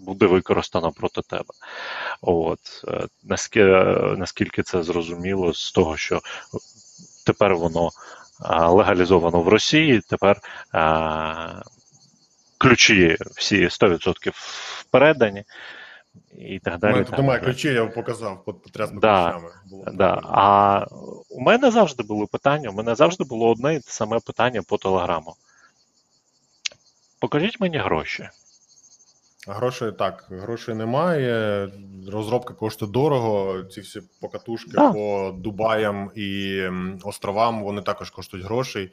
буде 0.00 0.26
використано 0.26 0.92
проти 0.92 1.22
тебе. 1.22 1.54
От 2.22 2.60
е, 2.88 3.06
наскільки, 3.22 3.66
наскільки 4.16 4.62
це 4.62 4.82
зрозуміло 4.82 5.54
з 5.54 5.72
того, 5.72 5.96
що 5.96 6.20
тепер 7.26 7.56
воно 7.56 7.90
легалізовано 8.68 9.40
в 9.42 9.48
Росії, 9.48 10.00
тепер 10.08 10.40
а, 10.72 11.62
ключі 12.58 13.16
всі 13.36 13.64
100% 13.68 14.32
передані. 14.90 15.44
І 16.38 16.58
так 16.58 16.74
У 16.74 16.78
далі. 16.78 16.92
мене 16.92 17.04
тут 17.04 17.18
немає 17.18 17.40
ключів, 17.40 17.74
я 17.74 17.82
вам 17.82 17.92
показав, 17.92 18.42
пот- 18.46 18.62
потряс 18.62 18.90
би 18.90 19.00
Да, 19.00 19.24
ключами. 19.30 19.48
Було 19.70 19.84
Да. 19.92 20.20
А 20.24 20.86
у 21.30 21.40
мене 21.40 21.70
завжди 21.70 22.02
були 22.02 22.26
питання. 22.26 22.70
У 22.70 22.72
мене 22.72 22.94
завжди 22.94 23.24
було 23.24 23.50
одне 23.50 23.74
і 23.74 23.80
те 23.80 23.90
саме 23.90 24.20
питання 24.20 24.62
по 24.62 24.78
телеграму. 24.78 25.34
Покажіть 27.20 27.60
мені 27.60 27.78
гроші. 27.78 28.28
Грошей 29.54 29.92
так, 29.92 30.26
грошей 30.30 30.74
немає. 30.74 31.68
Розробка 32.12 32.54
коштує 32.54 32.92
дорого. 32.92 33.62
Ці 33.62 33.80
всі 33.80 34.02
покатушки 34.20 34.70
Да. 34.70 34.92
по 34.92 35.34
Дубаям 35.38 36.10
і 36.14 36.62
островам 37.04 37.62
вони 37.62 37.82
також 37.82 38.10
коштують 38.10 38.46
грошей. 38.46 38.92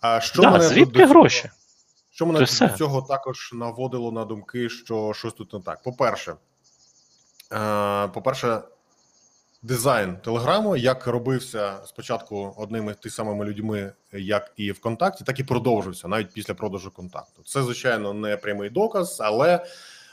А 0.00 0.20
що 0.20 0.42
Да, 0.42 0.50
мене 0.50 0.64
звідки 0.64 0.92
до 0.92 0.98
цього- 0.98 1.10
гроші? 1.10 1.50
Що 2.10 2.26
мене 2.26 2.38
до 2.60 2.68
цього 2.68 3.02
також 3.02 3.50
наводило 3.54 4.12
на 4.12 4.24
думки, 4.24 4.68
що 4.68 5.12
щось 5.14 5.32
тут 5.32 5.52
не 5.52 5.60
так. 5.60 5.82
По-перше, 5.82 6.34
е, 7.52 8.08
по-перше, 8.08 8.60
дизайн 9.64 10.16
Телеграму, 10.16 10.76
як 10.76 11.06
робився 11.06 11.74
спочатку 11.86 12.54
одними 12.56 12.94
ті 13.02 13.10
самими 13.10 13.44
людьми, 13.44 13.92
як 14.12 14.52
і 14.56 14.72
ВКонтакті, 14.72 15.24
так 15.24 15.40
і 15.40 15.44
продовжився 15.44 16.08
навіть 16.08 16.32
після 16.32 16.54
продажу 16.54 16.90
контакту. 16.90 17.42
Це, 17.46 17.62
звичайно, 17.62 18.12
не 18.12 18.36
прямий 18.36 18.70
доказ, 18.70 19.18
але 19.20 19.66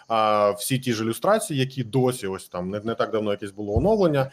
а, 0.08 0.52
всі 0.52 0.80
ті 0.80 0.94
ж 0.94 1.04
ілюстрації, 1.04 1.60
які 1.60 1.84
досі, 1.84 2.28
ось 2.28 2.48
там 2.48 2.70
не, 2.70 2.80
не 2.80 2.96
так 2.96 3.12
давно 3.12 3.32
якесь 3.32 3.52
було 3.52 3.78
оновлення, 3.78 4.32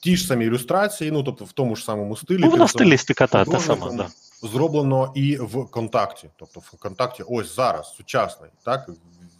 ті 0.00 0.16
ж 0.16 0.26
самі 0.26 0.44
ілюстрації, 0.44 1.10
ну 1.10 1.22
тобто 1.22 1.44
в 1.44 1.52
тому 1.52 1.76
ж 1.76 1.84
самому 1.84 2.16
стилі. 2.16 2.40
Ну, 2.40 2.50
вона 2.50 2.68
стилістика 2.68 3.26
та, 3.26 3.44
та 3.44 3.60
сама. 3.60 3.92
Да. 3.92 4.08
зроблено 4.48 5.12
і 5.14 5.36
в 5.36 5.70
контакті. 5.70 6.28
Тобто 6.36 6.60
в 6.60 6.70
контакті, 6.70 7.22
ось 7.26 7.56
зараз, 7.56 7.94
сучасний, 7.96 8.50
так 8.64 8.90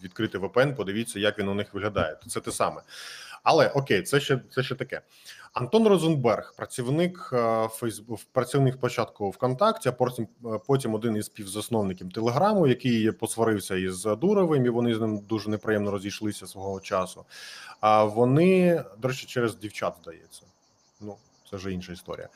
відкрити 0.04 0.38
VPN, 0.38 0.74
подивіться, 0.74 1.20
як 1.20 1.38
він 1.38 1.48
у 1.48 1.54
них 1.54 1.74
виглядає. 1.74 2.16
Це 2.28 2.40
те 2.40 2.52
саме. 2.52 2.80
Але 3.42 3.68
окей, 3.68 4.02
це 4.02 4.20
ще 4.20 4.40
це 4.50 4.62
ще 4.62 4.74
таке. 4.74 5.02
Антон 5.52 5.88
Розенберг, 5.88 6.54
працівник 6.56 7.30
е, 7.32 7.68
Фейсбук, 7.68 8.20
працівник 8.32 8.74
спочатку 8.74 9.30
ВКонтакті, 9.30 9.88
а 9.88 9.92
потім 9.92 10.28
е, 10.44 10.48
потім 10.66 10.94
один 10.94 11.16
із 11.16 11.26
співзасновників 11.26 12.12
Телеграму, 12.12 12.66
який 12.66 13.12
посварився 13.12 13.76
із 13.76 14.04
Дуровим, 14.04 14.66
і 14.66 14.68
вони 14.68 14.94
з 14.94 15.00
ним 15.00 15.18
дуже 15.18 15.50
неприємно 15.50 15.90
розійшлися 15.90 16.46
свого 16.46 16.80
часу. 16.80 17.24
А 17.80 18.04
вони, 18.04 18.84
до 18.98 19.08
речі, 19.08 19.26
через 19.26 19.56
дівчат 19.56 19.94
здається. 20.02 20.42
Ну, 21.00 21.16
це 21.50 21.56
вже 21.56 21.72
інша 21.72 21.92
історія. 21.92 22.28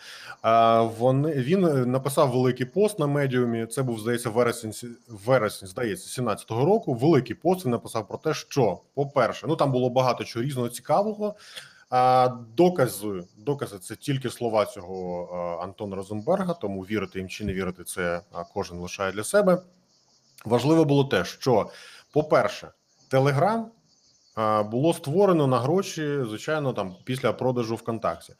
А, 0.42 0.82
вони 0.82 1.32
він 1.32 1.90
написав 1.90 2.30
великий 2.30 2.66
пост 2.66 2.98
на 2.98 3.06
медіумі. 3.06 3.66
Це 3.66 3.82
був 3.82 4.00
здається 4.00 4.30
вересень, 4.30 4.72
вересень, 5.08 5.68
здається, 5.68 6.22
17-го 6.22 6.64
року. 6.64 6.94
Великий 6.94 7.36
пост 7.36 7.64
він 7.64 7.70
написав 7.72 8.08
про 8.08 8.18
те, 8.18 8.34
що 8.34 8.80
по-перше, 8.94 9.46
ну 9.46 9.56
там 9.56 9.72
було 9.72 9.90
багато 9.90 10.24
чого 10.24 10.44
різного 10.44 10.68
цікавого. 10.68 11.34
А 11.90 12.28
докази, 12.56 13.24
докази 13.36 13.78
це 13.78 13.96
тільки 13.96 14.30
слова 14.30 14.66
цього 14.66 15.58
Антона 15.62 15.96
Розенберга. 15.96 16.54
Тому 16.54 16.82
вірити 16.82 17.18
їм 17.18 17.28
чи 17.28 17.44
не 17.44 17.52
вірити, 17.52 17.84
це 17.84 18.20
кожен 18.54 18.78
лишає 18.78 19.12
для 19.12 19.24
себе. 19.24 19.62
Важливо 20.44 20.84
було 20.84 21.04
те, 21.04 21.24
що, 21.24 21.70
по-перше, 22.12 22.68
Телеграм 23.08 23.70
було 24.70 24.94
створено 24.94 25.46
на 25.46 25.60
гроші, 25.60 26.18
звичайно, 26.28 26.72
там 26.72 26.96
після 27.04 27.32
продажу 27.32 27.74
ВКонтакті. 27.74 28.34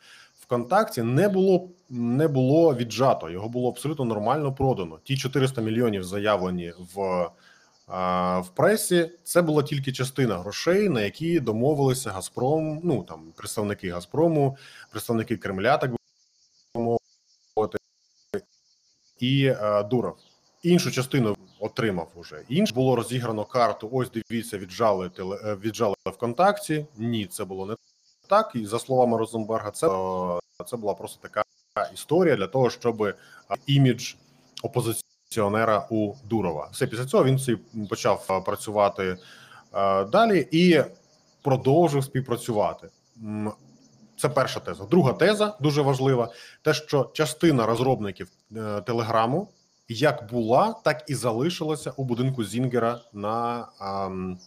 ВКонтакті 0.53 1.03
не 1.03 1.29
було 1.29 1.69
не 1.91 2.29
було 2.29 2.75
віджато, 2.75 3.31
його 3.31 3.49
було 3.49 3.69
абсолютно 3.69 4.05
нормально 4.05 4.55
продано. 4.55 4.99
Ті 5.05 5.17
400 5.17 5.61
мільйонів 5.61 6.05
заявлені 6.05 6.73
в, 6.95 7.29
в 8.41 8.49
пресі. 8.55 9.11
Це 9.25 9.43
була 9.43 9.63
тільки 9.63 9.93
частина 9.93 10.39
грошей, 10.39 10.89
на 10.89 11.01
які 11.01 11.41
домовилися 11.41 12.11
Газпром. 12.11 12.81
Ну 12.85 13.03
там 13.03 13.33
представники 13.37 13.91
Газпрому, 13.91 14.57
представники 14.91 15.37
Кремля, 15.37 15.79
так 15.79 15.91
мовити, 16.75 17.79
і 19.19 19.53
Дуров. 19.91 20.17
Іншу 20.63 20.91
частину 20.91 21.37
отримав 21.61 22.09
уже. 22.15 22.43
Інш 22.49 22.73
було 22.73 22.97
розіграно 22.97 23.45
карту. 23.45 23.89
Ось 23.93 24.11
дивіться, 24.11 24.59
віджали 24.59 25.09
теле 25.09 25.39
е, 25.45 25.55
віджали 25.55 25.95
ВКонтакті. 26.07 26.87
Ні, 26.97 27.27
це 27.27 27.45
було 27.45 27.67
не 27.67 27.77
так. 28.29 28.53
І 28.55 28.67
за 28.67 28.79
словами 28.79 29.19
Розенберга, 29.19 29.71
це, 29.71 29.87
е, 29.87 30.42
це 30.63 30.77
була 30.77 30.95
просто 30.95 31.19
така 31.23 31.45
історія 31.95 32.37
для 32.37 32.47
того, 32.47 32.71
щоб 32.71 33.15
імідж 33.67 34.15
опозиціонера 34.63 35.87
у 35.91 36.15
Дурова. 36.25 36.69
Все 36.73 36.87
після 36.87 37.05
цього 37.05 37.25
він 37.25 37.61
почав 37.89 38.45
працювати 38.45 39.17
далі 40.13 40.49
і 40.51 40.83
продовжив 41.43 42.05
співпрацювати. 42.05 42.89
Це 44.17 44.29
перша 44.29 44.61
теза. 44.61 44.85
Друга 44.85 45.13
теза 45.13 45.57
дуже 45.61 45.83
важлива: 45.83 46.33
те, 46.63 46.75
що 46.75 47.11
частина 47.13 47.67
розробників 47.67 48.29
е, 48.57 48.81
Телеграму 48.81 49.49
як 49.89 50.31
була, 50.31 50.75
так 50.85 51.05
і 51.07 51.15
залишилася 51.15 51.93
у 51.97 52.05
будинку 52.05 52.45
Зінгера 52.45 53.01
на 53.13 53.69
ам, 53.79 54.39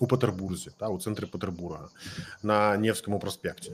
у 0.00 0.06
Петербурзі, 0.06 0.70
та, 0.78 0.88
у 0.88 0.98
центрі 0.98 1.26
Петербурга 1.26 1.88
на 2.42 2.76
Невському 2.76 3.18
проспекті. 3.18 3.72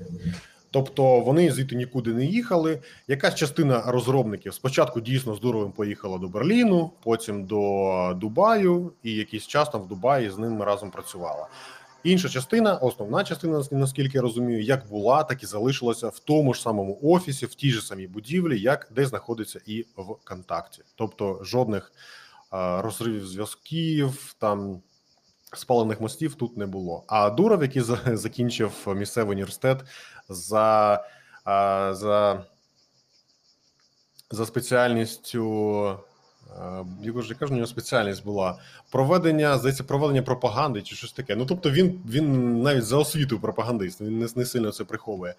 Тобто 0.75 1.20
вони 1.20 1.53
звідти 1.53 1.77
нікуди 1.77 2.14
не 2.14 2.25
їхали. 2.25 2.81
Якась 3.09 3.35
частина 3.35 3.83
розробників 3.87 4.55
спочатку 4.55 5.01
дійсно 5.01 5.35
з 5.35 5.41
Дуровим 5.41 5.72
поїхала 5.72 6.18
до 6.18 6.29
Берліну, 6.29 6.91
потім 7.03 7.45
до 7.45 8.14
Дубаю, 8.16 8.93
і 9.03 9.12
якийсь 9.12 9.47
час 9.47 9.68
там 9.68 9.83
в 9.83 9.89
Дубаї 9.89 10.31
з 10.31 10.39
ними 10.39 10.64
разом 10.64 10.91
працювала. 10.91 11.47
Інша 12.05 12.29
частина, 12.29 12.77
основна 12.77 13.25
частина, 13.25 13.62
наскільки 13.70 14.18
я 14.18 14.22
розумію, 14.22 14.62
як 14.62 14.89
була, 14.89 15.25
так 15.25 15.43
і 15.43 15.47
залишилася 15.47 16.09
в 16.09 16.18
тому 16.18 16.55
ж 16.55 16.62
самому 16.62 16.99
офісі, 17.03 17.47
в 17.47 17.55
тій 17.55 17.70
же 17.70 17.81
самій 17.81 18.07
будівлі, 18.07 18.61
як 18.61 18.89
де 18.95 19.07
знаходиться 19.07 19.61
і 19.66 19.87
в 19.97 20.16
контакті. 20.25 20.83
Тобто 20.95 21.41
жодних 21.43 21.93
а, 22.51 22.83
розривів 22.83 23.27
зв'язків, 23.27 24.35
там 24.39 24.81
спалених 25.57 26.00
мостів 26.00 26.34
тут 26.34 26.57
не 26.57 26.66
було. 26.66 27.05
А 27.09 27.30
Дуров, 27.30 27.62
який 27.62 27.82
за- 27.82 28.00
закінчив 28.16 28.72
місцевий 28.96 29.30
університет 29.32 29.84
за, 30.28 31.05
за, 31.92 32.44
за 34.30 34.46
спеціальністю. 34.46 35.98
Е, 36.51 36.84
Яку 37.03 37.22
ж 37.22 37.28
яка 37.28 37.47
ж 37.47 37.53
у 37.53 37.57
нього 37.57 37.66
спеціальність 37.66 38.24
була 38.24 38.59
проведення, 38.90 39.59
здається, 39.59 39.84
проведення 39.84 40.22
пропаганди 40.22 40.82
чи 40.82 40.97
щось 40.97 41.12
таке. 41.12 41.36
Ну 41.36 41.47
тобто, 41.47 41.70
він 41.70 42.01
він 42.09 42.62
навіть 42.62 42.84
за 42.84 42.97
освітою 42.97 43.40
пропагандист, 43.40 44.01
він 44.01 44.18
не, 44.18 44.28
не 44.36 44.45
сильно 44.45 44.72
це 44.72 44.84
приховує. 44.84 45.34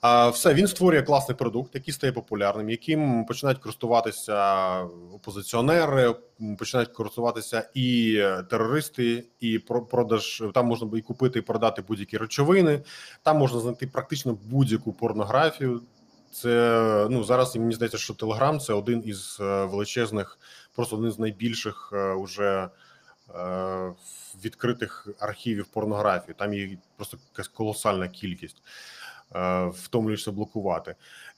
А 0.00 0.28
все 0.28 0.54
він 0.54 0.66
створює 0.66 1.02
класний 1.02 1.36
продукт, 1.36 1.74
який 1.74 1.94
стає 1.94 2.12
популярним, 2.12 2.70
яким 2.70 3.24
починають 3.24 3.58
користуватися 3.58 4.80
опозиціонери, 5.14 6.14
починають 6.58 6.90
користуватися 6.90 7.70
і 7.74 8.22
терористи, 8.50 9.24
і 9.40 9.58
про- 9.58 9.82
продаж 9.82 10.42
там 10.54 10.66
можна 10.66 10.98
і 10.98 11.00
купити 11.00 11.38
і 11.38 11.42
продати 11.42 11.82
будь-які 11.88 12.18
речовини. 12.18 12.82
Там 13.22 13.36
можна 13.38 13.60
знайти 13.60 13.86
практично 13.86 14.38
будь-яку 14.44 14.92
порнографію. 14.92 15.82
Це 16.32 17.06
ну 17.10 17.24
зараз 17.24 17.56
мені 17.56 17.74
здається, 17.74 17.98
що 17.98 18.14
Телеграм 18.14 18.60
це 18.60 18.72
один 18.72 19.02
із 19.04 19.38
е, 19.40 19.64
величезних, 19.64 20.38
просто 20.74 20.96
один 20.96 21.10
з 21.10 21.18
найбільших 21.18 21.90
е, 21.92 22.12
уже 22.12 22.68
е, 23.34 23.92
відкритих 24.44 25.08
архівів 25.18 25.66
порнографії. 25.66 26.34
Там 26.38 26.54
їх 26.54 26.78
просто 26.96 27.18
якась 27.32 27.48
колосальна 27.48 28.08
кількість, 28.08 28.62
е, 29.34 29.66
втомлюєшся 29.66 30.32
блокувати. 30.32 30.94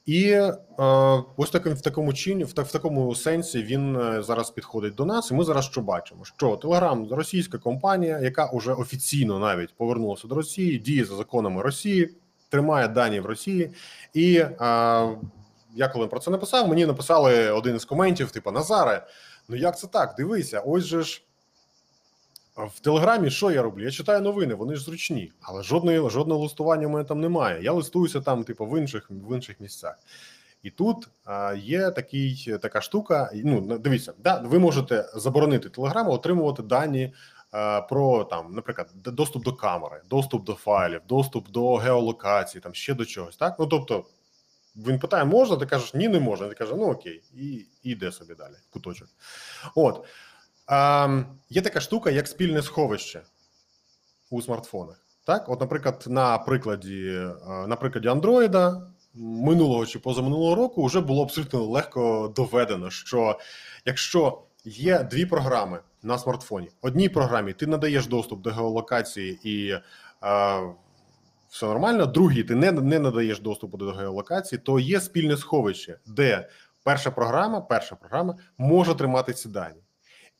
І 0.07 0.30
е, 0.30 0.55
ось 1.36 1.51
таким 1.51 1.74
в 1.74 1.80
такому 1.80 2.12
чині, 2.12 2.45
в, 2.45 2.49
в 2.49 2.72
такому 2.72 3.14
сенсі 3.14 3.62
він 3.62 3.99
зараз 4.22 4.51
підходить 4.51 4.95
до 4.95 5.05
нас, 5.05 5.30
і 5.30 5.34
ми 5.34 5.45
зараз 5.45 5.64
що 5.64 5.80
бачимо? 5.80 6.24
Що 6.24 6.57
Телеграм 6.57 7.09
російська 7.11 7.59
компанія, 7.59 8.20
яка 8.20 8.51
вже 8.55 8.72
офіційно 8.72 9.38
навіть 9.38 9.74
повернулася 9.76 10.28
до 10.28 10.34
Росії, 10.34 10.78
діє 10.78 11.05
за 11.05 11.16
законами 11.16 11.62
Росії, 11.62 12.14
тримає 12.51 12.88
дані 12.88 13.20
в 13.20 13.26
Росії. 13.26 13.70
І 14.14 14.36
е, 14.36 14.48
я 15.74 15.88
коли 15.92 16.07
про 16.07 16.20
це 16.20 16.30
написав, 16.30 16.68
мені 16.68 16.86
написали 16.86 17.51
один 17.51 17.76
із 17.76 17.84
коментів: 17.84 18.30
типу 18.30 18.51
Назаре, 18.51 19.07
ну 19.48 19.57
як 19.57 19.78
це 19.78 19.86
так? 19.86 20.14
Дивися, 20.18 20.61
ось 20.61 20.84
же 20.84 21.03
ж. 21.03 21.22
В 22.57 22.80
Телеграмі 22.80 23.30
що 23.30 23.51
я 23.51 23.62
роблю? 23.62 23.84
Я 23.84 23.90
читаю 23.90 24.20
новини, 24.20 24.55
вони 24.55 24.74
ж 24.76 24.84
зручні, 24.84 25.32
але 25.40 25.62
жодної 25.62 26.11
жодного 26.11 26.42
листування 26.42 26.86
у 26.86 26.90
мене 26.90 27.05
там 27.05 27.20
немає. 27.20 27.62
Я 27.62 27.72
листуюся 27.72 28.20
там, 28.20 28.44
типу, 28.44 28.66
в 28.66 28.78
інших 28.78 29.11
в 29.11 29.34
інших 29.34 29.61
місцях. 29.61 29.98
І 30.62 30.70
тут 30.70 31.09
а, 31.24 31.55
є 31.55 31.90
такий 31.90 32.57
така 32.62 32.80
штука. 32.80 33.30
Ну 33.34 33.78
дивіться, 33.78 34.12
да, 34.18 34.40
ви 34.40 34.59
можете 34.59 35.09
заборонити 35.14 35.68
Телеграму 35.68 36.12
отримувати 36.12 36.62
дані 36.62 37.12
а, 37.12 37.39
про 37.88 38.24
там, 38.24 38.55
наприклад, 38.55 38.90
доступ 38.94 39.44
до 39.44 39.53
камери, 39.53 40.03
доступ 40.11 40.44
до 40.44 40.55
файлів, 40.55 41.01
доступ 41.09 41.48
до 41.48 41.76
геолокації, 41.76 42.61
там 42.61 42.74
ще 42.74 42.94
до 42.94 43.05
чогось. 43.05 43.36
Так, 43.36 43.57
ну 43.59 43.66
тобто. 43.66 44.05
Він 44.76 44.98
питає, 44.98 45.24
можна, 45.24 45.57
ти 45.57 45.66
кажеш, 45.66 45.94
ні, 45.94 46.09
не 46.09 46.20
можна. 46.20 46.48
Ти 46.48 46.55
каже, 46.55 46.74
ну 46.76 46.90
окей, 46.90 47.22
і, 47.34 47.66
йде 47.82 48.12
собі 48.12 48.34
далі, 48.34 48.55
куточок. 48.70 49.09
От 49.74 50.07
Ем, 50.70 51.26
є 51.48 51.62
така 51.62 51.80
штука, 51.80 52.11
як 52.11 52.28
спільне 52.28 52.62
сховище 52.62 53.22
у 54.30 54.42
смартфонах. 54.42 55.07
Так, 55.24 55.48
от, 55.48 55.61
наприклад, 55.61 56.05
на 56.09 56.38
прикладі 56.38 57.07
е, 57.07 57.66
на 57.66 57.76
прикладі 57.76 58.09
Android 58.09 58.82
минулого 59.14 59.86
чи 59.86 59.98
позаминулого 59.98 60.55
року 60.55 60.84
вже 60.84 61.01
було 61.01 61.22
абсолютно 61.22 61.64
легко 61.64 62.32
доведено, 62.36 62.90
що 62.90 63.38
якщо 63.84 64.42
є 64.64 65.02
дві 65.02 65.26
програми 65.26 65.80
на 66.02 66.18
смартфоні, 66.18 66.68
одній 66.82 67.08
програмі 67.08 67.52
ти 67.52 67.66
надаєш 67.66 68.06
доступ 68.06 68.40
до 68.40 68.50
геолокації 68.50 69.38
і 69.42 69.70
е, 69.70 69.80
все 71.48 71.66
нормально, 71.66 72.06
другій 72.06 72.44
ти 72.44 72.54
не, 72.54 72.72
не 72.72 72.98
надаєш 72.98 73.40
доступу 73.40 73.76
до 73.76 73.92
геолокації, 73.92 74.58
то 74.58 74.78
є 74.78 75.00
спільне 75.00 75.36
сховище, 75.36 75.98
де 76.06 76.48
перша 76.84 77.11
програма, 77.11 77.61
перша 77.61 77.96
програма 77.96 78.36
може 78.58 78.94
тримати 78.94 79.32
ці 79.32 79.48
дані. 79.48 79.82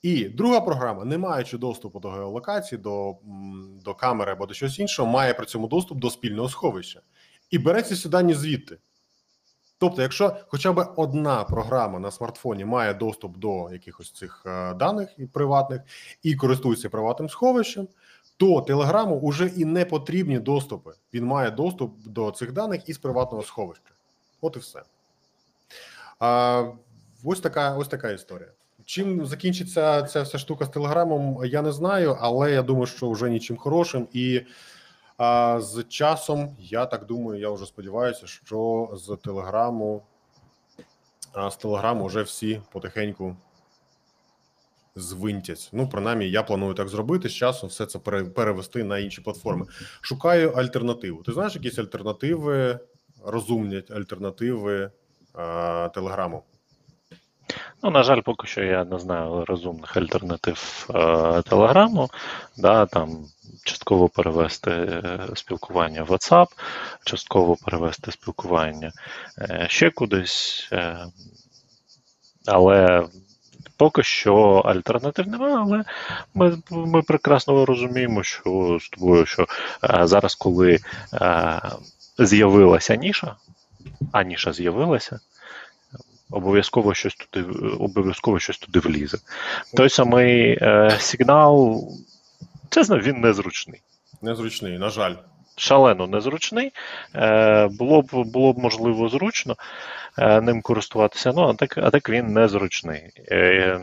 І 0.03 0.25
друга 0.25 0.61
програма, 0.61 1.05
не 1.05 1.19
маючи 1.19 1.59
доступу 1.59 2.01
до 2.01 2.11
геолокації, 2.11 2.79
до, 2.79 3.17
до 3.85 3.95
камери 3.95 4.33
або 4.33 4.47
до 4.47 4.55
чогось 4.55 4.79
іншого, 4.79 5.09
має 5.11 5.35
при 5.35 5.47
цьому 5.47 5.69
доступ 5.69 5.99
до 5.99 6.11
спільного 6.11 6.49
сховища 6.49 7.01
і 7.51 7.59
береться 7.59 7.97
ці 7.97 8.09
дані 8.09 8.35
звідти. 8.35 8.79
Тобто, 9.81 10.03
якщо 10.03 10.37
хоча 10.49 10.73
б 10.73 10.87
одна 10.97 11.45
програма 11.45 11.99
на 11.99 12.11
смартфоні 12.11 12.65
має 12.65 12.95
доступ 12.95 13.37
до 13.37 13.71
якихось 13.73 14.11
цих 14.11 14.43
е, 14.47 14.75
даних 14.75 15.09
і 15.19 15.27
приватних 15.27 15.81
і 16.23 16.35
користується 16.35 16.91
приватним 16.91 17.29
сховищем, 17.29 17.89
то 18.37 18.61
Телеграму 18.61 19.29
вже 19.29 19.47
і 19.47 19.65
не 19.65 19.85
потрібні 19.85 20.39
доступи. 20.39 20.91
Він 21.15 21.25
має 21.25 21.51
доступ 21.51 22.07
до 22.07 22.31
цих 22.31 22.53
даних 22.53 22.89
із 22.89 22.99
приватного 22.99 23.43
сховища. 23.43 23.91
От 24.41 24.57
і 24.57 24.59
все. 24.59 24.83
А, 26.19 26.65
ось 27.25 27.41
така, 27.41 27.77
ось 27.77 27.89
така 27.89 28.11
історія. 28.11 28.49
Чим 28.85 29.27
закінчиться 29.27 30.03
ця 30.03 30.23
вся 30.23 30.39
штука 30.39 30.65
з 30.65 30.69
телеграмом, 30.69 31.41
я 31.45 31.63
не 31.63 31.73
знаю, 31.73 32.17
але 32.21 32.53
я 32.53 32.63
думаю, 32.63 32.87
що 32.87 33.11
вже 33.11 33.31
нічим 33.31 33.57
хорошим. 33.57 34.09
І 34.13 34.43
а, 35.21 35.61
з 35.61 35.85
часом, 35.89 36.57
я 36.59 36.87
так 36.87 37.07
думаю, 37.07 37.41
я 37.41 37.51
вже 37.51 37.67
сподіваюся, 37.67 38.27
що 38.27 38.91
з 38.93 39.17
телеграму 39.25 40.03
з 41.51 41.57
телеграму 41.57 42.07
вже 42.07 42.23
всі 42.23 42.63
потихеньку 42.73 43.37
звинтять. 44.97 45.71
Ну, 45.73 45.89
принаймні, 45.89 46.31
я 46.31 46.43
планую 46.43 46.75
так 46.75 46.89
зробити. 46.89 47.29
З 47.29 47.33
часом 47.33 47.69
все 47.69 47.87
це 47.87 47.99
перевести 47.99 48.85
на 48.85 48.99
інші 48.99 49.21
платформи. 49.21 49.67
Шукаю 50.01 50.53
альтернативу. 50.53 51.23
Ти 51.23 51.33
знаєш 51.33 51.55
якісь 51.55 51.79
альтернативи, 51.79 52.79
розумні 53.25 53.83
альтернативи 53.91 54.91
а, 55.35 55.89
телеграму? 55.95 56.43
Ну, 57.83 57.91
на 57.91 58.03
жаль, 58.03 58.21
поки 58.21 58.47
що 58.47 58.63
я 58.63 58.85
не 58.85 58.99
знаю 58.99 59.45
розумних 59.45 59.97
альтернатив 59.97 60.89
е, 60.95 61.43
Телеграму. 61.43 62.11
Да, 62.57 62.87
там 62.87 63.25
частково 63.65 64.09
перевести 64.09 64.71
е, 64.71 65.29
спілкування 65.35 66.03
в 66.03 66.11
WhatsApp, 66.11 66.47
частково 67.05 67.57
перевести 67.57 68.13
спілкування 68.13 68.93
е, 69.39 69.67
ще 69.71 69.91
кудись. 69.91 70.71
Але 72.47 73.07
поки 73.77 74.03
що 74.03 74.63
альтернатив 74.65 75.29
немає, 75.29 75.57
але 75.57 75.85
ми, 76.35 76.59
ми 76.71 77.03
прекрасно 77.03 77.67
розуміємо, 77.67 78.23
що 78.23 78.79
з 78.81 78.89
тобою, 78.89 79.27
що 79.27 79.47
зараз, 80.03 80.35
коли 80.35 80.79
з'явилася 82.19 82.97
ніша, 82.97 83.37
а 84.13 84.23
ніша 84.23 84.53
з'явилася 84.53 85.21
обов'язково 86.31 86.95
щось 86.95 87.15
туди, 87.15 87.47
обов'язково 87.79 88.39
щось 88.39 88.59
туди 88.59 88.79
влізе. 88.79 89.19
Той 89.77 89.89
самий 89.89 90.59
е, 90.63 90.97
сигнал, 90.99 91.85
чесно, 92.71 92.99
він 92.99 93.21
незручний. 93.21 93.81
Незручний, 94.23 94.79
на 94.79 94.91
жаль. 94.91 95.15
Шалено 95.57 96.07
незручний. 96.07 96.73
Е, 97.15 97.67
було 97.67 98.03
б 98.03 98.09
було 98.13 98.53
б 98.53 98.59
можливо 98.59 99.09
зручно 99.09 99.57
е, 100.19 100.41
ним 100.41 100.63
користуватися, 100.63 101.33
ну, 101.37 101.43
а 101.43 101.55
так, 101.55 101.79
а 101.79 101.91
так 101.91 102.09
він 102.09 102.27
незручний. 102.27 103.11
Е, 103.33 103.81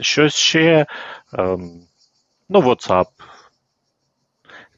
щось 0.00 0.34
ще, 0.34 0.86
е, 1.38 1.58
ну, 2.48 2.60
WhatsApp. 2.60 3.06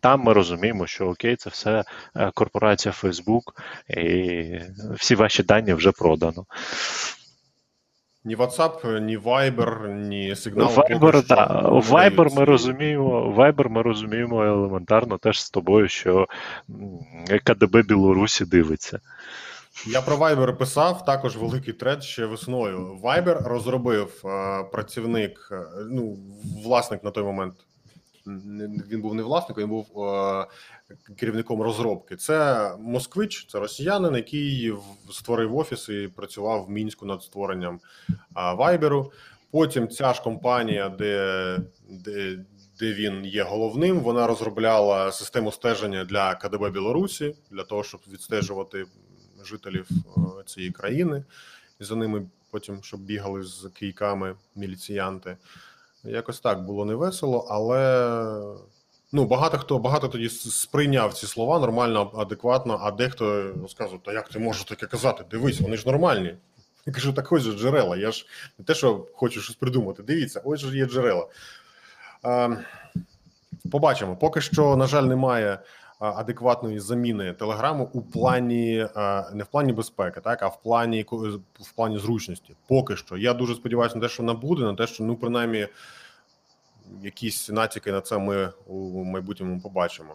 Там 0.01 0.21
ми 0.21 0.33
розуміємо, 0.33 0.87
що 0.87 1.09
окей, 1.09 1.37
це 1.37 1.51
все 1.51 1.85
е, 2.17 2.31
корпорація 2.35 2.95
Facebook, 3.03 3.43
і 3.89 4.61
всі 4.95 5.15
ваші 5.15 5.43
дані 5.43 5.75
вже 5.75 5.93
продано. 5.93 6.47
Ні 8.25 8.37
WhatsApp, 8.37 9.01
ні 9.01 9.19
Viber, 9.19 9.89
ні 9.89 10.37
сигнал. 10.37 10.69
Viber, 10.69 11.27
да. 11.27 11.47
Viber 11.71 12.35
ми 12.35 12.45
розуміємо, 12.45 13.35
Viber 13.39 13.69
ми 13.69 13.83
розуміємо 13.83 14.45
елементарно 14.45 15.19
теж 15.19 15.43
з 15.43 15.51
тобою, 15.51 15.89
що 15.89 16.27
КДБ 17.45 17.83
Білорусі 17.83 18.45
дивиться. 18.45 19.01
Я 19.87 20.03
про 20.03 20.17
Viber 20.17 20.57
писав 20.57 21.05
також 21.05 21.37
великий 21.37 21.75
тред 21.75 22.03
ще 22.03 22.27
весною. 22.27 22.99
Viber 23.03 23.49
розробив 23.49 24.23
е, 24.25 24.65
працівник, 24.73 25.49
е, 25.53 25.65
ну 25.91 26.17
власник 26.65 27.05
на 27.05 27.11
той 27.11 27.25
момент. 27.25 27.55
Він 28.91 29.01
був 29.01 29.15
не 29.15 29.23
власником, 29.23 29.65
він 29.65 29.71
був 29.71 30.05
е, 30.05 30.47
керівником 31.17 31.63
розробки. 31.63 32.17
Це 32.17 32.71
москвич, 32.79 33.47
це 33.51 33.59
росіянин, 33.59 34.15
який 34.15 34.73
створив 35.11 35.57
офіс 35.57 35.89
і 35.89 36.09
працював 36.17 36.65
в 36.65 36.71
мінську 36.71 37.07
над 37.07 37.23
створенням 37.23 37.81
Viber. 38.35 39.11
Потім 39.51 39.89
ця 39.89 40.15
ж 40.15 40.23
компанія, 40.23 40.89
де, 40.89 41.59
де, 41.91 42.39
де 42.81 42.93
він 42.93 43.25
є 43.25 43.43
головним, 43.43 44.01
вона 44.01 44.27
розробляла 44.27 45.13
систему 45.13 45.53
стеження 45.53 46.05
для 46.05 46.35
КДБ 46.35 46.71
Білорусі 46.71 47.35
для 47.51 47.65
того, 47.65 47.85
щоб 47.85 48.01
відстежувати 48.13 48.87
жителів 49.45 49.89
е, 49.91 50.21
цієї 50.47 50.73
країни, 50.73 51.25
і 51.81 51.85
за 51.85 51.97
ними 51.97 52.27
потім 52.51 52.83
щоб 52.83 53.01
бігали 53.01 53.43
з 53.43 53.69
кийками 53.75 54.35
міліціянти. 54.55 55.37
Якось 56.09 56.41
так 56.41 56.65
було 56.65 56.85
невесело, 56.85 57.47
але 57.51 58.21
ну 59.13 59.25
багато 59.25 59.59
хто 59.59 59.79
багато 59.79 60.09
тоді 60.09 60.29
сприйняв 60.29 61.15
ці 61.15 61.27
слова 61.27 61.59
нормально, 61.59 62.13
адекватно, 62.17 62.79
а 62.83 62.91
дехто 62.91 63.53
розказував, 63.63 64.03
та 64.03 64.13
як 64.13 64.29
ти 64.29 64.39
можеш 64.39 64.65
таке 64.65 64.87
казати? 64.87 65.25
Дивись, 65.31 65.61
вони 65.61 65.77
ж 65.77 65.87
нормальні. 65.87 66.37
Я 66.87 66.93
кажу, 66.93 67.13
так 67.13 67.33
ось 67.33 67.43
же 67.43 67.59
джерела. 67.59 67.97
Я 67.97 68.13
ж 68.13 68.27
не 68.59 68.65
те, 68.65 68.75
що 68.75 69.07
хочу 69.15 69.41
щось 69.41 69.57
придумати. 69.57 70.03
Дивіться, 70.03 70.41
ось 70.45 70.61
же 70.61 70.77
є 70.77 70.87
джерела. 70.87 71.27
Е, 72.25 72.65
побачимо. 73.73 74.17
Поки 74.17 74.41
що, 74.41 74.77
на 74.77 74.87
жаль, 74.87 75.03
немає 75.03 75.59
адекватної 75.99 76.81
заміни 76.81 77.33
телеграму 77.33 77.91
у 77.93 78.03
плані 78.03 78.89
не 79.35 79.43
в 79.43 79.47
плані 79.51 79.73
безпеки, 79.73 80.21
так 80.21 80.43
а 80.43 80.49
в 80.49 80.63
плані 80.63 81.07
в 81.61 81.73
плані 81.77 81.99
зручності. 81.99 82.55
Поки 82.69 82.97
що. 82.97 83.17
Я 83.17 83.35
дуже 83.35 83.55
сподіваюся 83.55 83.97
на 83.97 84.01
те, 84.03 84.09
що 84.09 84.23
вона 84.23 84.35
буде, 84.35 84.63
на 84.63 84.75
те, 84.75 84.87
що 84.87 85.05
ну 85.05 85.17
принаймні 85.17 85.69
якісь 87.03 87.49
натяки 87.51 87.93
на 87.93 88.01
це 88.01 88.19
ми 88.19 88.49
у 88.67 89.05
майбутньому 89.05 89.61
побачимо. 89.61 90.15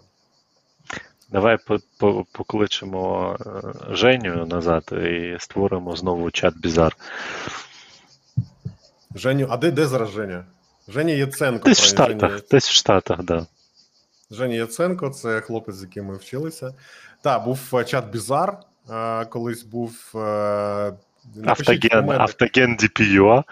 Давай 1.30 1.58
по- 1.68 1.80
по- 1.98 2.26
покличемо 2.32 3.38
е, 3.90 3.96
Женю 3.96 4.46
назад 4.46 4.84
і 4.92 5.36
створимо 5.40 5.96
знову 5.96 6.32
чат 6.32 6.58
Бізар. 6.58 6.98
Женю, 9.16 9.48
а 9.50 9.58
де, 9.58 9.72
де 9.72 9.88
зараз 9.88 10.10
Женя? 10.10 10.46
Женя 10.88 11.14
Яценко. 11.14 11.70
Десь 11.70 11.80
в 11.80 11.86
Штатах, 11.86 12.32
Женя, 12.32 12.42
десь 12.52 12.70
в 12.70 12.74
Штатах, 12.74 13.24
да. 13.24 13.46
Женя 14.32 14.56
Яценко, 14.56 15.10
це 15.10 15.42
хлопець, 15.42 15.76
з 15.76 15.82
яким 15.82 16.06
ми 16.06 16.16
вчилися. 16.16 16.74
Так, 17.22 17.44
був 17.44 17.60
е, 17.74 17.84
чат 17.84 18.10
Бізар. 18.12 18.58
е, 18.92 19.26
Колись 19.26 19.64
був. 19.64 20.12
е, 20.16 20.94
напишіть 21.36 21.86
Автоген, 21.86 22.22
автоген 22.22 22.78
DPUA. 22.78 23.44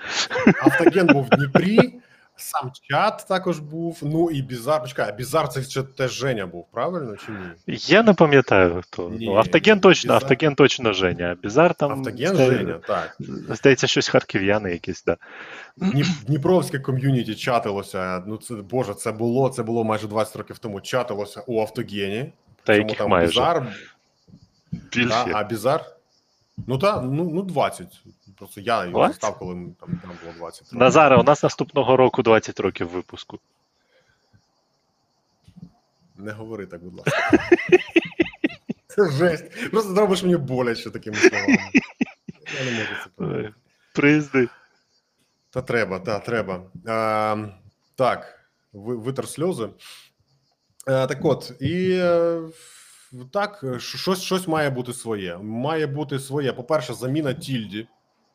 Автоген 0.64 1.08
був 1.08 1.24
в 1.26 1.30
Дніпрі, 1.30 1.94
сам 2.42 2.72
чат 2.90 3.26
також 3.28 3.60
був. 3.60 4.00
Ну 4.02 4.32
і 4.32 4.42
Бізар. 4.42 4.82
Почекай, 4.82 5.10
а 5.10 5.12
Бізар 5.12 5.50
це 5.50 5.64
ще 5.64 5.84
теж 5.84 6.12
Женя 6.12 6.46
був, 6.46 6.68
правильно 6.72 7.18
чи 7.18 7.32
ні? 7.32 7.78
Я 7.88 8.04
не 8.04 8.14
пам'ятаю 8.14 8.82
хто. 8.84 9.10
Ні, 9.10 9.26
ну, 9.26 9.36
автоген 9.36 9.80
точно, 9.80 10.14
Бізар- 10.14 10.16
автоген 10.16 10.56
точно 10.56 10.94
Женя. 10.94 11.32
а 11.32 11.42
Бізар 11.42 11.74
там. 11.74 11.92
Автоген 11.92 12.36
зда- 12.36 12.46
Женя, 12.46 12.80
так. 12.88 13.18
Здається, 13.50 13.88
щось 13.88 14.08
харків'яни 14.08 14.72
якісь, 14.72 15.04
да. 15.04 15.18
Дніп- 15.78 16.26
Дніпровське 16.26 16.80
ком'юніті 16.80 17.36
чатилося. 17.36 18.24
Ну 18.28 18.38
це 18.38 18.54
боже, 18.54 18.94
це 18.94 19.12
було 19.12 19.50
це 19.50 19.64
було 19.64 19.84
майже 19.84 20.08
20 20.08 20.36
років 20.36 20.58
тому. 20.58 20.82
Чатилося 20.82 21.42
у 21.48 21.62
автогені. 21.62 22.32
Та 22.64 22.74
яких 22.76 22.98
там 22.98 23.10
майже. 23.10 23.28
Бізар, 23.28 23.68
Більше. 24.72 25.10
та, 25.10 25.26
а 25.34 25.44
Бізар. 25.44 25.86
Ну 26.68 26.78
так, 26.78 27.02
ну, 27.04 27.32
ну 27.34 27.42
20. 27.42 28.02
Просто 28.40 28.62
я 28.62 28.86
його 28.86 28.98
20? 29.00 29.16
став, 29.16 29.38
коли 29.40 29.54
там, 29.54 29.76
там 30.02 30.12
було 30.24 30.34
20 30.38 30.62
років. 30.62 30.78
Назаре, 30.80 31.18
у 31.18 31.24
нас 31.24 31.44
наступного 31.44 31.98
року 31.98 32.24
20 32.24 32.60
років 32.60 32.90
випуску. 32.90 33.40
Не 36.18 36.32
говори 36.32 36.66
так, 36.66 36.84
будь 36.84 36.96
ласка. 36.96 37.40
Це 38.88 39.12
жесть. 39.12 39.72
Просто 39.72 39.94
зробиш 39.94 40.24
мені 40.24 40.38
боляче 40.38 40.90
такими 40.92 41.18
словами. 41.18 41.58
Я 42.60 42.66
не 42.66 42.72
можу 42.72 42.94
це 43.04 43.10
повернути. 43.16 43.48
Ой, 43.48 43.54
Приїзди. 43.94 44.48
Та 45.50 45.62
треба, 45.62 46.00
та 46.00 46.20
треба. 46.20 46.64
А, 46.88 47.38
так, 47.96 48.40
ви- 48.74 48.96
витер 48.96 49.28
сльози. 49.28 49.70
А, 50.88 51.08
так 51.08 51.26
от, 51.26 51.52
і 51.60 51.92
е, 52.02 52.42
так, 53.34 53.66
щось, 53.78 54.22
щось 54.22 54.48
має 54.48 54.70
бути 54.70 54.94
своє. 54.94 55.38
Має 55.38 55.88
бути 55.88 56.20
своє. 56.20 56.54
По-перше, 56.54 56.94
заміна 56.94 57.34
тільді. 57.34 57.88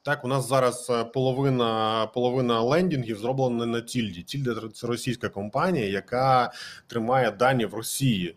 Так, 0.04 0.24
у 0.24 0.28
нас 0.28 0.48
зараз 0.48 0.90
е, 0.90 1.04
половина, 1.04 2.06
половина 2.06 2.60
лендінгів 2.60 3.18
зроблена 3.18 3.66
на 3.66 3.80
тільді. 3.80 4.22
Тільда 4.22 4.68
це 4.74 4.86
російська 4.86 5.28
компанія, 5.28 5.88
яка 5.88 6.52
тримає 6.86 7.30
дані 7.30 7.66
в 7.66 7.74
Росії. 7.74 8.36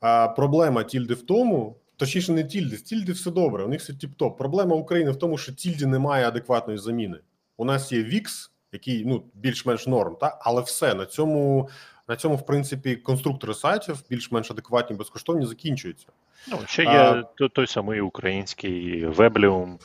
А 0.00 0.28
проблема 0.28 0.84
тільди 0.84 1.14
в 1.14 1.22
тому, 1.22 1.76
точніше, 1.96 2.32
не 2.32 2.44
тільди, 2.44 2.76
з 2.76 2.82
тільди 2.82 3.12
все 3.12 3.30
добре, 3.30 3.64
у 3.64 3.68
них 3.68 3.80
все 3.80 3.92
тіп-топ. 3.92 4.36
Проблема 4.36 4.76
України 4.76 5.10
в 5.10 5.16
тому, 5.16 5.38
що 5.38 5.52
тільді 5.52 5.86
немає 5.86 6.28
адекватної 6.28 6.78
заміни. 6.78 7.18
У 7.56 7.64
нас 7.64 7.92
є 7.92 8.02
VIX, 8.02 8.50
який 8.72 9.04
ну 9.04 9.24
більш-менш 9.34 9.86
норм, 9.86 10.16
та 10.20 10.38
але 10.40 10.62
все 10.62 10.94
на 10.94 11.06
цьому, 11.06 11.68
на 12.08 12.16
цьому, 12.16 12.36
в 12.36 12.46
принципі, 12.46 12.96
конструктори 12.96 13.54
сайтів 13.54 14.02
більш-менш 14.10 14.50
адекватні, 14.50 14.96
безкоштовні 14.96 15.46
закінчуються. 15.46 16.06
Ну, 16.48 16.58
ще 16.66 16.82
є 16.82 16.88
А- 16.88 17.22
той, 17.22 17.48
той 17.48 17.66
самий 17.66 18.00
український 18.00 19.06
Weblium, 19.06 19.78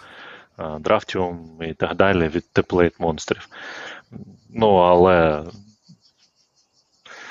а, 0.57 0.63
Draftium 0.63 1.63
і 1.63 1.73
так 1.73 1.95
далі 1.95 2.27
від 2.27 2.43
Template 2.53 2.95
монстрів. 2.99 3.47
Ну, 4.49 4.75
але 4.75 5.43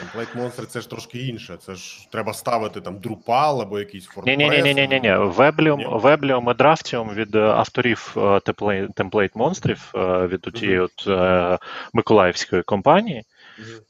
Template 0.01 0.37
Monster 0.37 0.67
це 0.67 0.81
ж 0.81 0.91
трошки 0.91 1.27
інше. 1.27 1.57
Це 1.61 1.75
ж 1.75 2.09
треба 2.11 2.33
ставити 2.33 2.81
там 2.81 2.99
Drupal 2.99 3.63
або 3.63 3.79
якийсь 3.79 4.09
ні, 4.27 4.37
ні, 4.37 4.51
ні, 4.51 4.63
ні, 4.63 4.75
ні, 4.75 5.01
ні, 5.01 5.11
Weblium 5.11 6.51
і 6.51 6.55
Draftium 6.55 7.15
від 7.15 7.35
е, 7.35 7.41
авторів 7.41 8.15
е, 8.17 8.21
Template, 8.21 9.31
монстрів 9.35 9.93
е, 9.95 10.27
від 10.27 10.41
тієї 10.41 10.79
от 10.79 11.07
е, 11.07 11.59
Миколаївської 11.93 12.63
компанії. 12.63 13.25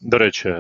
До 0.00 0.18
речі, 0.18 0.56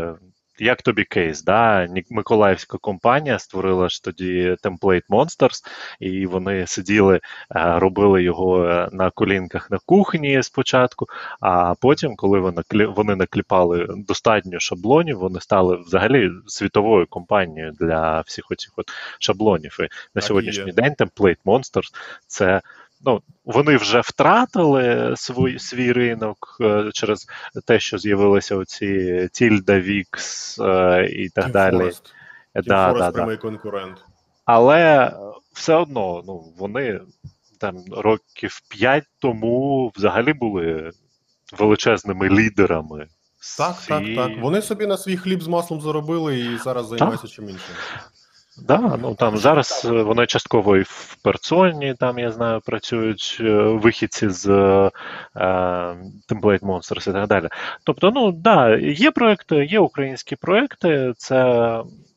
як 0.60 0.82
тобі 0.82 1.04
кейс? 1.04 1.42
Да? 1.42 1.88
Миколаївська 2.10 2.78
компанія 2.78 3.38
створила 3.38 3.88
ж 3.88 4.04
тоді 4.04 4.56
Template 4.62 5.06
Monsters, 5.08 5.64
і 6.00 6.26
вони 6.26 6.66
сиділи, 6.66 7.16
е, 7.16 7.20
робили 7.78 8.22
його 8.22 8.64
е, 8.64 8.88
на 8.92 9.10
колінках 9.10 9.70
на 9.70 9.78
кухні 9.86 10.42
спочатку. 10.42 11.06
А 11.40 11.74
потім, 11.80 12.16
коли 12.16 12.40
вони 12.40 12.62
вони 12.86 13.16
накліпали 13.16 13.86
достатньо 13.96 14.60
шаблонів, 14.60 15.18
вони 15.18 15.40
стали 15.40 15.76
взагалі 15.76 16.30
світовою 16.46 17.06
компанією 17.06 17.72
для 17.80 18.20
всіх 18.20 18.50
оцих 18.50 18.72
от 18.76 18.86
шаблонів. 19.18 19.76
І 19.80 19.82
на 19.82 19.88
Так 20.14 20.24
сьогоднішній 20.24 20.66
є. 20.66 20.72
день 20.72 20.94
Template 20.98 21.38
Monsters 21.44 21.94
це. 22.26 22.60
Ну, 23.04 23.22
вони 23.44 23.76
вже 23.76 24.00
втратили 24.00 25.14
свій, 25.16 25.58
свій 25.58 25.92
ринок 25.92 26.56
е, 26.60 26.90
через 26.92 27.26
те, 27.66 27.80
що 27.80 27.98
з'явилися 27.98 28.56
оці 28.56 29.28
Тільда 29.32 29.80
Вікс 29.80 30.58
е, 30.58 31.06
і 31.10 31.28
так 31.28 31.46
Team 31.46 31.52
далі. 31.52 31.76
Forest. 31.76 32.02
Е, 32.54 32.60
Team 32.60 32.64
Да, 32.66 32.92
Forest 32.92 33.12
да, 33.12 33.26
да. 33.26 33.36
конкурент. 33.36 34.04
Але 34.44 35.12
все 35.52 35.74
одно, 35.74 36.22
ну, 36.26 36.54
вони 36.58 37.00
там 37.60 37.76
років 37.90 38.60
5 38.70 39.04
тому 39.18 39.92
взагалі 39.96 40.32
були 40.32 40.90
величезними 41.58 42.28
лідерами. 42.28 43.06
Так, 43.58 43.76
так, 43.88 44.04
так. 44.16 44.30
Вони 44.40 44.62
собі 44.62 44.86
на 44.86 44.96
свій 44.96 45.16
хліб 45.16 45.42
з 45.42 45.48
маслом 45.48 45.80
заробили 45.80 46.38
і 46.38 46.58
зараз 46.58 46.86
займаються 46.86 47.28
чим 47.28 47.44
іншим. 47.44 47.74
Да, 48.66 48.98
ну 49.02 49.14
там 49.14 49.36
зараз 49.36 49.82
е, 49.84 50.02
вони 50.02 50.26
частково 50.26 50.76
і 50.76 50.82
в 50.82 51.16
Персоні, 51.24 51.94
там 51.94 52.18
я 52.18 52.30
знаю, 52.30 52.60
працюють 52.60 53.36
е, 53.40 53.52
вихідці 53.62 54.28
з 54.28 54.48
е, 54.48 54.90
Template 56.28 56.60
Monsters 56.60 57.10
і 57.10 57.12
так 57.12 57.26
далі. 57.26 57.48
Тобто, 57.84 58.10
ну 58.10 58.32
да, 58.32 58.76
є 58.78 59.10
проекти, 59.10 59.64
є 59.64 59.80
українські 59.80 60.36
проекти. 60.36 61.12
Це 61.16 61.72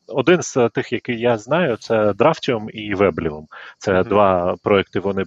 один 0.06 0.42
з 0.42 0.68
тих, 0.68 0.92
який 0.92 1.20
я 1.20 1.38
знаю, 1.38 1.76
це 1.76 2.10
Draftium 2.10 2.70
і 2.70 2.94
Weblium. 2.94 3.44
Це 3.78 3.92
Мгм. 3.92 4.08
два 4.08 4.56
проекти. 4.62 5.00
Вони 5.00 5.24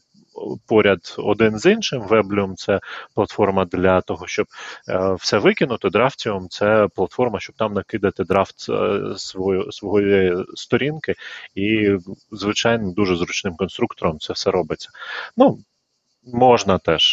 поряд 0.68 1.16
один 1.18 1.60
з 1.60 1.72
іншим. 1.72 2.02
Weblium– 2.02 2.56
це 2.58 2.80
платформа 3.14 3.66
для 3.66 4.02
того, 4.02 4.28
щоб 4.28 4.48
е, 4.90 5.16
все 5.20 5.38
викинути. 5.38 5.90
Draftium– 5.90 6.48
це 6.50 6.88
платформа, 6.96 7.40
щоб 7.40 7.56
там 7.56 7.74
накидати 7.74 8.24
драфт 8.24 8.70
е, 8.70 9.00
свою, 9.18 9.72
своєї 9.72 10.36
сторінки, 10.56 11.16
і, 11.56 11.98
звичайно, 12.32 12.92
дуже 12.92 13.16
зручним 13.16 13.56
конструктором 13.56 14.20
це 14.20 14.34
все 14.34 14.52
робиться. 14.52 14.90
Ну, 15.38 15.60
можна 16.34 16.78
теж 16.78 17.04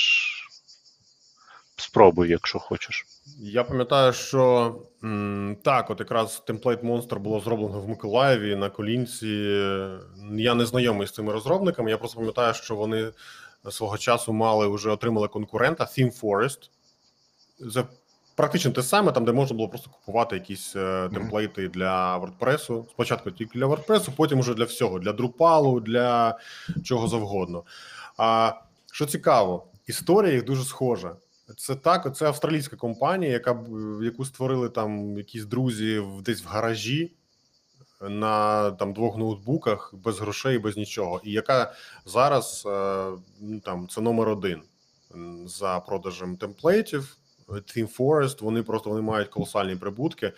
спробуй, 1.76 2.28
якщо 2.28 2.58
хочеш. 2.58 3.06
Я 3.38 3.64
пам'ятаю, 3.64 4.12
що 4.12 4.74
м, 5.04 5.56
так, 5.62 5.90
от 5.90 6.00
якраз 6.00 6.42
темплейт 6.46 6.82
Monster 6.82 7.18
було 7.18 7.40
зроблено 7.40 7.80
в 7.80 7.88
Миколаєві 7.88 8.56
на 8.56 8.70
колінці. 8.70 9.26
Я 10.32 10.54
не 10.54 10.66
знайомий 10.66 11.06
з 11.06 11.12
цими 11.12 11.32
розробниками. 11.32 11.90
Я 11.90 11.98
просто 11.98 12.18
пам'ятаю, 12.18 12.54
що 12.54 12.74
вони 12.76 13.10
свого 13.70 13.98
часу 13.98 14.32
мали 14.32 14.68
вже 14.68 14.90
отримали 14.90 15.28
конкурента 15.28 15.84
Theme 15.84 16.20
Forest. 16.20 16.58
Це 17.72 17.84
практично 18.36 18.70
те 18.70 18.82
саме, 18.82 19.12
там, 19.12 19.24
де 19.24 19.32
можна 19.32 19.56
було 19.56 19.68
просто 19.68 19.90
купувати 19.90 20.36
якісь 20.36 20.76
е, 20.76 21.08
темплейти 21.14 21.68
для 21.68 22.18
WordPress. 22.18 22.84
Спочатку 22.90 23.30
тільки 23.30 23.58
для 23.58 23.66
WordPress, 23.66 24.10
потім 24.16 24.40
вже 24.40 24.54
для 24.54 24.64
всього, 24.64 24.98
для 24.98 25.10
Drupal, 25.12 25.80
для 25.80 26.38
чого 26.84 27.08
завгодно. 27.08 27.62
А 28.16 28.52
що 28.92 29.06
цікаво, 29.06 29.66
історія 29.86 30.32
їх 30.32 30.44
дуже 30.44 30.64
схожа. 30.64 31.16
Це 31.56 31.74
так, 31.74 32.16
це 32.16 32.26
австралійська 32.26 32.76
компанія, 32.76 33.32
яка 33.32 33.64
яку 34.02 34.24
створили 34.24 34.68
там 34.68 35.18
якісь 35.18 35.44
друзі 35.44 36.02
десь 36.24 36.44
в 36.44 36.46
гаражі 36.46 37.12
на 38.00 38.70
там 38.70 38.92
двох 38.92 39.16
ноутбуках 39.16 39.94
без 39.94 40.20
грошей, 40.20 40.58
без 40.58 40.76
нічого, 40.76 41.20
і 41.24 41.32
яка 41.32 41.74
зараз 42.06 42.64
е, 42.66 43.06
там 43.64 43.88
це 43.88 44.00
номер 44.00 44.28
один 44.28 44.62
за 45.46 45.80
продажем 45.80 46.36
темплейтів. 46.36 47.16
Team 47.48 47.96
Forest, 47.96 48.44
вони 48.44 48.62
просто 48.62 48.90
вони 48.90 49.02
мають 49.02 49.28
колосальні 49.28 49.76
прибутки. 49.76 50.32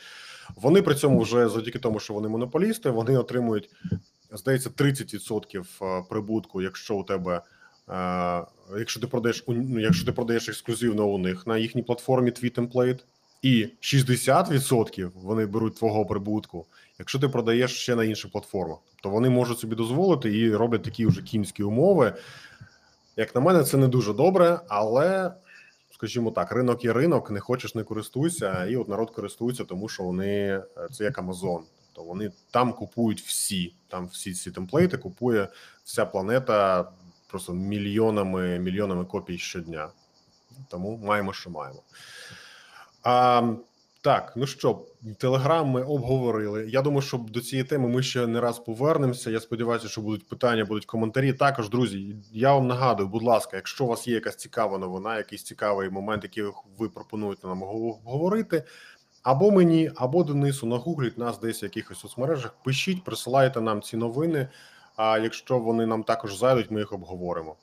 Вони 0.56 0.82
при 0.82 0.94
цьому 0.94 1.20
вже 1.20 1.48
завдяки 1.48 1.78
тому, 1.78 2.00
що 2.00 2.14
вони 2.14 2.28
монополісти, 2.28 2.90
вони 2.90 3.18
отримують, 3.18 3.70
здається, 4.32 4.70
30% 4.70 6.04
прибутку, 6.08 6.62
якщо 6.62 6.94
у 6.94 7.04
тебе. 7.04 7.42
Е, 7.88 8.44
якщо 8.78 9.00
ти 9.00 9.06
продаєш 9.06 9.44
ну, 9.48 9.80
якщо 9.80 10.06
ти 10.06 10.12
продаєш 10.12 10.48
ексклюзивно 10.48 11.06
у 11.06 11.18
них 11.18 11.46
на 11.46 11.58
їхній 11.58 11.82
платформі 11.82 12.30
твій 12.30 12.50
темплейт, 12.50 13.04
і 13.42 13.68
60% 13.80 15.10
вони 15.14 15.46
беруть 15.46 15.76
твого 15.76 16.06
прибутку, 16.06 16.66
якщо 16.98 17.18
ти 17.18 17.28
продаєш 17.28 17.82
ще 17.82 17.96
на 17.96 18.04
інших 18.04 18.32
платформах. 18.32 18.78
Тобто 18.94 19.10
вони 19.10 19.30
можуть 19.30 19.58
собі 19.58 19.76
дозволити 19.76 20.38
і 20.38 20.54
роблять 20.54 20.82
такі 20.82 21.06
вже 21.06 21.22
кінські 21.22 21.62
умови. 21.62 22.14
Як 23.16 23.34
на 23.34 23.40
мене, 23.40 23.64
це 23.64 23.76
не 23.76 23.88
дуже 23.88 24.12
добре, 24.12 24.60
але 24.68 25.32
скажімо 25.96 26.30
так, 26.30 26.52
ринок 26.52 26.84
є 26.84 26.92
ринок, 26.92 27.30
не 27.30 27.40
хочеш, 27.40 27.74
не 27.74 27.82
користуйся, 27.82 28.66
і 28.66 28.76
от 28.76 28.88
народ 28.88 29.10
користується, 29.10 29.64
тому 29.64 29.88
що 29.88 30.02
вони 30.02 30.28
е, 30.28 30.62
це 30.92 31.04
як 31.04 31.18
Амазон. 31.18 31.62
Тобто 31.92 32.08
вони 32.08 32.32
там 32.50 32.72
купують 32.72 33.20
всі, 33.20 33.74
там 33.88 34.06
всі 34.06 34.32
ці 34.32 34.50
темплейти 34.50 34.98
купує 34.98 35.48
вся 35.84 36.06
планета 36.06 36.88
просто 37.26 37.52
мільйонами 37.52 38.58
мільйонами 38.58 39.04
копій 39.04 39.38
щодня. 39.38 39.88
Тому 40.68 40.96
маємо, 40.96 41.32
що 41.32 41.50
маємо. 41.50 41.82
А, 43.02 43.42
так, 44.06 44.32
ну 44.36 44.46
що, 44.46 44.82
телеграм 45.18 45.68
ми 45.68 45.82
обговорили. 45.82 46.66
Я 46.68 46.82
думаю, 46.82 47.02
що 47.02 47.18
до 47.18 47.40
цієї 47.40 47.68
теми 47.68 47.88
ми 47.88 48.02
ще 48.02 48.26
не 48.26 48.40
раз 48.40 48.58
повернемося. 48.58 49.30
Я 49.30 49.40
сподіваюся, 49.40 49.88
що 49.88 50.00
будуть 50.00 50.28
питання, 50.28 50.64
будуть 50.64 50.86
коментарі. 50.86 51.32
Також, 51.32 51.68
друзі, 51.68 52.16
я 52.32 52.54
вам 52.54 52.66
нагадую, 52.66 53.08
будь 53.08 53.22
ласка, 53.22 53.56
якщо 53.56 53.84
у 53.84 53.88
вас 53.88 54.08
є 54.08 54.14
якась 54.14 54.36
цікава 54.36 54.78
новина, 54.78 55.16
якийсь 55.16 55.42
цікавий 55.42 55.90
момент, 55.90 56.22
який 56.22 56.44
ви 56.78 56.88
пропонуєте 56.88 57.46
нам 57.46 57.62
обговорити, 57.62 58.64
або 59.22 59.50
мені, 59.50 59.90
або 59.96 60.24
Денису 60.24 60.66
нагугліть 60.66 61.18
нас 61.18 61.40
десь 61.40 61.62
в 61.62 61.64
якихось 61.64 61.98
соцмережах. 61.98 62.54
Пишіть, 62.64 63.04
присилайте 63.04 63.60
нам 63.60 63.82
ці 63.82 63.96
новини. 63.96 64.48
А 64.96 65.18
якщо 65.18 65.58
вони 65.58 65.86
нам 65.86 66.02
також 66.02 66.36
зайдуть, 66.36 66.70
ми 66.70 66.80
їх 66.80 66.92
обговоримо. 66.92 67.56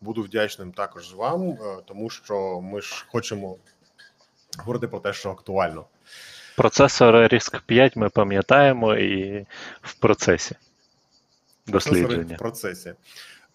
Буду 0.00 0.22
вдячним 0.22 0.72
також 0.72 1.14
вам, 1.14 1.50
е, 1.50 1.56
тому 1.86 2.10
що 2.10 2.60
ми 2.60 2.80
ж 2.80 3.06
хочемо 3.08 3.56
говорити 4.58 4.88
про 4.88 5.00
те, 5.00 5.12
що 5.12 5.30
актуально. 5.30 5.84
Процесор 6.56 7.14
RISC 7.14 7.60
5 7.66 7.96
ми 7.96 8.08
пам'ятаємо 8.08 8.94
і 8.94 9.46
в 9.82 9.94
процесі 9.94 10.56
дослідження. 11.66 12.34
в 12.34 12.38
процесі. 12.38 12.94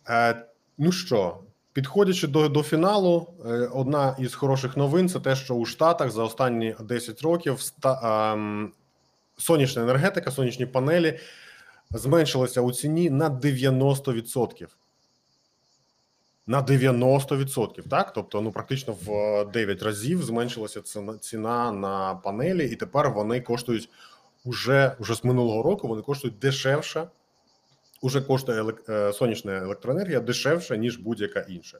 Е, 0.10 0.46
ну 0.78 0.92
що, 0.92 1.38
підходячи 1.74 2.28
до, 2.28 2.50
до 2.50 2.64
фіналу, 2.64 3.28
е, 3.46 3.50
одна 3.74 4.16
із 4.20 4.36
хороших 4.36 4.78
новин 4.78 5.10
це 5.10 5.20
те, 5.20 5.36
що 5.36 5.54
у 5.54 5.66
Штатах 5.66 6.12
за 6.12 6.24
останні 6.24 6.76
10 6.80 7.22
років 7.22 7.54
ста, 7.54 8.34
ем, 8.34 8.72
сонячна 9.38 9.82
енергетика, 9.82 10.32
сонячні 10.32 10.66
панелі 10.66 11.20
зменшилася 11.92 12.62
у 12.62 12.72
ціні 12.72 13.10
на 13.10 13.30
90%. 13.30 14.68
На 16.48 16.62
90%, 16.64 17.90
так? 17.90 18.14
Тобто, 18.14 18.42
ну 18.42 18.52
практично 18.52 18.94
в 19.06 19.46
9 19.54 19.84
разів 19.84 20.24
зменшилася 20.24 20.82
ціна, 21.22 21.72
на 21.72 22.16
панелі, 22.16 22.66
і 22.70 22.76
тепер 22.76 23.12
вони 23.12 23.42
коштують 23.42 23.90
уже, 24.46 24.96
уже 25.00 25.16
з 25.16 25.24
минулого 25.24 25.64
року, 25.64 25.88
вони 25.88 26.02
коштують 26.02 26.40
дешевше 26.40 27.08
уже 28.06 28.22
коштує 28.22 28.62
елек- 28.62 28.92
е, 28.92 29.14
сонячна 29.14 29.58
електроенергія 29.58 30.20
дешевше, 30.20 30.78
ніж 30.78 30.98
будь-яка 30.98 31.40
інша. 31.40 31.80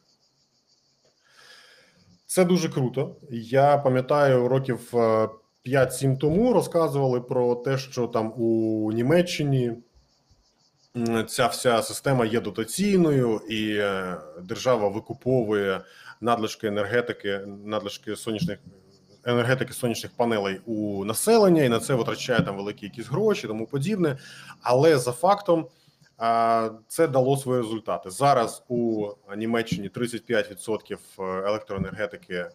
Це 2.26 2.46
дуже 2.46 2.70
круто. 2.70 3.16
Я 3.32 3.78
пам'ятаю, 3.78 4.48
років 4.48 4.90
е, 4.94 5.30
5-7 5.66 6.18
тому 6.18 6.54
розказували 6.54 7.22
про 7.22 7.56
те, 7.56 7.78
що 7.78 8.08
там 8.08 8.34
у 8.38 8.92
Німеччині 8.92 9.74
ця 11.28 11.48
вся 11.48 11.82
система 11.82 12.26
є 12.26 12.42
дотаційною, 12.42 13.42
і 13.50 13.76
е, 13.78 14.18
держава 14.44 14.88
викуповує 14.88 15.82
надлишки 16.22 16.68
енергетики, 16.68 17.40
надлишки 17.66 18.16
сонячних 18.16 18.60
енергетики 19.24 19.74
сонячних 19.74 20.12
панелей 20.16 20.62
у 20.66 21.06
населення, 21.06 21.64
і 21.64 21.70
на 21.70 21.80
це 21.80 21.94
витрачає 21.94 22.42
там 22.42 22.58
великі 22.58 22.86
якісь 22.86 23.08
гроші, 23.08 23.48
тому 23.48 23.68
подібне. 23.68 24.18
Але 24.62 24.98
за 24.98 25.12
фактом. 25.12 25.68
Це 26.88 27.08
дало 27.08 27.38
свої 27.38 27.62
результати. 27.62 28.10
Зараз 28.10 28.64
у 28.68 29.08
Німеччині 29.38 29.90
35% 29.90 30.98
електроенергетики 31.48 32.34
е, 32.34 32.52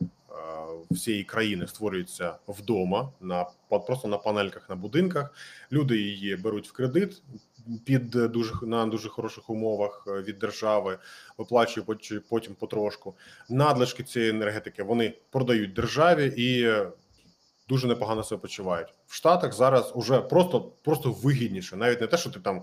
всієї 0.90 1.24
країни 1.24 1.66
створюється 1.66 2.34
вдома 2.48 3.12
на 3.20 3.46
просто 3.86 4.08
на 4.08 4.18
панельках 4.18 4.68
на 4.70 4.76
будинках. 4.76 5.34
Люди 5.72 5.98
її 5.98 6.36
беруть 6.36 6.68
в 6.68 6.72
кредит 6.72 7.22
під 7.84 8.10
дуже 8.10 8.54
на 8.62 8.86
дуже 8.86 9.08
хороших 9.08 9.50
умовах 9.50 10.04
е, 10.08 10.22
від 10.22 10.38
держави, 10.38 10.98
виплачують 11.38 11.88
поч- 11.88 12.20
потім 12.28 12.54
потрошку. 12.54 13.14
Надлишки 13.48 14.02
цієї 14.02 14.30
енергетики 14.30 14.82
вони 14.82 15.14
продають 15.30 15.72
державі 15.72 16.32
і 16.36 16.62
е, 16.62 16.92
дуже 17.68 17.86
непогано 17.86 18.24
себе 18.24 18.40
почувають. 18.40 18.88
В 19.06 19.14
Штатах 19.14 19.52
зараз 19.52 19.92
уже 19.94 20.20
просто 20.20 20.60
просто 20.60 21.12
вигідніше, 21.12 21.76
навіть 21.76 22.00
не 22.00 22.06
те, 22.06 22.16
що 22.16 22.30
ти 22.30 22.40
там 22.40 22.62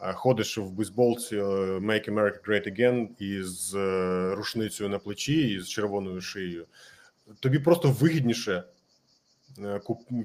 е, 0.00 0.12
ходиш 0.12 0.58
в 0.58 0.70
бейсболці 0.70 1.36
Make 1.40 2.10
America 2.10 2.48
Great 2.48 2.72
Again 2.72 3.08
із 3.18 3.74
рушницею 4.36 4.90
на 4.90 4.98
плечі 4.98 5.48
і 5.54 5.60
з 5.60 5.68
червоною 5.68 6.20
шиєю. 6.20 6.66
Тобі 7.40 7.58
просто 7.58 7.90
вигідніше 7.90 8.64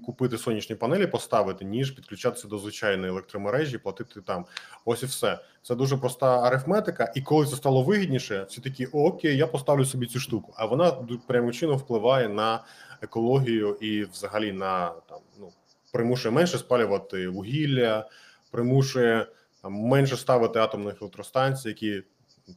купити 0.06 0.38
сонячні 0.38 0.76
панелі, 0.76 1.08
поставити, 1.08 1.66
ніж 1.66 1.92
підключатися 1.92 2.48
до 2.48 2.58
звичайної 2.58 3.12
електромережі, 3.12 3.78
платити 3.78 4.22
там. 4.22 4.46
Ось 4.86 5.04
і 5.04 5.06
все. 5.06 5.40
Це 5.62 5.76
дуже 5.76 5.98
проста 5.98 6.42
арифметика. 6.42 7.12
І 7.16 7.22
коли 7.22 7.46
це 7.46 7.56
стало 7.56 7.84
вигідніше, 7.84 8.46
всі 8.50 8.62
такі 8.62 8.86
окей, 8.86 9.38
я 9.38 9.48
поставлю 9.48 9.86
собі 9.86 10.06
цю 10.06 10.20
штуку. 10.20 10.54
А 10.58 10.66
вона 10.66 10.92
прямим 11.28 11.52
чином 11.52 11.78
впливає 11.78 12.30
на 12.30 12.64
екологію 13.02 13.78
і 13.82 14.04
взагалі 14.04 14.52
на 14.52 14.90
там 14.90 15.20
ну 15.40 15.52
примушує 15.94 16.36
менше 16.36 16.58
спалювати 16.58 17.28
вугілля, 17.28 18.10
примушує 18.52 19.28
там, 19.62 19.74
менше 19.74 20.18
ставити 20.18 20.60
атомних 20.60 21.02
електростанцій, 21.02 21.68
які 21.68 22.04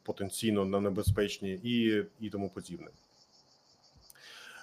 потенційно 0.03 0.81
небезпечні, 0.81 1.53
і, 1.53 2.05
і 2.21 2.31
тому 2.31 2.51
подібне. 2.51 2.87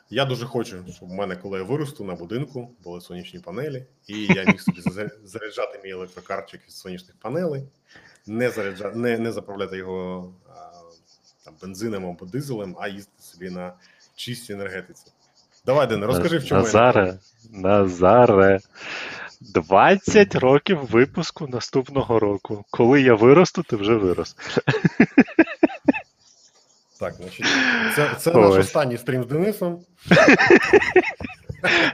Я 0.10 0.26
дуже 0.26 0.46
хочу, 0.46 0.84
щоб 0.96 1.10
в 1.10 1.14
мене, 1.14 1.36
коли 1.36 1.58
я 1.58 1.64
виросту 1.64 2.04
на 2.04 2.16
будинку, 2.16 2.72
були 2.84 3.02
сонячні 3.02 3.40
панелі, 3.40 3.86
і 4.08 4.26
я 4.26 4.44
міг 4.44 4.62
собі 4.62 4.82
заряджати 5.24 5.82
мій 5.84 5.90
електрокарчик 5.90 6.62
від 6.68 6.72
сонячних 6.72 7.16
панелей, 7.20 7.64
не 8.28 8.50
заряджа, 8.50 8.92
не, 8.92 9.18
не 9.18 9.32
заправляти 9.32 9.78
його 9.78 10.34
а, 10.50 10.54
там, 11.46 11.54
бензином 11.62 12.06
або 12.06 12.26
дизелем, 12.26 12.76
а 12.80 12.88
їздити 12.88 13.24
собі 13.24 13.50
на 13.50 13.74
чистій 14.16 14.54
енергетиці. 14.54 15.06
Давай, 15.66 15.88
Дене, 15.88 16.06
розкажи, 16.06 16.38
в 16.38 16.46
чому 16.46 16.62
я 16.62 16.66
Назаре, 16.66 17.20
Назаре. 17.52 18.60
20 19.42 20.36
років 20.36 20.86
випуску 20.86 21.48
наступного 21.48 22.20
року. 22.20 22.66
Коли 22.70 23.02
я 23.02 23.16
виросту, 23.16 23.64
ти 23.64 23.76
вже 23.76 23.96
вирос. 23.96 24.36
Так, 27.00 27.14
значить, 27.14 27.46
це, 27.96 28.16
це 28.18 28.34
наш 28.34 28.56
останній 28.56 28.98
стрім 28.98 29.24
з 29.24 29.28
Денисом. 29.28 29.80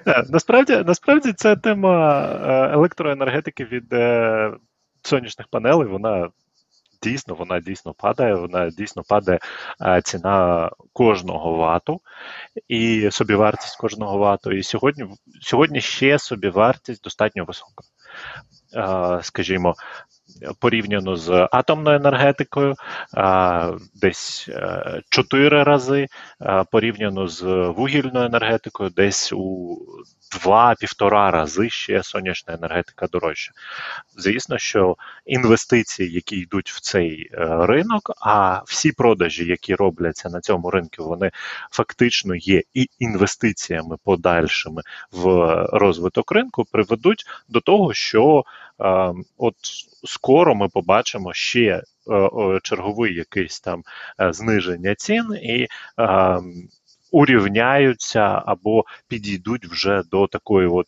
Насправді, 0.30 0.84
насправді 0.88 1.34
ця 1.34 1.56
тема 1.56 2.22
е, 2.26 2.74
електроенергетики 2.74 3.66
від 3.66 3.94
е, 3.94 4.52
сонячних 5.02 5.48
панелей, 5.48 5.88
вона 5.88 6.30
дійсно 7.04 7.36
вона 7.36 7.60
дійсно 7.60 7.94
падає. 7.94 8.36
Вона 8.36 8.70
дійсно 8.70 9.04
падає 9.04 9.40
е, 9.82 10.02
ціна 10.02 10.70
кожного 10.94 11.54
вату 11.54 12.02
і 12.68 13.10
собівартість 13.12 13.78
кожного 13.78 14.18
вату. 14.18 14.52
І 14.52 14.64
сьогодні 14.64 15.06
сьогодні 15.42 15.82
ще 15.82 16.20
собівартість 16.20 17.04
достатньо 17.04 17.46
висока. 17.46 17.84
Скажімо, 19.22 19.76
порівняно 20.60 21.16
з 21.16 21.48
атомною 21.52 21.98
енергетикою, 21.98 22.76
десь 23.96 24.50
е, 24.50 25.02
4 25.10 25.64
рази, 25.64 26.08
е, 26.42 26.64
порівняно 26.72 27.28
з 27.28 27.44
вугільною 27.78 28.26
енергетикою, 28.26 28.90
десь 28.90 29.34
у 29.34 29.78
2-1,5 30.34 31.10
рази 31.10 31.70
ще 31.70 32.04
сонячна 32.04 32.54
енергетика 32.54 33.08
дорожча. 33.08 33.52
Звісно, 34.18 34.58
що 34.58 34.98
інвестиції, 35.26 36.12
які 36.12 36.38
йдуть 36.38 36.72
в 36.72 36.80
цей 36.80 37.30
е, 37.34 37.48
ринок, 37.66 38.12
а 38.22 38.62
всі 38.66 38.92
продажі, 38.92 39.46
які 39.46 39.76
робляться 39.76 40.30
на 40.30 40.42
цьому 40.42 40.70
ринку, 40.70 41.04
вони 41.04 41.32
фактично 41.72 42.36
є 42.36 42.62
і 42.74 42.90
інвестиціями 43.00 43.98
подальшими 44.04 44.82
в 45.12 45.26
розвиток 45.74 46.32
ринку, 46.32 46.66
приведуть 46.72 47.26
до 47.50 47.62
того, 47.62 47.94
що 47.94 48.44
е, 48.82 49.14
от 49.38 49.56
скоро 50.04 50.56
ми 50.56 50.70
побачимо 50.70 51.34
ще 51.34 51.62
е, 51.62 51.84
черговий 52.64 53.16
якийсь 53.16 53.60
там 53.60 53.84
е, 54.22 54.34
зниження 54.34 54.96
цін 54.96 55.34
і. 55.44 55.68
Урівняються 57.14 58.44
або 58.46 58.86
підійдуть 59.08 59.66
вже 59.66 60.04
до 60.12 60.28
такої 60.28 60.68
от 60.68 60.88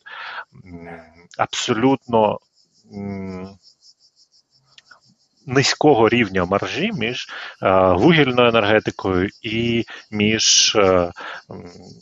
абсолютно 1.37 2.39
низького 5.45 6.09
рівня 6.09 6.45
маржі 6.45 6.91
між 6.93 7.27
е, 7.63 7.93
вугільною 7.93 8.49
енергетикою 8.49 9.29
і 9.41 9.85
між 10.11 10.75
е, 10.75 11.11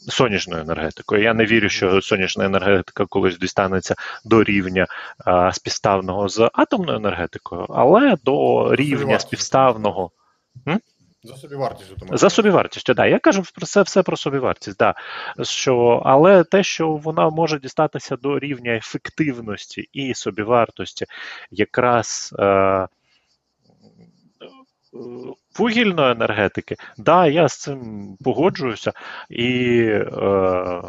сонячною 0.09 0.61
енергетикою. 0.61 1.23
Я 1.23 1.33
не 1.33 1.45
вірю, 1.45 1.69
що 1.69 2.01
сонячна 2.01 2.45
енергетика 2.45 3.05
колись 3.05 3.37
дістанеться 3.37 3.95
до 4.25 4.43
рівня 4.43 4.87
е, 5.27 5.51
співставного 5.53 6.29
з 6.29 6.49
атомною 6.53 6.97
енергетикою, 6.97 7.65
але 7.69 8.17
до 8.23 8.67
рівня 8.75 9.19
співставного. 9.19 10.11
За 11.23 11.37
собівартістю. 11.37 11.95
маєш 12.01 12.19
За 12.19 12.29
собівартістю, 12.29 12.93
да. 12.93 13.05
Я 13.05 13.19
кажу 13.19 13.43
про 13.55 13.65
це 13.65 13.81
все 13.81 14.03
про 14.03 14.17
собівартість, 14.17 14.77
да. 14.77 14.95
Що, 15.41 16.01
але 16.05 16.43
те, 16.43 16.63
що 16.63 16.87
вона 16.87 17.29
може 17.29 17.59
дістатися 17.59 18.15
до 18.15 18.39
рівня 18.39 18.71
ефективності 18.71 19.89
і 19.93 20.13
собівартості, 20.13 21.05
якраз 21.51 22.35
е, 22.39 22.87
вугільної 25.59 26.11
енергетики, 26.11 26.75
да, 26.97 27.27
я 27.27 27.47
з 27.47 27.59
цим 27.59 28.17
погоджуюся. 28.23 28.91
І 29.29 29.79
е, 29.83 30.81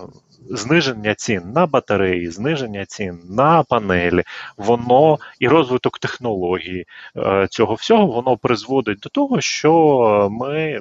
зниження 0.50 1.14
цін 1.14 1.52
на 1.52 1.66
батареї, 1.66 2.30
зниження 2.30 2.86
цін 2.86 3.20
на 3.30 3.62
панелі, 3.62 4.22
воно 4.56 5.18
і 5.38 5.48
розвиток 5.48 5.98
технології 5.98 6.86
е, 7.16 7.48
цього 7.50 7.74
всього 7.74 8.06
воно 8.06 8.36
призводить 8.36 8.98
до 8.98 9.08
того, 9.08 9.40
що 9.40 10.28
ми. 10.30 10.60
е, 10.60 10.80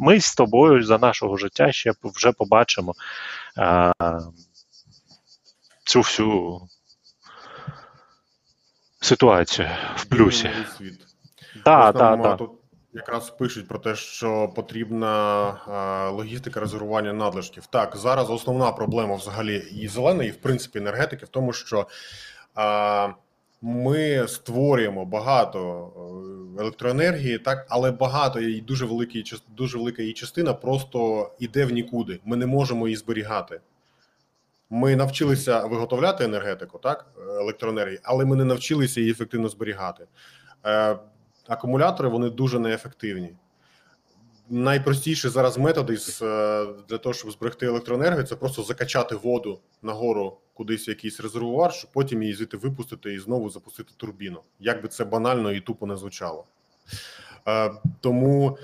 Ми 0.00 0.20
з 0.20 0.34
тобою 0.34 0.82
за 0.84 0.98
нашого 0.98 1.36
життя 1.36 1.72
ще 1.72 1.92
вже 2.04 2.32
побачимо 2.32 2.94
е, 3.58 3.92
цю 5.84 6.00
всю 6.00 6.60
ситуацію 9.00 9.68
в 9.96 10.04
плюсі. 10.04 10.48
Новий 10.48 10.64
світ. 10.78 11.00
Да, 11.64 11.88
Ось 11.88 11.94
да, 11.96 12.10
нам, 12.10 12.22
да. 12.22 12.28
а, 12.32 12.36
Тут 12.36 12.50
якраз 12.92 13.30
пишуть 13.30 13.68
про 13.68 13.78
те, 13.78 13.94
що 13.94 14.48
потрібна 14.48 16.10
логістика 16.14 16.60
резервування 16.60 17.12
надлишків. 17.12 17.66
Так, 17.66 17.96
зараз 17.96 18.30
основна 18.30 18.72
проблема 18.72 19.14
взагалі 19.14 19.56
і 19.56 19.88
зеленої, 19.88 20.28
і 20.28 20.32
в 20.32 20.36
принципі 20.36 20.78
енергетики 20.78 21.26
в 21.26 21.28
тому, 21.28 21.52
що 21.52 21.86
а, 22.54 23.08
ми 23.62 24.28
створюємо 24.28 25.04
багато 25.04 25.90
е, 26.58 26.62
електроенергії, 26.62 27.38
так, 27.38 27.66
але 27.68 27.90
багато 27.90 28.40
і 28.40 28.60
дуже 28.60 28.86
великий 28.86 29.24
дуже 29.48 29.78
велика 29.78 30.02
її 30.02 30.14
частина 30.14 30.54
просто 30.54 31.30
йде 31.38 31.64
в 31.64 31.70
нікуди. 31.70 32.20
Ми 32.24 32.36
не 32.36 32.46
можемо 32.46 32.88
її 32.88 32.96
зберігати. 32.96 33.60
Ми 34.70 34.96
навчилися 34.96 35.66
виготовляти 35.66 36.24
енергетику, 36.24 36.78
так, 36.78 37.06
електроенергії, 37.40 38.00
але 38.02 38.24
ми 38.24 38.36
не 38.36 38.44
навчилися 38.44 39.00
її 39.00 39.12
ефективно 39.12 39.48
зберігати. 39.48 40.06
Акумулятори 41.48 42.08
вони 42.08 42.30
дуже 42.30 42.58
неефективні. 42.58 43.36
Найпростіший 44.48 45.30
зараз 45.30 45.58
метод 45.58 45.90
із, 45.90 46.22
е, 46.22 46.66
для 46.88 46.98
того, 46.98 47.12
щоб 47.12 47.30
зберегти 47.30 47.66
електроенергію, 47.66 48.22
це 48.22 48.36
просто 48.36 48.62
закачати 48.62 49.14
воду 49.16 49.60
нагору 49.82 50.38
кудись 50.54 50.88
в 50.88 50.90
якийсь 50.90 51.20
резервуар, 51.20 51.72
щоб 51.72 51.90
потім 51.92 52.22
її 52.22 52.34
звідти 52.34 52.56
випустити 52.56 53.14
і 53.14 53.18
знову 53.18 53.50
запустити 53.50 53.92
турбіну. 53.96 54.40
Як 54.60 54.82
би 54.82 54.88
це 54.88 55.04
банально 55.04 55.52
і 55.52 55.60
тупо 55.60 55.86
не 55.86 55.96
звучало. 55.96 56.44
Е, 57.48 57.72
Тому, 58.00 58.58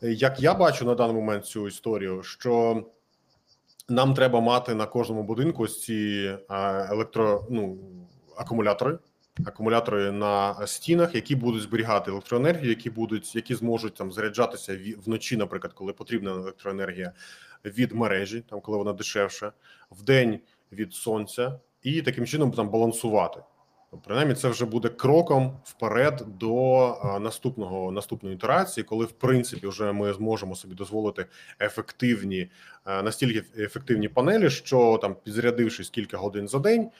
як 0.00 0.40
я 0.40 0.54
бачу 0.54 0.84
на 0.84 0.94
даний 0.94 1.16
момент 1.16 1.46
цю 1.46 1.68
історію, 1.68 2.22
що 2.22 2.84
нам 3.88 4.14
треба 4.14 4.40
мати 4.40 4.74
на 4.74 4.86
кожному 4.86 5.22
будинку 5.22 5.68
ці 5.68 5.94
е, 6.50 6.88
електро, 6.90 7.46
ну, 7.50 7.78
акумулятори, 8.36 8.98
акумулятори 9.44 10.12
на 10.12 10.66
стінах, 10.66 11.14
які 11.14 11.36
будуть 11.36 11.62
зберігати 11.62 12.10
електроенергію, 12.10 12.68
які 12.68 12.90
будуть, 12.90 13.36
які 13.36 13.54
зможуть 13.54 13.94
там 13.94 14.12
заряджатися 14.12 14.78
вночі, 15.04 15.36
наприклад, 15.36 15.72
коли 15.72 15.92
потрібна 15.92 16.30
електроенергія 16.30 17.12
від 17.64 17.92
мережі, 17.92 18.40
там 18.50 18.60
коли 18.60 18.78
вона 18.78 18.92
дешевша, 18.92 19.52
вдень 19.90 20.40
від 20.72 20.94
сонця, 20.94 21.60
і 21.82 22.02
таким 22.02 22.26
чином 22.26 22.50
там 22.50 22.68
балансувати. 22.68 23.40
Ну, 23.92 24.00
Принаймні, 24.04 24.34
це 24.34 24.48
вже 24.48 24.64
буде 24.64 24.88
кроком 24.88 25.60
вперед 25.64 26.24
до 26.26 27.18
наступного 27.20 27.92
наступної 27.92 28.34
ітерації, 28.36 28.84
коли 28.84 29.04
в 29.04 29.12
принципі 29.12 29.66
вже 29.66 29.92
ми 29.92 30.12
зможемо 30.12 30.54
собі 30.54 30.74
дозволити 30.74 31.26
ефективні 31.60 32.50
е, 32.86 33.02
настільки 33.02 33.62
ефективні 33.62 34.08
панелі, 34.08 34.50
що 34.50 34.98
там 35.02 35.16
підзарядившись 35.24 35.90
кілька 35.90 36.16
годин 36.16 36.48
за 36.48 36.58
день, 36.58 36.90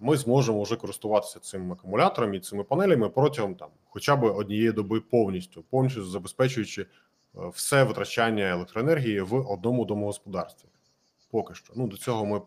ми 0.00 0.16
зможемо 0.16 0.62
вже 0.62 0.76
користуватися 0.76 1.40
цим 1.40 1.72
акумулятором 1.72 2.34
і 2.34 2.40
цими 2.40 2.64
панелями 2.64 3.08
протягом 3.08 3.54
там 3.54 3.68
хоча 3.88 4.16
б 4.16 4.24
однієї 4.24 4.72
доби 4.72 5.00
повністю, 5.00 5.64
повністю 5.70 6.04
забезпечуючи 6.04 6.82
е, 6.82 6.86
все 7.54 7.84
витрачання 7.84 8.44
електроенергії 8.44 9.20
в 9.20 9.52
одному 9.52 9.84
домогосподарстві. 9.84 10.68
Поки 11.30 11.54
що. 11.54 11.72
Ну 11.76 11.86
до 11.86 11.96
цього 11.96 12.26
ми 12.26 12.40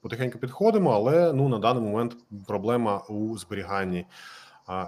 потихеньку 0.00 0.38
підходимо, 0.38 0.90
але 0.90 1.32
ну 1.32 1.48
на 1.48 1.58
даний 1.58 1.82
момент 1.82 2.16
проблема 2.46 2.98
у 2.98 3.38
зберіганні 3.38 4.06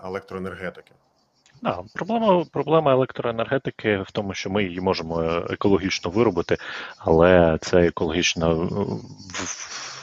електроенергетики. 0.05 0.93
Да, 1.63 1.83
проблема, 1.95 2.45
проблема 2.53 2.93
електроенергетики 2.93 3.99
в 3.99 4.11
тому, 4.11 4.35
що 4.35 4.51
ми 4.51 4.65
її 4.65 4.81
можемо 4.81 5.23
екологічно 5.51 6.11
виробити, 6.11 6.57
але 6.99 7.59
це 7.61 7.87
екологічна 7.87 8.49
в- 8.49 8.67
в- 9.29 9.98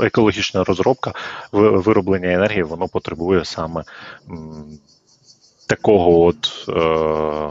екологічна 0.00 0.64
розробка 0.64 1.12
вироблення 1.52 2.32
енергії, 2.32 2.62
воно 2.62 2.88
потребує 2.88 3.44
саме 3.44 3.84
такого 5.68 6.24
от 6.24 6.68
е, 6.68 7.50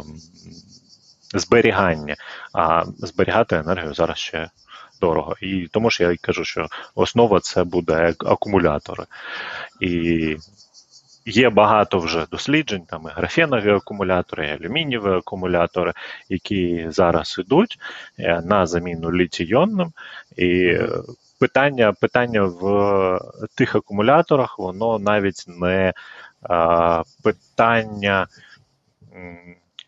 зберігання. 1.39 2.15
А 2.53 2.83
зберігати 2.97 3.55
енергію 3.55 3.93
зараз 3.93 4.17
ще 4.17 4.49
дорого. 5.01 5.35
І 5.41 5.67
тому 5.71 5.89
ж 5.89 6.03
я 6.03 6.11
й 6.11 6.17
кажу, 6.17 6.43
що 6.43 6.67
основа 6.95 7.39
це 7.39 7.63
буде 7.63 8.13
акумулятори. 8.19 9.05
І 9.81 10.37
Є 11.29 11.49
багато 11.49 11.99
вже 11.99 12.25
досліджень, 12.31 12.85
там 12.85 13.01
і 13.05 13.09
графенові 13.15 13.71
акумулятори, 13.71 14.47
і 14.47 14.51
алюмінієві 14.51 15.09
акумулятори, 15.09 15.93
які 16.29 16.85
зараз 16.89 17.35
ідуть 17.39 17.79
е, 18.19 18.41
на 18.45 18.65
заміну 18.65 19.11
літій-іонним. 19.11 19.91
І 20.37 20.49
е, 20.65 20.89
питання, 21.39 21.93
питання 21.93 22.43
в 22.43 23.19
тих 23.55 23.75
акумуляторах, 23.75 24.59
воно 24.59 24.99
навіть 24.99 25.45
не 25.47 25.93
а, 26.41 27.03
питання 27.23 28.27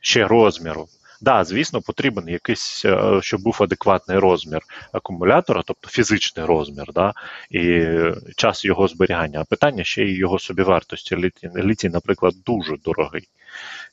ще 0.02 0.28
розміру. 0.28 0.88
Да, 1.22 1.44
звісно, 1.44 1.82
потрібен 1.82 2.28
якийсь, 2.28 2.86
е, 2.86 3.20
щоб 3.22 3.42
був 3.42 3.58
адекватний 3.60 4.18
розмір 4.18 4.62
акумулятора, 4.92 5.64
тобто 5.66 5.90
фізичний 5.90 6.46
розмір, 6.46 6.86
да, 6.94 7.14
і 7.52 7.88
час 8.36 8.66
його 8.66 8.88
зберігання. 8.88 9.42
А 9.42 9.44
питання 9.44 9.84
ще 9.84 10.04
й 10.04 10.18
його 10.18 10.40
собівартості. 10.40 11.16
Літій, 11.16 11.50
літій, 11.56 11.90
наприклад, 11.90 12.34
дуже 12.46 12.78
дорогий. 12.78 13.28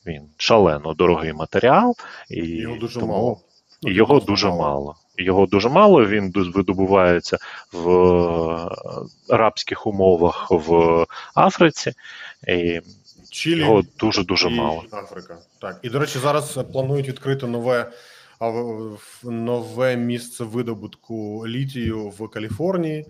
Він 0.05 0.21
шалено 0.37 0.93
дорогий 0.93 1.33
матеріал, 1.33 1.95
і 2.29 2.45
Його 2.45 2.77
дуже 2.77 2.99
тому 2.99 3.13
мало. 3.13 3.41
Його 3.81 4.19
дуже 4.19 4.47
мало. 4.47 4.95
Його 5.17 5.45
дуже 5.45 5.69
мало. 5.69 6.05
Він 6.05 6.31
видобувається 6.31 7.37
в 7.73 7.89
е, 7.89 8.69
арабських 9.29 9.87
умовах 9.87 10.47
в 10.51 11.05
Африці. 11.35 11.93
І 12.47 12.81
Чилі 13.29 13.59
Його 13.59 13.83
дуже 13.99 14.23
дуже 14.23 14.49
мало. 14.49 14.83
Африка. 14.91 15.37
Так. 15.61 15.79
І, 15.81 15.89
до 15.89 15.99
речі, 15.99 16.19
зараз 16.19 16.59
планують 16.73 17.07
відкрити 17.07 17.47
нове, 17.47 17.91
нове 19.23 19.95
місце 19.95 20.43
видобутку 20.43 21.47
літію 21.47 22.09
в 22.09 22.29
Каліфорнії. 22.29 23.05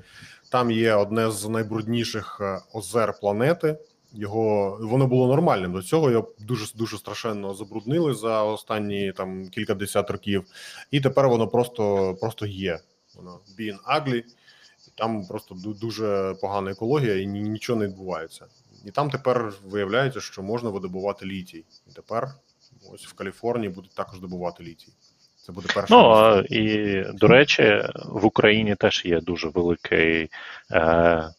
Там 0.51 0.71
є 0.71 0.93
одне 0.93 1.31
з 1.31 1.49
найбрудніших 1.49 2.37
е, 2.41 2.59
озер 2.73 3.13
планети. 3.21 3.77
Його 4.17 4.77
воно 4.81 5.07
було 5.07 5.27
нормальним 5.27 5.73
до 5.73 5.81
цього. 5.81 6.11
Його 6.11 6.31
дуже 6.39 6.65
дуже 6.75 6.97
страшенно 6.97 7.53
забруднили 7.53 8.13
за 8.13 8.43
останні 8.43 9.11
там 9.11 9.49
кілька 9.49 9.73
десят 9.75 10.11
років, 10.11 10.45
і 10.91 11.01
тепер 11.01 11.29
воно 11.29 11.47
просто, 11.47 12.15
просто 12.21 12.45
є. 12.45 12.79
Воно 13.15 13.39
being 13.59 13.77
ugly. 13.97 14.23
Там 14.95 15.25
просто 15.25 15.55
дуже 15.81 16.35
погана 16.41 16.71
екологія 16.71 17.21
і 17.21 17.25
нічого 17.25 17.79
не 17.79 17.87
відбувається. 17.87 18.45
І 18.85 18.91
там 18.91 19.09
тепер 19.09 19.53
виявляється, 19.65 20.19
що 20.19 20.43
можна 20.43 20.69
видобувати 20.69 21.25
літій. 21.25 21.65
І 21.87 21.93
тепер 21.93 22.29
ось 22.93 23.05
в 23.05 23.13
Каліфорнії 23.13 23.69
будуть 23.69 23.95
також 23.95 24.19
добувати 24.19 24.63
літій. 24.63 24.93
Це 25.45 25.51
буде 25.51 25.67
перше. 25.75 25.93
Ну 25.93 26.35
місце. 26.35 26.55
і 26.55 27.03
до 27.13 27.27
речі, 27.27 27.83
в 28.05 28.25
Україні 28.25 28.75
теж 28.75 29.05
є 29.05 29.21
дуже 29.21 29.47
великий 29.47 30.29
е, 30.71 31.29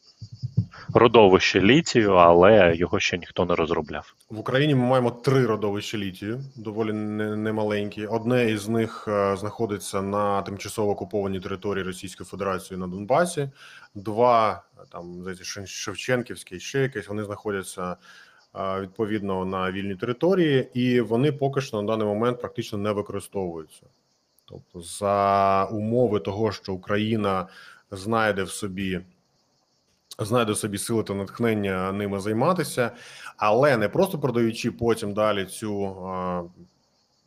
родовище 0.95 1.61
літію, 1.61 2.13
але 2.13 2.77
його 2.77 3.01
ще 3.01 3.19
ніхто 3.19 3.45
не 3.45 3.55
розробляв. 3.55 4.15
В 4.31 4.39
Україні 4.39 4.75
ми 4.75 4.85
маємо 4.87 5.11
три 5.11 5.47
родовища 5.47 5.99
літію, 5.99 6.41
доволі 6.57 6.93
немаленькі. 6.93 8.07
Одне 8.07 8.51
із 8.51 8.69
них 8.69 9.05
е, 9.09 9.37
знаходиться 9.37 10.03
на 10.03 10.43
тимчасово 10.43 10.93
окупованій 10.93 11.41
території 11.41 11.85
Російської 11.85 12.27
Федерації 12.27 12.81
на 12.81 12.87
Донбасі. 12.87 13.51
Два 13.95 14.63
е, 14.79 14.83
там 14.93 15.21
здається, 15.21 15.45
Шев- 15.45 15.67
Шевченківське 15.67 16.59
ще 16.59 16.81
якесь. 16.81 17.09
Вони 17.09 17.25
знаходяться 17.25 17.97
е, 18.57 18.81
відповідно 18.81 19.45
на 19.45 19.73
вільній 19.73 19.97
території, 19.97 20.69
і 20.75 21.01
вони 21.01 21.33
поки 21.33 21.61
що 21.61 21.83
на 21.83 21.89
даний 21.89 22.07
момент 22.07 22.41
практично 22.41 22.79
не 22.79 22.93
використовуються. 22.93 23.83
Тобто, 24.45 24.81
за 24.81 25.65
умови 25.65 26.21
того, 26.21 26.53
що 26.53 26.73
Україна 26.73 27.47
знайде 27.91 28.43
в 28.43 28.51
собі. 28.51 29.01
Знайде 30.21 30.55
собі 30.55 30.79
сили 30.79 31.03
та 31.03 31.15
натхнення 31.15 31.93
ними 31.93 32.21
займатися, 32.21 32.91
але 33.37 33.77
не 33.77 33.89
просто 33.89 34.19
продаючи 34.19 34.71
потім 34.71 35.15
далі 35.15 35.45
цю 35.45 35.97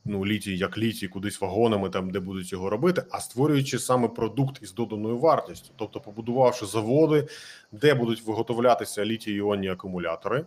ну 0.06 0.26
літій 0.26 0.58
як 0.58 0.78
літій 0.78 1.08
кудись 1.08 1.42
вагонами, 1.42 1.90
там 1.90 2.10
де 2.10 2.20
будуть 2.20 2.52
його 2.52 2.70
робити, 2.70 3.04
а 3.12 3.20
створюючи 3.20 3.80
саме 3.80 4.08
продукт 4.08 4.62
із 4.62 4.74
доданою 4.74 5.18
вартістю, 5.18 5.74
тобто 5.76 6.00
побудувавши 6.00 6.66
заводи, 6.66 7.28
де 7.72 7.94
будуть 7.94 8.22
виготовлятися 8.28 9.06
літій-іонні 9.06 9.68
акумулятори, 9.68 10.46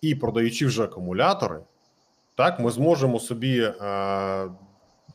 і 0.00 0.14
продаючи 0.14 0.66
вже 0.66 0.84
акумулятори, 0.84 1.60
так 2.34 2.60
ми 2.60 2.70
зможемо 2.70 3.20
собі. 3.20 3.60
е, 3.60 4.48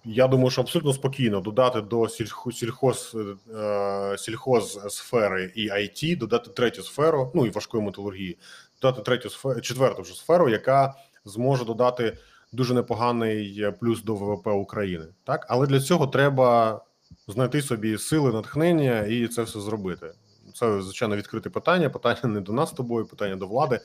я 0.05 0.27
думаю, 0.27 0.49
що 0.49 0.61
абсолютно 0.61 0.93
спокійно 0.93 1.39
додати 1.41 1.81
до 1.81 1.97
сільхо- 2.01 2.51
сільхоз, 2.51 3.17
е, 3.55 4.17
сільхоз 4.17 4.79
сфери 4.89 5.51
і 5.55 5.69
IT, 5.69 6.17
додати 6.17 6.49
третю 6.49 6.83
сферу, 6.83 7.31
ну 7.35 7.45
і 7.45 7.49
важкої 7.49 7.83
металургії, 7.83 8.37
додати 8.81 9.01
третю 9.01 9.29
сферу, 9.29 9.61
четверту 9.61 10.01
вже 10.01 10.13
сферу, 10.13 10.49
яка 10.49 10.93
зможе 11.25 11.65
додати 11.65 12.17
дуже 12.51 12.73
непоганий 12.73 13.71
плюс 13.79 14.03
до 14.03 14.15
ВВП 14.15 14.47
України. 14.47 15.05
Так, 15.23 15.45
але 15.49 15.67
для 15.67 15.79
цього 15.79 16.07
треба 16.07 16.81
знайти 17.27 17.61
собі 17.61 17.97
сили, 17.97 18.31
натхнення 18.33 19.01
і 19.01 19.27
це 19.27 19.41
все 19.43 19.59
зробити. 19.59 20.11
Це 20.55 20.81
звичайно 20.81 21.15
відкрите 21.15 21.49
питання. 21.49 21.89
Питання 21.89 22.19
не 22.23 22.41
до 22.41 22.53
нас 22.53 22.69
з 22.69 22.73
тобою, 22.73 23.05
питання 23.05 23.35
до 23.35 23.47
влади. 23.47 23.79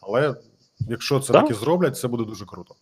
Але 0.00 0.34
якщо 0.88 1.20
це 1.20 1.32
Да. 1.32 1.40
так 1.40 1.50
і 1.50 1.54
зроблять, 1.54 1.98
це 1.98 2.08
буде 2.08 2.24
дуже 2.24 2.46
круто. 2.46 2.74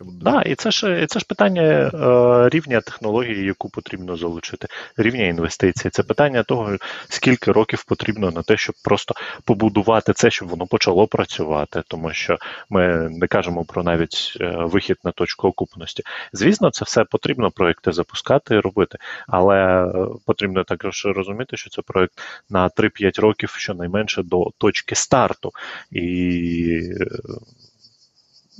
Це 0.00 0.04
буде 0.04 0.24
Так, 0.24 0.46
і 0.46 0.54
це 0.54 0.70
ж 0.70 1.02
і 1.02 1.06
це 1.06 1.18
ж 1.18 1.26
питання 1.26 1.62
е, 1.62 2.48
рівня 2.48 2.80
технології, 2.80 3.44
яку 3.44 3.68
потрібно 3.68 4.16
залучити, 4.16 4.68
рівня 4.96 5.26
інвестицій. 5.26 5.90
Це 5.90 6.02
питання 6.02 6.42
того, 6.42 6.76
скільки 7.08 7.52
років 7.52 7.84
потрібно 7.84 8.30
на 8.30 8.42
те, 8.42 8.56
щоб 8.56 8.74
просто 8.84 9.14
побудувати 9.44 10.12
це, 10.12 10.30
щоб 10.30 10.48
воно 10.48 10.66
почало 10.66 11.06
працювати, 11.06 11.82
тому 11.88 12.12
що 12.12 12.38
ми 12.70 13.08
не 13.10 13.26
кажемо 13.26 13.64
про 13.64 13.82
навіть 13.82 14.36
е, 14.40 14.46
вихід 14.56 14.96
на 15.04 15.12
точку 15.12 15.48
окупності. 15.48 16.02
Звісно, 16.32 16.70
це 16.70 16.84
все 16.84 17.04
потрібно 17.04 17.50
проекти 17.50 17.92
запускати 17.92 18.54
і 18.54 18.60
робити, 18.60 18.98
але 19.28 19.56
е, 19.56 19.92
потрібно 20.26 20.64
також 20.64 21.06
розуміти, 21.06 21.56
що 21.56 21.70
це 21.70 21.82
проект 21.82 22.12
на 22.50 22.68
3-5 22.68 23.20
років 23.20 23.50
щонайменше 23.50 24.22
до 24.22 24.50
точки 24.58 24.94
старту. 24.94 25.50
І 25.90 26.92
е, 27.00 27.06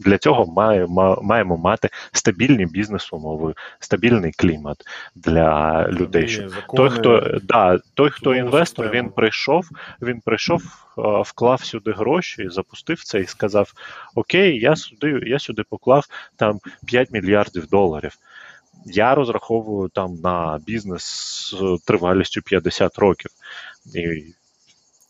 для 0.01 0.19
цього 0.19 0.47
має, 0.47 0.87
маємо 1.23 1.57
мати 1.57 1.89
стабільні 2.13 2.67
бізнес-умови, 2.67 3.55
стабільний 3.79 4.33
клімат 4.33 4.77
для 5.15 5.89
людей. 5.89 6.29
Щоб 6.29 6.53
той, 6.77 6.91
хто 6.91 7.39
да, 7.43 7.79
той, 7.95 8.11
хто 8.11 8.35
інвестор, 8.35 8.85
систему. 8.85 9.05
він 9.05 9.11
прийшов, 9.11 9.69
він 10.03 10.21
прийшов, 10.21 10.63
е, 10.99 11.03
вклав 11.25 11.65
сюди 11.65 11.93
гроші, 11.93 12.49
запустив 12.49 13.05
це 13.05 13.21
і 13.21 13.27
сказав: 13.27 13.73
Окей, 14.15 14.59
я 14.59 14.77
сюди, 14.77 15.21
я 15.27 15.39
сюди 15.39 15.63
поклав 15.71 16.07
там 16.37 16.59
5 16.87 17.11
мільярдів 17.11 17.67
доларів. 17.67 18.13
Я 18.85 19.15
розраховую 19.15 19.89
там 19.89 20.15
на 20.15 20.59
бізнес 20.67 21.05
з 21.05 21.79
тривалістю 21.87 22.43
50 22.43 22.99
років. 22.99 23.31
І 23.95 24.35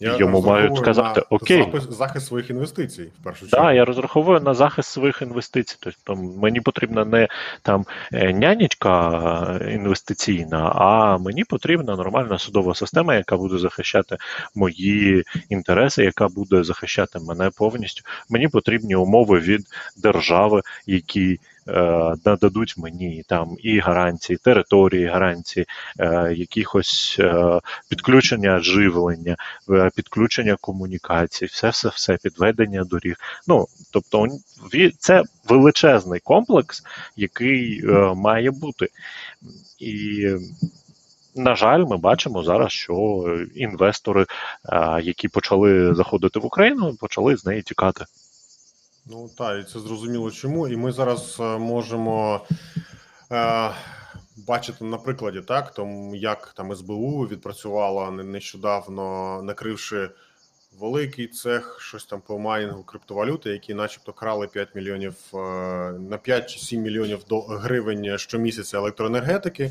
йому 0.01 0.41
мають 0.41 0.77
сказати, 0.77 1.23
окей. 1.31 1.63
Захист, 1.73 1.93
захист 1.93 2.27
своїх 2.27 2.51
інвестицій 2.51 3.03
в 3.21 3.25
першу 3.25 3.41
Так, 3.41 3.61
чергу. 3.61 3.73
я 3.73 3.85
розраховую 3.85 4.41
на 4.41 4.55
захист 4.55 4.91
своїх 4.91 5.23
інвестицій. 5.23 5.77
Тобто 5.81 6.17
мені 6.17 6.61
потрібна 6.61 7.05
не 7.05 7.29
там 7.63 7.85
е, 8.13 8.33
нянечка 8.33 9.59
е, 9.61 9.75
інвестиційна, 9.75 10.73
а 10.75 11.19
мені 11.19 11.45
потрібна 11.45 11.97
нормальна 11.97 12.39
судова 12.39 12.75
система, 12.75 13.15
яка 13.15 13.37
буде 13.37 13.59
захищати 13.59 14.17
мої 14.55 15.25
інтереси, 15.49 16.05
яка 16.05 16.29
буде 16.29 16.65
захищати 16.65 17.19
мене 17.19 17.51
повністю. 17.57 18.03
Мені 18.31 18.49
потрібні 18.49 18.95
умови 18.95 19.39
від 19.39 19.61
держави, 19.97 20.63
які 20.87 21.39
нададуть 22.25 22.75
мені 22.79 23.25
там 23.29 23.57
і 23.59 23.79
гарантії 23.79 24.37
території, 24.37 25.07
гарантії 25.07 25.67
е, 25.99 26.35
якихось 26.37 27.17
е, 27.21 27.61
підключення 27.89 28.59
живлення, 28.59 29.37
е, 29.71 29.91
підключення 29.97 30.57
комунікацій, 30.61 31.47
все, 31.47 31.69
все, 31.69 31.89
все, 31.89 32.19
підведення 32.23 32.85
доріг. 32.85 33.17
Ну 33.47 33.67
тобто, 33.93 34.27
це 34.99 35.23
величезний 35.49 36.21
комплекс, 36.21 36.83
який 37.17 37.83
е, 37.85 38.15
має 38.15 38.51
бути. 38.51 38.89
І, 39.79 40.27
на 41.35 41.57
жаль, 41.57 41.85
ми 41.85 41.97
бачимо 41.97 42.43
зараз, 42.43 42.73
що 42.73 43.25
інвестори, 43.55 44.27
е, 44.65 45.01
які 45.03 45.29
почали 45.29 45.95
заходити 45.95 46.39
в 46.39 46.47
Україну, 46.47 46.97
почали 47.01 47.37
з 47.37 47.47
неї 47.47 47.63
тікати. 47.63 48.05
Ну 49.07 49.31
так, 49.39 49.61
і 49.61 49.73
це 49.73 49.81
зрозуміло 49.81 50.31
чому. 50.31 50.69
І 50.69 50.77
ми 50.77 50.93
зараз 50.93 51.37
е, 51.41 51.43
можемо 51.59 52.47
е, 53.33 53.71
бачити 54.37 54.85
на 54.85 54.99
прикладі, 54.99 55.41
так, 55.41 55.75
тому 55.75 56.15
як 56.15 56.53
там 56.57 56.77
СБУ 56.77 57.27
відпрацювала 57.27 58.11
не- 58.11 58.25
нещодавно, 58.25 59.41
накривши 59.43 60.11
великий 60.79 61.27
цех, 61.27 61.79
щось 61.81 62.05
там 62.05 62.21
по 62.21 62.39
майнінгу 62.39 62.83
криптовалюти, 62.83 63.51
які 63.51 63.75
начебто 63.75 64.13
крали 64.13 64.47
5 64.47 64.75
мільйонів 64.75 65.15
е, 65.35 65.37
на 65.93 66.19
5 66.23 66.51
чи 66.51 66.59
7 66.59 66.81
мільйонів 66.83 67.25
до 67.29 67.41
гривень 67.41 68.19
щомісяця 68.19 68.77
електроенергетики. 68.79 69.71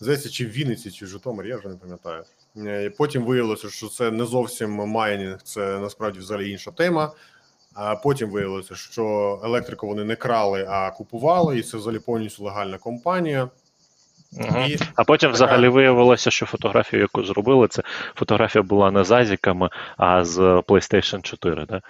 Здається, 0.00 0.28
чи 0.28 0.46
в 0.46 0.48
Вінниці, 0.48 0.90
чи 0.90 1.04
в 1.04 1.08
Житомирі, 1.08 1.48
я 1.48 1.56
вже 1.56 1.68
не 1.68 1.76
пам'ятаю. 1.76 2.24
Е, 2.56 2.90
Потім 2.90 3.24
виявилося, 3.24 3.70
що 3.70 3.88
це 3.88 4.10
не 4.10 4.24
зовсім 4.24 4.70
майнінг, 4.70 5.42
це 5.42 5.78
насправді 5.78 6.18
взагалі 6.18 6.50
інша 6.50 6.70
тема. 6.70 7.12
А 7.74 7.96
потім 7.96 8.30
виявилося, 8.30 8.74
що 8.74 9.40
електрику 9.44 9.86
вони 9.86 10.04
не 10.04 10.16
крали, 10.16 10.66
а 10.70 10.90
купували, 10.90 11.58
і 11.58 11.62
це 11.62 11.76
взагалі 11.76 11.98
повністю 11.98 12.44
легальна 12.44 12.78
компанія. 12.78 13.48
Мгм. 14.32 14.64
І 14.68 14.78
А 14.94 15.04
потім 15.04 15.28
така- 15.28 15.34
взагалі 15.34 15.68
виявилося, 15.68 16.30
що 16.30 16.46
фотографію, 16.46 17.02
яку 17.02 17.24
зробили, 17.24 17.68
це 17.68 17.82
фотографія 18.14 18.62
була 18.62 18.90
не 18.90 19.04
з 19.04 19.10
азіками, 19.10 19.70
а 19.96 20.24
з 20.24 20.38
PlayStation 20.38 21.22
4. 21.22 21.66
Да? 21.66 21.80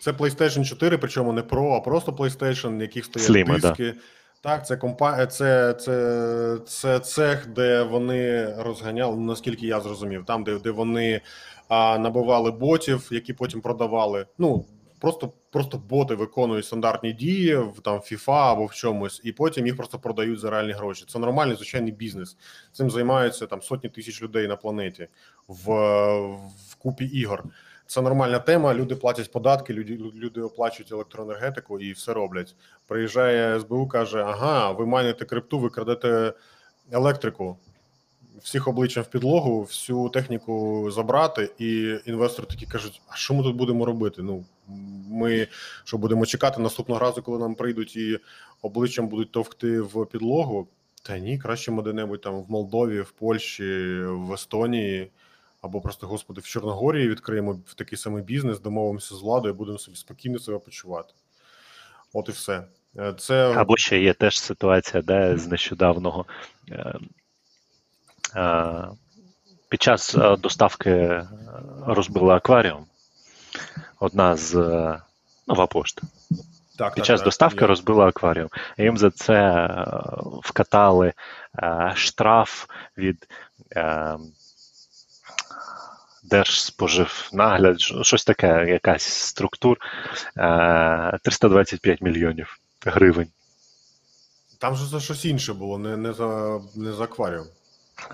це 0.00 0.12
PlayStation 0.12 0.64
4, 0.64 0.98
причому 0.98 1.32
не 1.32 1.42
Pro, 1.42 1.76
а 1.76 1.80
просто 1.80 2.12
PlayStation, 2.12 2.70
на 2.70 2.82
яких 2.82 3.04
стоять 3.04 3.26
Сліми, 3.26 3.58
диски. 3.58 3.94
Так, 4.42 4.66
це 4.66 4.76
компа... 4.76 5.26
це, 5.26 5.74
це, 5.74 6.58
це 6.66 6.98
цех, 6.98 7.46
де 7.46 7.82
вони 7.82 8.54
розганяли, 8.58 9.16
ну, 9.16 9.22
наскільки 9.22 9.66
я 9.66 9.80
зрозумів, 9.80 10.24
там, 10.26 10.44
де, 10.44 10.58
де 10.58 10.70
вони 10.70 11.20
а, 11.68 11.98
набивали 11.98 12.50
ботів, 12.50 13.08
які 13.10 13.32
потім 13.32 13.60
продавали. 13.60 14.26
Ну, 14.38 14.64
просто, 15.00 15.32
просто 15.50 15.78
боти 15.78 16.14
виконують 16.14 16.66
стандартні 16.66 17.12
дії 17.12 17.56
в 17.56 17.80
там 17.80 17.98
FIFA 17.98 18.32
або 18.32 18.66
в 18.66 18.74
чомусь, 18.74 19.20
і 19.24 19.32
потім 19.32 19.66
їх 19.66 19.76
просто 19.76 19.98
продають 19.98 20.40
за 20.40 20.50
реальні 20.50 20.72
гроші. 20.72 21.04
Це 21.08 21.18
нормальний 21.18 21.56
звичайний 21.56 21.92
бізнес. 21.92 22.36
Цим 22.72 22.90
займаються 22.90 23.46
там 23.46 23.62
сотні 23.62 23.90
тисяч 23.90 24.22
людей 24.22 24.48
на 24.48 24.56
планеті 24.56 25.08
в, 25.48 25.72
в 26.68 26.74
купі 26.78 27.04
ігор. 27.04 27.44
Це 27.86 28.02
нормальна 28.02 28.38
тема. 28.38 28.74
Люди 28.74 28.96
платять 28.96 29.32
податки, 29.32 29.74
люди, 29.74 29.96
люди 29.96 30.40
оплачують 30.40 30.92
електроенергетику 30.92 31.80
і 31.80 31.92
все 31.92 32.14
роблять. 32.14 32.56
Приїжджає 32.86 33.60
СБУ, 33.60 33.88
каже: 33.88 34.22
Ага, 34.22 34.70
ви 34.70 34.86
майните 34.86 35.24
крипту, 35.24 35.58
ви 35.58 35.70
крадете 35.70 36.32
електрику. 36.92 37.56
Всіх 38.42 38.68
обличчям 38.68 39.02
в 39.02 39.06
підлогу, 39.06 39.62
всю 39.62 40.08
техніку 40.08 40.86
забрати, 40.90 41.50
і 41.58 41.98
інвестори 42.06 42.48
такі 42.48 42.66
кажуть: 42.66 43.02
а 43.08 43.16
що 43.16 43.34
ми 43.34 43.42
тут 43.42 43.56
будемо 43.56 43.84
робити? 43.84 44.22
Ну 44.22 44.44
ми 45.10 45.48
що 45.84 45.98
будемо 45.98 46.26
чекати 46.26 46.60
наступного 46.60 47.00
разу, 47.00 47.22
коли 47.22 47.38
нам 47.38 47.54
прийдуть 47.54 47.96
і 47.96 48.18
обличчям 48.62 49.08
будуть 49.08 49.32
товкти 49.32 49.80
в 49.80 50.06
підлогу. 50.06 50.68
Та 51.02 51.18
ні, 51.18 51.38
краще 51.38 51.70
ми 51.70 51.82
де-небудь 51.82 52.20
там 52.20 52.42
в 52.42 52.50
Молдові, 52.50 53.00
в 53.00 53.10
Польщі, 53.10 53.64
в 54.04 54.32
Естонії 54.32 55.10
або 55.62 55.80
просто, 55.80 56.06
господи, 56.06 56.40
в 56.40 56.44
Чорногорії 56.44 57.08
відкриємо 57.08 57.60
в 57.66 57.74
такий 57.74 57.98
самий 57.98 58.22
бізнес, 58.22 58.60
домовимося 58.60 59.14
з 59.14 59.20
владою, 59.22 59.54
будемо 59.54 59.78
собі 59.78 59.96
спокійно 59.96 60.38
себе 60.38 60.58
почувати. 60.58 61.14
От 62.12 62.28
і 62.28 62.32
все. 62.32 62.64
Е, 62.98 63.14
Це 63.18 63.52
Або 63.52 63.76
ще 63.76 64.00
є 64.00 64.14
теж 64.14 64.40
ситуація, 64.40 65.02
де 65.02 65.36
з 65.36 65.46
нещодавного 65.46 66.26
е, 66.70 66.94
під 69.70 69.82
час 69.82 70.14
е, 70.14 70.36
доставки 70.36 70.90
е, 70.90 71.28
розбили 71.86 72.34
акваріум. 72.34 72.86
Одна 74.00 74.36
з 74.36 74.54
е, 74.54 75.00
нова 75.46 75.66
пошта. 75.66 76.02
так, 76.78 76.94
Під 76.94 77.02
так, 77.02 77.06
час 77.06 77.20
так, 77.20 77.24
доставки 77.24 77.66
розбила 77.66 78.06
акваріум. 78.06 78.48
І 78.78 78.82
їм 78.82 78.98
за 78.98 79.10
це 79.10 79.34
е, 79.34 79.94
вкатали 80.42 81.12
е, 81.62 81.92
штраф 81.96 82.66
від 82.98 83.28
е, 83.76 84.16
Держспоживнагляд, 86.22 87.80
щось 87.80 88.24
таке, 88.24 88.66
якась 88.68 89.02
структур 89.02 89.78
е, 90.36 91.18
325 91.22 92.00
мільйонів 92.00 92.58
гривень. 92.86 93.28
Там 94.58 94.76
же 94.76 94.86
за 94.86 95.00
щось 95.00 95.24
інше 95.24 95.54
було, 95.54 95.78
не, 95.78 95.96
не, 95.96 96.12
за, 96.12 96.60
не 96.74 96.92
за 96.92 97.04
акваріум. 97.04 97.46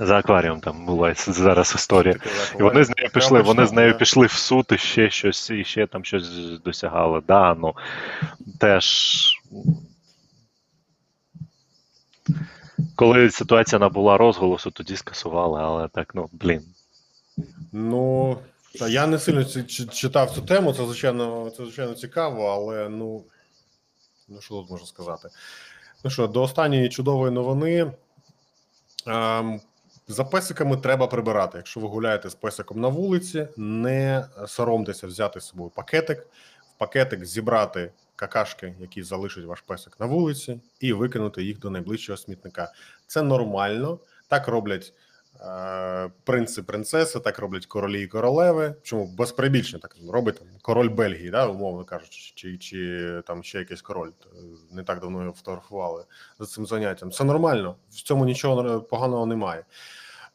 За 0.01 0.19
акваріум 0.19 0.61
там 0.61 0.87
була 0.87 1.15
зараз 1.15 1.75
історія. 1.75 2.17
І 2.59 2.63
вони 2.63 2.85
з 2.85 2.89
нею 2.89 3.11
пішли, 3.15 3.43
вони 3.43 3.67
з 3.67 3.73
нею 3.73 3.99
пішли 3.99 4.27
в 4.27 4.33
суд 4.33 4.67
і 4.73 4.79
ще 4.79 5.11
щось, 5.11 5.51
і 5.51 5.65
ще 5.65 5.87
там 5.87 6.05
щось 6.05 6.29
досягали. 6.65 7.23
Да, 7.29 7.55
ну 7.55 7.75
теж. 8.61 9.17
Коли 12.97 13.31
ситуація 13.31 13.79
набула 13.79 14.17
розголосу, 14.17 14.71
тоді 14.71 14.97
скасували, 14.97 15.61
але 15.63 15.89
так, 15.89 16.15
ну, 16.15 16.29
блін. 16.33 16.63
Ну, 17.73 18.39
я 18.89 19.07
не 19.07 19.19
сильно 19.19 19.45
читав 19.93 20.31
цю 20.31 20.43
тему, 20.43 20.73
це 20.73 20.85
звичайно, 20.85 21.51
це 21.51 21.65
звичайно 21.65 21.95
цікаво, 21.95 22.47
але 22.47 22.89
ну, 22.89 23.25
ну 24.29 24.41
що 24.41 24.55
тут 24.55 24.71
можна 24.71 24.87
сказати? 24.87 25.29
Ну 26.05 26.11
що, 26.11 26.27
до 26.27 26.43
останньої 26.43 26.89
чудової 26.89 27.33
новини. 27.33 27.93
За 30.09 30.25
песиками 30.25 30.77
треба 30.77 31.07
прибирати. 31.07 31.59
Якщо 31.59 31.81
ви 31.81 31.89
гуляєте 31.89 32.31
з 32.31 32.35
песиком 32.35 32.81
на 32.81 32.89
вулиці, 32.89 33.49
не 33.57 34.27
соромтеся 34.47 35.07
взяти 35.07 35.41
з 35.41 35.45
собою 35.45 35.71
пакетик, 35.71 36.27
в 36.75 36.79
пакетик 36.79 37.25
зібрати 37.25 37.93
какашки, 38.17 38.75
які 38.81 39.03
залишить 39.03 39.45
ваш 39.45 39.61
песик 39.61 40.01
на 40.01 40.07
вулиці, 40.07 40.61
і 40.81 40.93
викинути 40.93 41.43
їх 41.43 41.59
до 41.59 41.71
найближчого 41.71 42.17
смітника. 42.17 42.73
Це 43.07 43.23
нормально. 43.23 43.99
Так 44.29 44.49
роблять 44.49 44.95
е, 45.41 46.11
принци, 46.25 46.63
принцеси, 46.63 47.21
так 47.21 47.39
роблять 47.39 47.67
королі 47.67 48.03
і 48.03 48.07
королеви. 48.07 48.75
Чому 48.83 49.07
без 49.07 49.33
перебільшення 49.33 49.81
так 49.81 49.97
робить 50.13 50.39
там, 50.39 50.49
король 50.63 50.89
Бельгії, 50.89 51.31
да, 51.31 51.47
умовно 51.47 51.85
кажучи, 51.85 52.33
чи, 52.35 52.59
чи 52.59 53.23
там 53.27 53.43
ще 53.43 53.59
якийсь 53.59 53.83
король. 53.83 54.11
Е, 54.11 54.39
Не 54.73 54.83
так 54.83 55.01
давно 55.01 55.21
його 55.21 55.33
фотографували 55.33 56.05
за 56.39 56.47
цим 56.47 56.67
заняттям. 56.67 57.11
Це 57.11 57.25
нормально, 57.25 57.77
в 57.91 57.95
цьому 57.95 58.25
нічого 58.25 58.81
поганого 58.81 59.27
немає. 59.27 59.65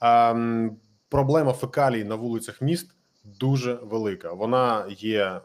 Ем, 0.02 0.78
проблема 1.10 1.54
фекалій 1.54 2.04
на 2.04 2.16
вулицях 2.16 2.62
міст 2.62 2.92
дуже 3.24 3.74
велика. 3.74 4.34
Вона 4.34 4.86
є 4.90 5.24
е, 5.26 5.42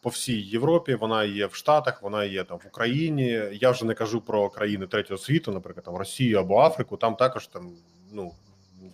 по 0.00 0.08
всій 0.08 0.40
Європі, 0.40 0.94
вона 0.94 1.24
є 1.24 1.46
в 1.46 1.54
Штатах, 1.54 2.02
вона 2.02 2.24
є 2.24 2.44
там 2.44 2.58
в 2.58 2.66
Україні. 2.66 3.42
Я 3.52 3.70
вже 3.70 3.84
не 3.84 3.94
кажу 3.94 4.20
про 4.20 4.50
країни 4.50 4.86
третього 4.86 5.18
світу, 5.18 5.52
наприклад, 5.52 5.84
там 5.84 5.96
Росію 5.96 6.38
або 6.38 6.60
Африку. 6.60 6.96
Там 6.96 7.16
також 7.16 7.46
там 7.46 7.72
ну 8.12 8.32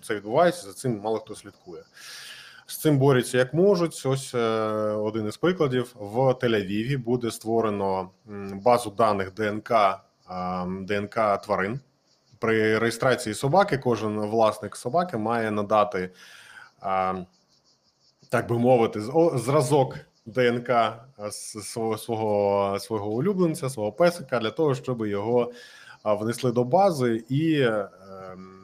це 0.03 0.15
відбувається. 0.15 0.67
За 0.67 0.73
цим 0.73 1.01
мало 1.01 1.19
хто 1.19 1.35
слідкує. 1.35 1.83
З 2.67 2.79
цим 2.79 2.99
борються 2.99 3.39
як 3.39 3.55
можуть. 3.55 4.03
Ось 4.07 4.35
е, 4.35 4.41
один 4.93 5.29
із 5.29 5.37
прикладів 5.37 5.95
в 5.95 6.17
Тель-Авіві 6.19 6.99
буде 6.99 7.31
створено 7.31 8.11
базу 8.53 8.91
даних 8.91 9.35
ДНК 9.35 9.71
е, 9.71 9.97
ДНК 10.81 11.43
тварин. 11.45 11.81
При 12.41 12.79
реєстрації 12.79 13.35
собаки 13.35 13.79
кожен 13.79 14.21
власник 14.21 14.77
собаки 14.77 15.17
має 15.17 15.51
надати, 15.51 16.11
а, 16.81 17.15
так 18.29 18.49
би 18.49 18.59
мовити, 18.59 19.01
зразок 19.35 19.97
ДНК 20.27 20.71
свого, 21.31 21.99
свого, 21.99 22.79
свого 22.81 23.11
улюбленця, 23.11 23.71
свого 23.71 23.93
песика, 23.93 24.39
для 24.39 24.51
того, 24.51 24.75
щоб 24.75 25.07
його 25.07 25.53
внесли 26.05 26.53
до 26.53 26.65
бази 26.65 27.25
і 27.29 27.63
ем, 27.63 28.61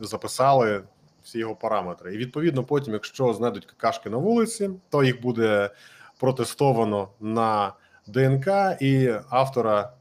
записали 0.00 0.82
всі 1.22 1.38
його 1.38 1.56
параметри. 1.56 2.14
І 2.14 2.18
відповідно, 2.18 2.64
потім, 2.64 2.92
якщо 2.92 3.34
знайдуть 3.34 3.66
какашки 3.66 4.10
на 4.10 4.16
вулиці, 4.16 4.70
то 4.88 5.04
їх 5.04 5.22
буде 5.22 5.70
протестовано 6.18 7.08
на 7.20 7.72
ДНК 8.06 8.48
і 8.80 9.12
автора 9.30 9.92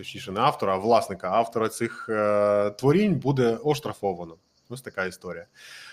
точніше, 0.00 0.32
не 0.32 0.40
автора, 0.40 0.74
а 0.74 0.76
власника 0.76 1.30
автора 1.30 1.68
цих 1.68 2.06
е, 2.08 2.70
творінь 2.70 3.14
буде 3.14 3.58
оштрафовано. 3.64 4.36
Ось 4.68 4.82
така 4.82 5.04
історія. 5.04 5.46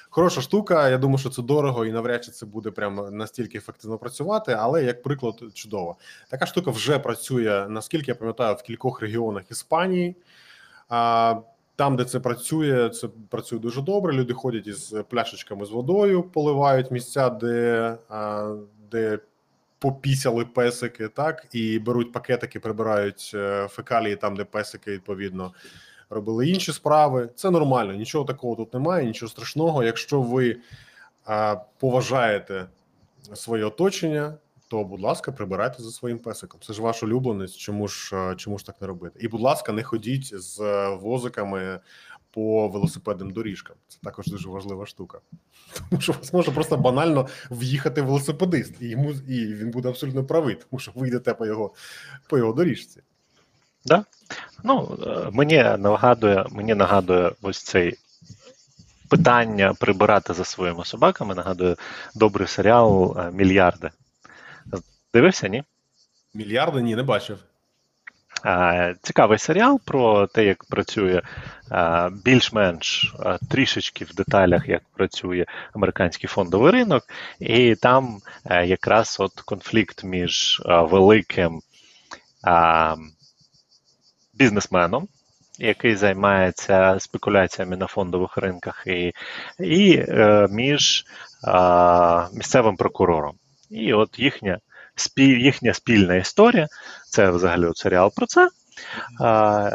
Хороша 0.09 0.41
штука. 0.41 0.89
Я 0.89 0.97
думаю, 0.97 1.17
що 1.17 1.29
це 1.29 1.41
дорого 1.41 1.85
і 1.85 1.91
навряд 1.91 2.23
чи 2.23 2.31
це 2.31 2.45
буде 2.45 2.71
прямо 2.71 3.11
настільки 3.11 3.57
ефективно 3.57 3.97
працювати, 3.97 4.55
але 4.59 4.83
як 4.83 5.03
приклад, 5.03 5.43
чудово. 5.53 5.97
Така 6.29 6.45
штука 6.45 6.71
вже 6.71 6.99
працює, 6.99 7.65
наскільки 7.69 8.11
я 8.11 8.15
пам'ятаю, 8.15 8.55
в 8.55 8.61
кількох 8.61 9.01
регіонах 9.01 9.51
Іспанії. 9.51 10.15
А, 10.89 11.35
там, 11.75 11.95
де 11.95 12.05
це 12.05 12.19
працює, 12.19 12.89
це 12.89 13.07
працює 13.29 13.59
дуже 13.59 13.81
добре. 13.81 14.13
Люди 14.13 14.33
ходять 14.33 14.67
із 14.67 14.95
пляшечками 15.09 15.65
з 15.65 15.69
водою, 15.69 16.23
поливають 16.23 16.91
місця, 16.91 17.29
де, 17.29 17.97
де 18.91 19.19
попісяли 19.79 20.45
песики, 20.45 21.07
так 21.07 21.47
і 21.51 21.79
беруть 21.79 22.11
пакетики, 22.11 22.59
прибирають 22.59 23.31
е, 23.33 23.67
фекалії 23.67 24.15
там, 24.15 24.35
де 24.35 24.43
песики 24.43 24.91
відповідно 24.91 25.53
робили 26.09 26.49
інші 26.49 26.73
справи. 26.73 27.29
Це 27.35 27.49
нормально, 27.49 27.93
нічого 27.93 28.25
такого 28.25 28.55
тут 28.55 28.73
немає, 28.73 29.05
нічого 29.05 29.29
страшного. 29.29 29.83
Якщо 29.83 30.21
ви 30.21 30.57
а, 31.25 31.55
поважаєте 31.79 32.67
своє 33.33 33.65
оточення, 33.65 34.37
то, 34.67 34.83
будь 34.83 35.01
ласка, 35.01 35.31
прибирайте 35.31 35.83
за 35.83 35.91
своїм 35.91 36.19
песиком. 36.19 36.59
Це 36.63 36.73
ж 36.73 36.81
ваш 36.81 37.03
улюбленець. 37.03 37.55
Чому 37.55 37.87
ж 37.87 38.33
чому 38.37 38.57
ж 38.57 38.65
так 38.65 38.81
не 38.81 38.87
робити? 38.87 39.19
І, 39.21 39.27
будь 39.27 39.41
ласка, 39.41 39.71
не 39.71 39.83
ходіть 39.83 40.41
з 40.41 40.59
е, 40.59 40.89
возиками 40.95 41.79
по 42.37 42.67
велосипедним 42.67 43.31
доріжкам. 43.31 43.75
Це 43.87 43.97
також 44.03 44.27
дуже 44.27 44.49
важлива 44.49 44.85
штука. 44.85 45.19
Тому 45.89 46.01
що 46.01 46.13
вас 46.13 46.33
може 46.33 46.51
просто 46.51 46.77
банально 46.77 47.27
в'їхати 47.51 48.01
велосипедист, 48.01 48.73
і 48.81 48.87
йому 48.87 49.11
і 49.11 49.53
він 49.53 49.71
буде 49.71 49.89
абсолютно 49.89 50.23
правий, 50.23 50.57
тому 50.69 50.79
що 50.79 50.91
ви 50.95 51.07
йдете 51.07 51.33
по 51.33 51.45
його 51.45 51.73
по 52.29 52.37
його 52.37 52.53
доріжці. 52.53 53.01
Ну, 54.63 54.97
е, 55.07 55.29
мені 55.31 55.63
нагадує, 55.79 56.45
мені 56.51 56.75
нагадує 56.75 57.31
ось 57.41 57.63
цей 57.63 57.97
питання 59.09 59.73
прибирати 59.73 60.33
за 60.33 60.45
своїми 60.45 60.85
собаками. 60.85 61.35
Нагадує 61.35 61.75
добрий 62.15 62.47
серіал 62.47 63.17
е, 63.19 63.31
Мільярди. 63.31 63.89
Дивився, 65.13 65.47
ні? 65.47 65.63
Мільярди 66.33 66.81
ні, 66.81 66.95
не 66.95 67.03
бачив. 67.03 67.39
Е, 68.45 68.95
Цікавий 69.01 69.37
серіал 69.37 69.79
про 69.85 70.27
те, 70.27 70.45
як 70.45 70.63
працює 70.63 71.21
е, 71.71 72.09
більш-менш 72.25 73.15
е, 73.19 73.37
трішечки 73.49 74.05
в 74.05 74.15
деталях, 74.15 74.67
як 74.67 74.81
працює 74.95 75.45
американський 75.73 76.27
фондовий 76.27 76.71
ринок, 76.71 77.03
і 77.39 77.75
там 77.75 78.17
якраз 78.65 79.17
от 79.19 79.31
конфлікт 79.41 80.03
між 80.03 80.61
великим 80.65 81.61
бізнесменом, 84.33 85.07
який 85.59 85.95
займається 85.95 86.99
спекуляціями 86.99 87.77
на 87.77 87.87
фондових 87.87 88.37
ринках, 88.37 88.83
і, 88.87 89.13
і 89.59 90.05
е, 90.07 90.47
між 90.51 91.05
е, 91.47 91.51
місцевим 92.33 92.75
прокурором. 92.75 93.35
І 93.69 93.93
от 93.93 94.19
їхня, 94.19 94.59
спі, 94.99 95.23
їхня 95.23 95.73
спільна 95.73 96.15
історія 96.15 96.67
це 97.09 97.29
взагалі 97.29 97.65
от 97.65 97.77
серіал 97.77 98.11
про 98.15 98.25
це. 98.25 98.49
А, 99.19 99.69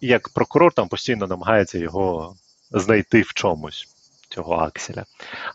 як 0.00 0.28
прокурор 0.28 0.72
там 0.72 0.88
постійно 0.88 1.26
намагається 1.26 1.78
його 1.78 2.36
знайти 2.70 3.22
в 3.22 3.32
чомусь. 3.32 3.88
Цього 4.28 4.54
Акселя. 4.54 5.04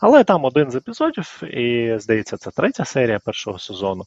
Але 0.00 0.24
там 0.24 0.44
один 0.44 0.70
з 0.70 0.74
епізодів, 0.74 1.42
і 1.42 1.94
здається, 1.98 2.36
це 2.36 2.50
третя 2.50 2.84
серія 2.84 3.18
першого 3.18 3.58
сезону. 3.58 4.04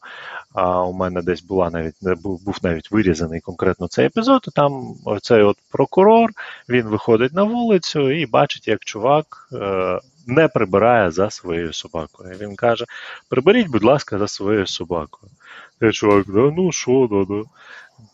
А 0.53 0.83
у 0.83 0.93
мене 0.93 1.21
десь 1.21 1.43
була 1.43 1.69
навіть 1.69 1.95
був, 2.01 2.45
був 2.45 2.57
навіть 2.63 2.91
вирізаний 2.91 3.41
конкретно 3.41 3.87
цей 3.87 4.05
епізод. 4.05 4.45
І 4.47 4.51
там 4.51 4.95
оцей 5.05 5.43
от 5.43 5.57
прокурор 5.71 6.29
він 6.69 6.87
виходить 6.87 7.33
на 7.33 7.43
вулицю 7.43 8.11
і 8.11 8.25
бачить, 8.25 8.67
як 8.67 8.79
чувак 8.79 9.49
е, 9.53 9.99
не 10.27 10.47
прибирає 10.47 11.11
за 11.11 11.29
своєю 11.29 11.73
собакою. 11.73 12.37
Він 12.41 12.55
каже: 12.55 12.85
Приберіть, 13.29 13.67
будь 13.67 13.83
ласка, 13.83 14.17
за 14.17 14.27
своєю 14.27 14.67
собакою. 14.67 15.31
Той 15.79 15.91
чувак, 15.91 16.25
да 16.27 16.51
ну 16.57 16.71
що, 16.71 17.07
да, 17.11 17.35
да. 17.35 17.43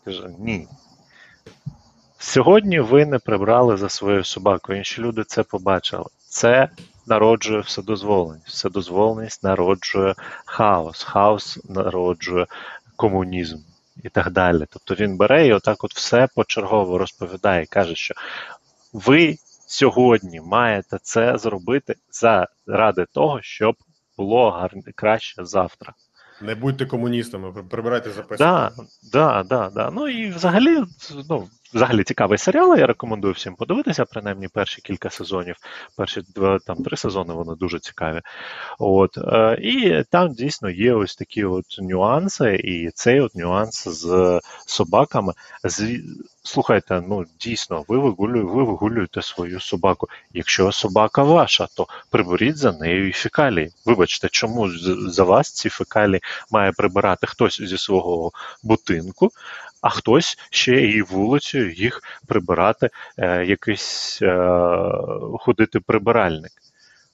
Каже, 0.04 0.30
ні. 0.38 0.66
Сьогодні 2.18 2.80
ви 2.80 3.06
не 3.06 3.18
прибрали 3.18 3.76
за 3.76 3.88
своєю 3.88 4.24
собакою. 4.24 4.78
Інші 4.78 5.02
люди 5.02 5.24
це 5.24 5.42
побачили. 5.42 6.04
Це 6.34 6.68
народжує 7.06 7.60
вседозволеність. 7.60 8.48
Вседозволеність 8.48 9.44
народжує 9.44 10.14
хаос. 10.44 11.02
Хаос 11.02 11.58
народжує 11.68 12.46
комунізм 12.96 13.58
і 14.02 14.08
так 14.08 14.30
далі. 14.30 14.66
Тобто 14.70 14.94
він 15.04 15.16
бере 15.16 15.46
і 15.46 15.52
отак 15.52 15.84
от 15.84 15.94
все 15.94 16.28
почергово 16.34 16.98
розповідає 16.98 17.62
і 17.62 17.66
каже, 17.66 17.94
що 17.94 18.14
ви 18.92 19.36
сьогодні 19.66 20.40
маєте 20.40 20.98
це 21.02 21.38
зробити 21.38 21.94
заради 22.10 23.06
того, 23.12 23.38
щоб 23.42 23.76
було 24.16 24.50
гарне, 24.50 24.82
краще 24.94 25.44
завтра. 25.44 25.92
Не 26.42 26.54
будьте 26.54 26.86
комуністами, 26.86 27.52
при- 27.52 27.62
прибирайте 27.62 28.10
записки. 28.10 28.36
Да, 28.44 28.72
да, 29.12 29.42
да, 29.42 29.70
да. 29.74 29.90
Ну 29.90 30.08
і 30.08 30.30
взагалі, 30.30 30.82
ну, 31.30 31.48
взагалі 31.74 32.04
цікавий 32.04 32.38
серіал. 32.38 32.78
Я 32.78 32.86
рекомендую 32.86 33.34
всім 33.34 33.54
подивитися, 33.54 34.04
принаймні 34.04 34.48
перші 34.48 34.82
кілька 34.82 35.10
сезонів. 35.10 35.56
Перші 35.96 36.22
два 36.34 36.58
там 36.58 36.76
три 36.76 36.96
сезони 36.96 37.34
вони 37.34 37.54
дуже 37.54 37.78
цікаві. 37.78 38.20
От 38.78 39.18
е, 39.18 39.58
і 39.62 40.02
там 40.10 40.32
дійсно 40.32 40.70
є 40.70 40.94
ось 40.94 41.16
такі 41.16 41.44
от 41.44 41.64
нюанси, 41.78 42.54
і 42.54 42.90
цей 42.94 43.20
от 43.20 43.34
нюанс 43.34 43.88
з 43.88 44.40
собаками. 44.66 45.32
З, 45.64 46.00
слухайте, 46.42 47.02
ну 47.08 47.24
дійсно, 47.40 47.84
ви 47.88 47.98
вигулюєте, 47.98 48.50
ви 48.50 48.64
вигулюєте 48.64 49.22
свою 49.22 49.60
собаку. 49.60 50.08
Якщо 50.32 50.72
собака 50.72 51.22
ваша, 51.22 51.66
то 51.76 51.86
приберіть 52.10 52.56
за 52.56 52.72
нею 52.72 53.08
і 53.08 53.12
фекалії. 53.12 53.70
Вибачте, 53.86 54.28
чому 54.28 54.70
за 55.10 55.24
вас 55.24 55.52
ці 55.52 55.68
фекалії 55.68 56.20
має 56.50 56.72
прибирати 56.72 57.26
хтось 57.26 57.62
зі 57.62 57.78
свого 57.78 58.32
будинку, 58.62 59.30
а 59.84 59.88
хтось 59.88 60.38
ще 60.50 60.86
і 60.86 61.02
вулицею 61.02 61.72
їх 61.72 62.02
прибирати, 62.26 62.90
е, 63.18 63.44
якийсь 63.44 64.18
е, 64.22 64.36
ходити 65.40 65.80
прибиральник. 65.80 66.52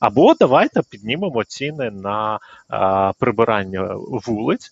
Або 0.01 0.35
давайте 0.35 0.83
піднімемо 0.91 1.45
ціни 1.45 1.91
на 1.91 2.39
е, 2.73 3.13
прибирання 3.19 3.95
вулиць. 3.97 4.71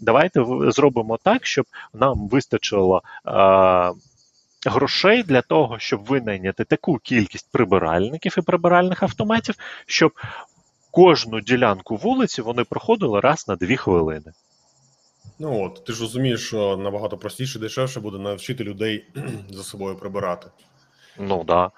Давайте 0.00 0.44
зробимо 0.68 1.18
так, 1.22 1.46
щоб 1.46 1.66
нам 1.94 2.28
вистачило 2.28 3.02
е, 3.26 3.30
грошей 4.66 5.22
для 5.22 5.42
того, 5.42 5.78
щоб 5.78 6.04
винайняти 6.04 6.64
таку 6.64 6.98
кількість 6.98 7.52
прибиральників 7.52 8.34
і 8.38 8.40
прибиральних 8.40 9.02
автоматів, 9.02 9.54
щоб 9.86 10.12
кожну 10.90 11.40
ділянку 11.40 11.96
вулиці 11.96 12.42
вони 12.42 12.64
проходили 12.64 13.20
раз 13.20 13.48
на 13.48 13.56
дві 13.56 13.76
хвилини. 13.76 14.32
Ну 15.38 15.64
от, 15.64 15.84
ти 15.84 15.92
ж 15.92 16.00
розумієш, 16.00 16.46
що 16.46 16.76
набагато 16.76 17.18
простіше, 17.18 17.58
дешевше 17.58 18.00
буде 18.00 18.18
навчити 18.18 18.64
людей 18.64 19.04
за 19.50 19.62
собою 19.62 19.96
прибирати. 19.96 20.46
Ну 21.18 21.44
да. 21.44 21.70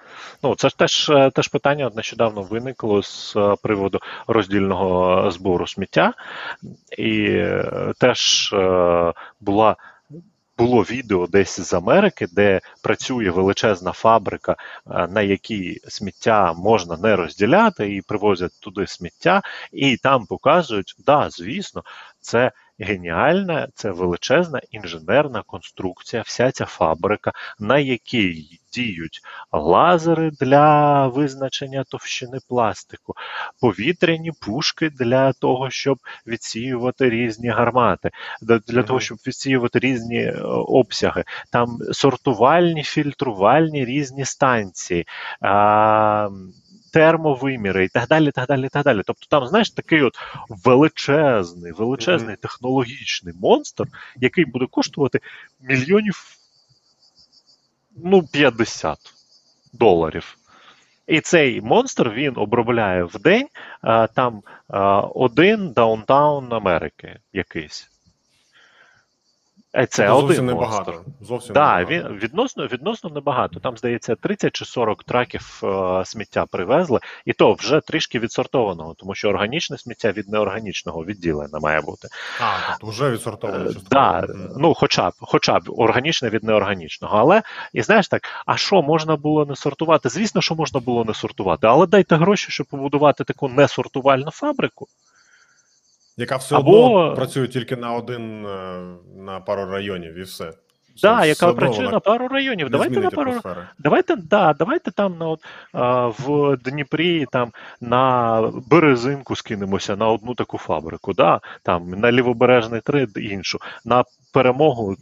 Ну 0.43 0.55
це 0.55 0.68
ж 0.68 0.78
теж, 0.78 1.10
е, 1.10 1.30
теж 1.30 1.48
питання 1.48 1.90
нещодавно 1.97 2.43
виникло 2.43 3.02
з 3.02 3.36
е, 3.36 3.56
приводу 3.62 4.01
роздільного 4.26 5.30
збору 5.30 5.66
сміття, 5.66 6.14
і 6.98 7.24
е, 7.28 7.93
теж 7.98 8.51
е, 8.52 9.12
була. 9.40 9.76
Було 10.59 10.82
відео 10.82 11.26
десь 11.26 11.60
з 11.60 11.74
Америки, 11.74 12.26
де 12.32 12.60
працює 12.82 13.30
величезна 13.30 13.93
фабрика, 13.93 14.52
е, 14.52 15.06
на 15.06 15.22
якій 15.22 15.80
сміття 15.89 16.52
можна 16.52 16.97
не 16.97 17.16
розділяти, 17.16 17.94
і 17.94 18.02
привозять 18.02 18.60
туди 18.60 18.86
сміття, 18.86 19.43
і 19.72 19.97
там 19.97 20.26
показують, 20.26 20.94
да, 21.06 21.30
звісно, 21.30 21.82
це 22.20 22.52
геніальна, 22.78 23.68
це 23.74 23.90
величезна 23.90 24.60
інженерна 24.70 25.42
конструкція, 25.46 26.22
вся 26.22 26.52
ця 26.52 26.64
фабрика, 26.64 27.32
на 27.59 27.78
якій 27.78 28.60
діють 28.72 29.20
лазери 29.52 30.30
для 30.30 31.06
визначення 31.06 31.84
товщини 31.84 32.38
пластику, 32.48 33.14
повітряні 33.60 34.32
пушки 34.40 34.90
для 34.90 35.32
того, 35.32 35.70
щоб 35.70 35.98
відсіювати 36.26 37.10
різні 37.10 37.48
гармати, 37.48 38.10
для 38.68 38.82
того, 38.82 39.00
щоб 39.00 39.18
відсіювати 39.26 39.78
різні 39.78 40.18
е, 40.18 40.40
обсяги, 40.66 41.24
там 41.52 41.78
сортувальні, 41.92 42.82
фільтрувальні 42.82 43.84
різні 43.84 44.24
станції. 44.24 45.06
А, 45.40 46.28
Термовиміри 46.99 47.85
і 47.85 47.89
так 47.89 48.09
далі, 48.09 48.31
так 48.31 48.49
далі, 48.49 48.69
так 48.69 48.85
далі. 48.85 49.03
Тобто 49.07 49.27
там, 49.29 49.47
знаєш, 49.47 49.70
такий 49.70 50.03
от 50.03 50.19
величезний, 50.49 51.73
величезний 51.73 52.37
технологічний 52.37 53.35
монстр, 53.41 53.85
який 54.16 54.45
буде 54.45 54.66
коштувати 54.70 55.20
мільйонів 55.61 56.25
ну, 57.97 58.23
50 58.23 58.99
доларів. 59.73 60.37
І 61.07 61.20
цей 61.20 61.61
монстр 61.61 62.11
він 62.11 62.33
обробляє 62.37 63.05
в 63.05 63.19
день 63.19 63.49
а, 63.81 64.07
там 64.07 64.43
а, 64.69 65.01
один 65.01 65.73
даунтаун 65.73 66.53
Америки 66.53 67.19
якийсь. 67.33 67.91
Е, 69.77 69.86
Це 69.86 70.07
Тобто 70.07 70.24
один 70.24 70.36
зовсім 70.36 70.45
монстр. 70.57 70.81
небагато. 70.90 71.05
Зовсім 71.20 71.55
Так, 71.55 71.89
небагато. 71.90 72.12
він 72.15 72.19
відносно, 72.19 72.66
відносно 72.66 73.11
небагато. 73.11 73.61
Там, 73.61 73.77
здається, 73.77 74.15
30 74.15 74.53
чи 74.53 74.65
40 74.65 75.05
траків 75.05 75.61
е, 75.65 76.03
сміття 76.05 76.47
привезли, 76.47 77.01
і 77.24 77.32
то 77.32 77.53
вже 77.53 77.81
трішки 77.81 78.19
відсортованого, 78.19 78.95
тому 78.99 79.15
що 79.15 79.28
органічне 79.28 79.78
сміття 79.78 80.12
від 80.12 80.28
неорганічного 80.28 81.05
відділено 81.05 81.61
має 81.61 81.81
бути. 81.81 82.09
А, 82.40 82.70
тобто 82.70 82.86
вже 82.86 83.11
відсортовано 83.11 83.70
Е. 83.70 83.74
Да, 83.90 84.27
ну, 84.57 84.74
хоча 84.74 85.11
б, 85.11 85.12
хоча 85.20 85.59
б 85.59 85.62
органічне 85.66 86.28
від 86.28 86.45
неорганічного. 86.45 87.16
Але 87.19 87.43
і 87.73 87.82
знаєш 87.82 88.09
так, 88.09 88.23
а 88.47 88.57
що 88.57 88.82
можна 88.82 89.16
було 89.16 89.47
не 89.47 89.57
сортувати? 89.57 90.09
Звісно, 90.09 90.40
що 90.40 90.55
можна 90.55 90.81
було 90.81 91.05
не 91.05 91.15
сортувати, 91.15 91.66
але 91.66 91.86
дайте 91.86 92.16
гроші, 92.16 92.53
щоб 92.53 92.66
побудувати 92.66 93.24
таку 93.24 93.49
несортувальну 93.49 94.31
фабрику. 94.31 94.86
Яка 96.19 96.36
все 96.36 96.57
Або- 96.57 97.01
одно 97.01 97.15
працює 97.15 97.49
тільки 97.49 97.77
на 97.77 97.93
один 97.93 98.47
е, 98.47 98.81
на 99.16 99.40
пару 99.40 99.70
районів 99.70 100.19
і 100.19 100.23
все. 100.23 100.53
Да, 101.03 101.24
яка 101.24 101.53
працює 101.53 101.89
на 101.89 102.01
пару 102.01 102.28
районів. 102.28 102.70
Давайте 102.70 103.01
на 103.01 103.11
пару 103.11 103.31
атмосфери. 103.31 103.66
Давайте, 103.78 104.16
да, 104.16 104.53
давайте 104.53 104.90
там 104.90 105.19
на 105.19 105.28
от, 105.28 105.45
а, 105.73 106.07
в 106.07 106.57
Дніпрі 106.57 107.27
там 107.32 107.53
на 107.81 108.40
Березинку 108.70 109.36
скинемося 109.36 109.97
на 109.97 110.09
одну 110.09 110.35
таку 110.35 110.59
фабрику, 110.59 111.12
да? 111.12 111.40
там 111.62 111.90
на 111.90 112.12
Лівобережний 112.12 112.81
три 112.81 113.09
іншу, 113.16 113.59
на 113.85 114.05
перемогу 114.32 114.97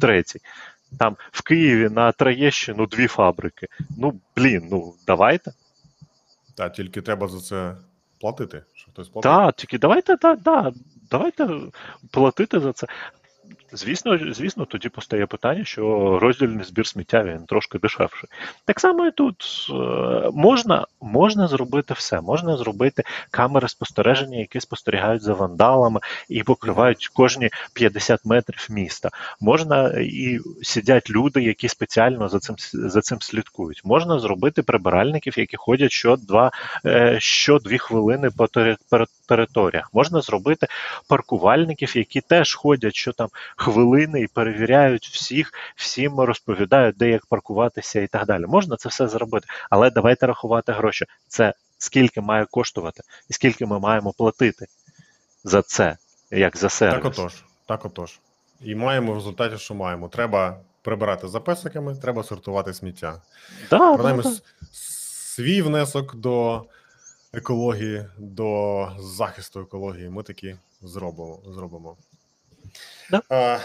третій. 0.00 0.40
Там 0.98 1.16
в 1.32 1.42
Києві 1.42 1.88
на 1.88 2.12
Троєщину 2.12 2.86
дві 2.86 3.06
фабрики. 3.06 3.66
Ну, 3.98 4.20
блін, 4.36 4.68
ну 4.70 4.94
давайте. 5.06 5.52
Та 6.56 6.68
тільки 6.68 7.00
треба 7.02 7.28
за 7.28 7.40
це 7.40 7.74
платити. 8.22 8.62
Що 8.74 8.90
хтось 8.90 9.08
платить. 9.08 9.32
Так, 9.32 9.54
тільки 9.54 9.78
давайте, 9.78 10.16
да, 10.16 10.36
да, 10.36 10.72
давайте 11.10 11.48
платити 12.10 12.60
за 12.60 12.72
це. 12.72 12.86
Звісно, 13.74 14.18
звісно, 14.32 14.64
тоді 14.64 14.88
постає 14.88 15.26
питання, 15.26 15.64
що 15.64 16.18
роздільний 16.22 16.64
збір 16.64 16.86
сміття 16.86 17.24
він 17.24 17.46
трошки 17.46 17.78
дешевший. 17.78 18.30
Так 18.64 18.80
само 18.80 19.06
і 19.06 19.10
тут 19.10 19.66
е, 19.70 19.74
можна, 20.32 20.86
можна 21.00 21.48
зробити 21.48 21.94
все. 21.94 22.20
Можна 22.20 22.56
зробити 22.56 23.02
камери 23.30 23.68
спостереження, 23.68 24.38
які 24.38 24.60
спостерігають 24.60 25.22
за 25.22 25.32
вандалами 25.32 26.00
і 26.28 26.42
покривають 26.42 27.08
кожні 27.08 27.50
50 27.72 28.20
метрів 28.24 28.66
міста. 28.70 29.10
Можна 29.40 29.88
і 30.00 30.38
сидять 30.62 31.10
люди, 31.10 31.42
які 31.42 31.68
спеціально 31.68 32.28
за 32.28 32.38
цим 32.38 32.56
за 32.72 33.00
цим 33.00 33.20
слідкують. 33.20 33.82
Можна 33.84 34.18
зробити 34.18 34.62
прибиральників, 34.62 35.38
які 35.38 35.56
ходять 35.56 35.92
що 35.92 36.16
два 36.16 36.50
е, 36.86 37.16
що 37.20 37.58
дві 37.58 37.78
хвилини 37.78 38.30
по 38.36 38.46
територіях. 39.36 39.90
Можна 39.92 40.20
зробити 40.20 40.66
паркувальників, 41.08 41.96
які 41.96 42.20
теж 42.20 42.54
ходять 42.54 42.94
що 42.94 43.12
там 43.12 43.28
хвилини 43.56 44.20
і 44.20 44.26
перевіряють 44.26 45.06
всіх, 45.06 45.52
всім 45.76 46.20
розповідають, 46.20 46.96
де 46.96 47.08
як 47.08 47.26
паркуватися 47.26 48.00
і 48.00 48.06
так 48.06 48.26
далі. 48.26 48.46
Можна 48.46 48.76
це 48.76 48.88
все 48.88 49.08
зробити, 49.08 49.46
але 49.70 49.90
давайте 49.90 50.26
рахувати 50.26 50.72
гроші. 50.72 51.06
Це 51.28 51.54
скільки 51.78 52.20
має 52.20 52.46
коштувати, 52.50 53.02
і 53.30 53.32
скільки 53.32 53.66
ми 53.66 53.78
маємо 53.78 54.12
платити 54.12 54.66
за 55.44 55.62
це, 55.62 55.96
як 56.30 56.56
за 56.56 56.68
сервіс. 56.68 57.02
Так 57.02 57.04
отож, 57.04 57.44
так 57.66 57.84
отож. 57.84 58.18
І 58.60 58.74
маємо 58.74 59.12
в 59.12 59.14
результаті, 59.14 59.58
що 59.58 59.74
маємо. 59.74 60.08
Треба 60.08 60.56
прибирати 60.82 61.28
за 61.28 61.40
песиками, 61.40 61.96
треба 61.96 62.22
сортувати 62.22 62.74
сміття. 62.74 63.22
Да, 63.70 63.78
да, 63.78 63.94
Принаймні, 63.94 64.22
да. 64.22 64.28
с- 64.28 64.42
свій 65.34 65.62
внесок 65.62 66.14
до 66.14 66.64
екології, 67.32 68.04
до 68.18 68.88
захисту 68.98 69.60
екології. 69.60 70.08
Ми 70.08 70.22
таки 70.22 70.58
зробимо. 70.82 71.40
зробимо. 71.46 71.96
Да. 73.10 73.22
Е, 73.32 73.60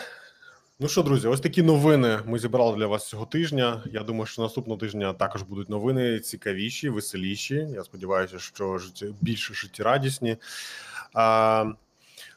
ну 0.80 0.88
що, 0.88 1.04
друзі, 1.04 1.28
ось 1.28 1.42
такі 1.42 1.62
новини 1.62 2.20
ми 2.26 2.40
зібрали 2.40 2.78
для 2.78 2.88
вас 2.88 3.08
цього 3.10 3.26
тижня. 3.26 3.84
Я 3.92 4.04
думаю, 4.04 4.26
що 4.26 4.42
наступного 4.42 4.80
тижня 4.80 5.14
також 5.14 5.42
будуть 5.42 5.70
новини 5.70 6.20
цікавіші, 6.20 6.90
веселіші. 6.90 7.56
Я 7.56 7.84
сподіваюся, 7.84 8.40
що 8.40 8.80
більш 9.22 9.52
життєрадісні. 9.54 10.38
А, 11.14 11.66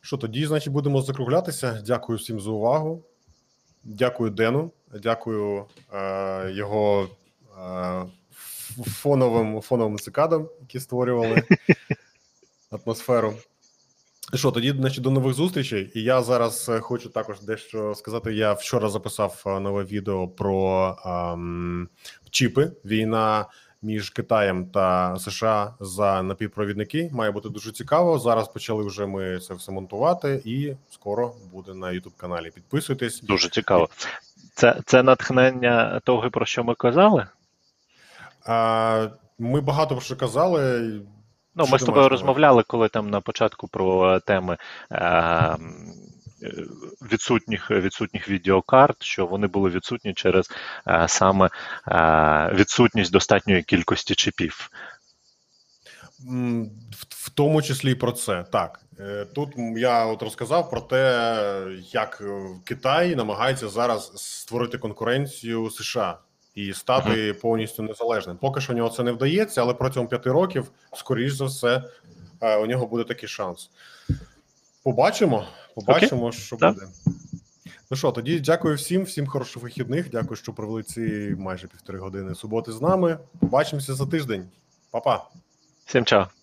що 0.01 0.17
тоді, 0.17 0.47
значить, 0.47 0.73
будемо 0.73 1.03
закруглятися. 1.03 1.83
Дякую 1.87 2.19
всім 2.19 2.41
за 2.41 2.51
увагу. 2.51 3.03
Дякую 3.85 4.31
Дену. 4.31 4.71
Дякую 5.03 5.65
е, 5.93 6.51
його 6.53 7.09
е, 7.59 8.03
фоновим 8.87 9.61
фоновим 9.61 9.99
цикадам, 9.99 10.49
які 10.61 10.81
створювали 10.81 11.43
атмосферу. 12.71 13.35
І 14.33 14.37
Що 14.39 14.51
тоді, 14.51 14.71
значить, 14.71 15.03
до 15.03 15.11
нових 15.11 15.35
зустрічей. 15.35 15.93
І 15.95 16.03
я 16.03 16.23
зараз 16.23 16.69
е, 16.69 16.81
хочу 16.81 17.09
також 17.09 17.41
дещо 17.41 17.95
сказати. 17.95 18.35
Я 18.35 18.53
вчора 18.53 18.89
записав 18.89 19.43
е, 19.47 19.61
нове 19.61 19.85
відео 19.85 20.29
про 20.29 20.97
ем, 21.05 21.89
чіпи. 22.31 22.73
Війна 22.85 23.47
між 23.83 24.11
Китаєм 24.11 24.67
та 24.67 25.17
США 25.19 25.75
за 25.81 26.23
напівпровідники 26.23 27.11
має 27.13 27.31
бути 27.31 27.49
дуже 27.49 27.73
цікаво. 27.73 28.19
Зараз 28.19 28.49
почали 28.49 28.85
вже 28.87 29.07
ми 29.07 29.39
це 29.39 29.55
все 29.55 29.73
монтувати, 29.73 30.43
і 30.45 30.75
скоро 30.91 31.35
буде 31.53 31.75
на 31.75 31.87
youtube 31.87 32.17
каналі. 32.17 32.51
Підписуйтесь. 32.55 33.21
Дуже 33.21 33.49
цікаво. 33.49 33.89
Це, 34.55 34.81
це 34.87 35.03
натхнення 35.03 36.01
того, 36.05 36.31
про 36.31 36.47
що 36.47 36.65
ми 36.65 36.75
казали. 36.75 37.27
А, 38.47 39.09
ми 39.39 39.61
багато 39.61 39.95
про 39.95 40.05
що 40.05 40.17
казали. 40.17 40.81
Ну, 41.55 41.65
Що 41.65 41.73
ми 41.73 41.79
з 41.79 41.85
тобою 41.85 42.09
розмовляли, 42.09 42.63
коли 42.67 42.89
там 42.89 43.11
на 43.11 43.21
початку 43.21 43.69
про 43.69 44.15
е, 44.15 44.21
теми 44.21 44.57
е, 44.93 45.57
відсутніх, 47.13 47.71
відсутніх 47.71 48.29
відеокарт, 48.29 49.03
що 49.03 49.27
вони 49.27 49.47
були 49.47 49.71
відсутні 49.71 50.15
через 50.15 50.51
е, 50.89 51.09
саме 51.09 51.51
е, 51.89 52.51
відсутність 52.55 53.13
достатньої 53.13 53.63
кількості 53.63 54.15
чіпів. 54.15 54.71
В, 57.09 57.31
тому 57.31 57.63
числі 57.63 57.93
і 57.93 57.95
про 57.95 58.13
це. 58.13 58.45
Так 58.53 58.81
тут 59.35 59.49
я 59.77 60.07
от 60.07 60.23
розказав 60.23 60.71
про 60.71 60.81
те, 60.81 61.33
як 61.93 62.23
Китай 62.65 63.17
намагається 63.17 63.69
зараз 63.69 64.13
створити 64.17 64.79
конкуренцію 64.79 65.71
США 65.71 66.19
і 66.55 66.73
стати 66.73 67.35
повністю 67.35 67.83
незалежним. 67.83 68.37
Поки 68.37 68.61
що 68.61 68.73
у 68.73 68.77
нього 68.77 68.89
це 68.89 69.03
не 69.03 69.13
вдається, 69.13 69.63
але 69.63 69.75
протягом 69.75 70.09
п'яти 70.09 70.31
років, 70.31 70.71
скоріш 70.93 71.33
за 71.33 71.45
все, 71.45 71.83
е, 72.41 72.57
у 72.57 72.67
нього 72.67 72.87
буде 72.87 73.05
такий 73.05 73.29
шанс. 73.29 73.71
Побачимо, 74.83 75.47
побачимо, 75.75 76.33
що 76.33 76.57
yeah. 76.57 76.73
буде. 76.73 76.87
Ну 77.91 77.97
що, 77.97 78.13
тоді 78.13 78.41
дякую 78.41 78.77
всім, 78.77 79.03
всім 79.03 79.27
хороших 79.27 79.63
вихідних. 79.63 80.11
Дякую, 80.11 80.37
що 80.37 80.53
провели 80.53 80.83
ці 80.83 81.35
майже 81.39 81.67
півтори 81.67 81.99
години 81.99 82.35
суботи 82.35 82.73
з 82.73 82.81
нами. 82.81 83.19
Побачимося 83.41 83.95
за 83.95 84.07
тиждень. 84.07 84.49
Па-па. 84.91 85.25
Всім 85.87 86.05
чао. 86.05 86.40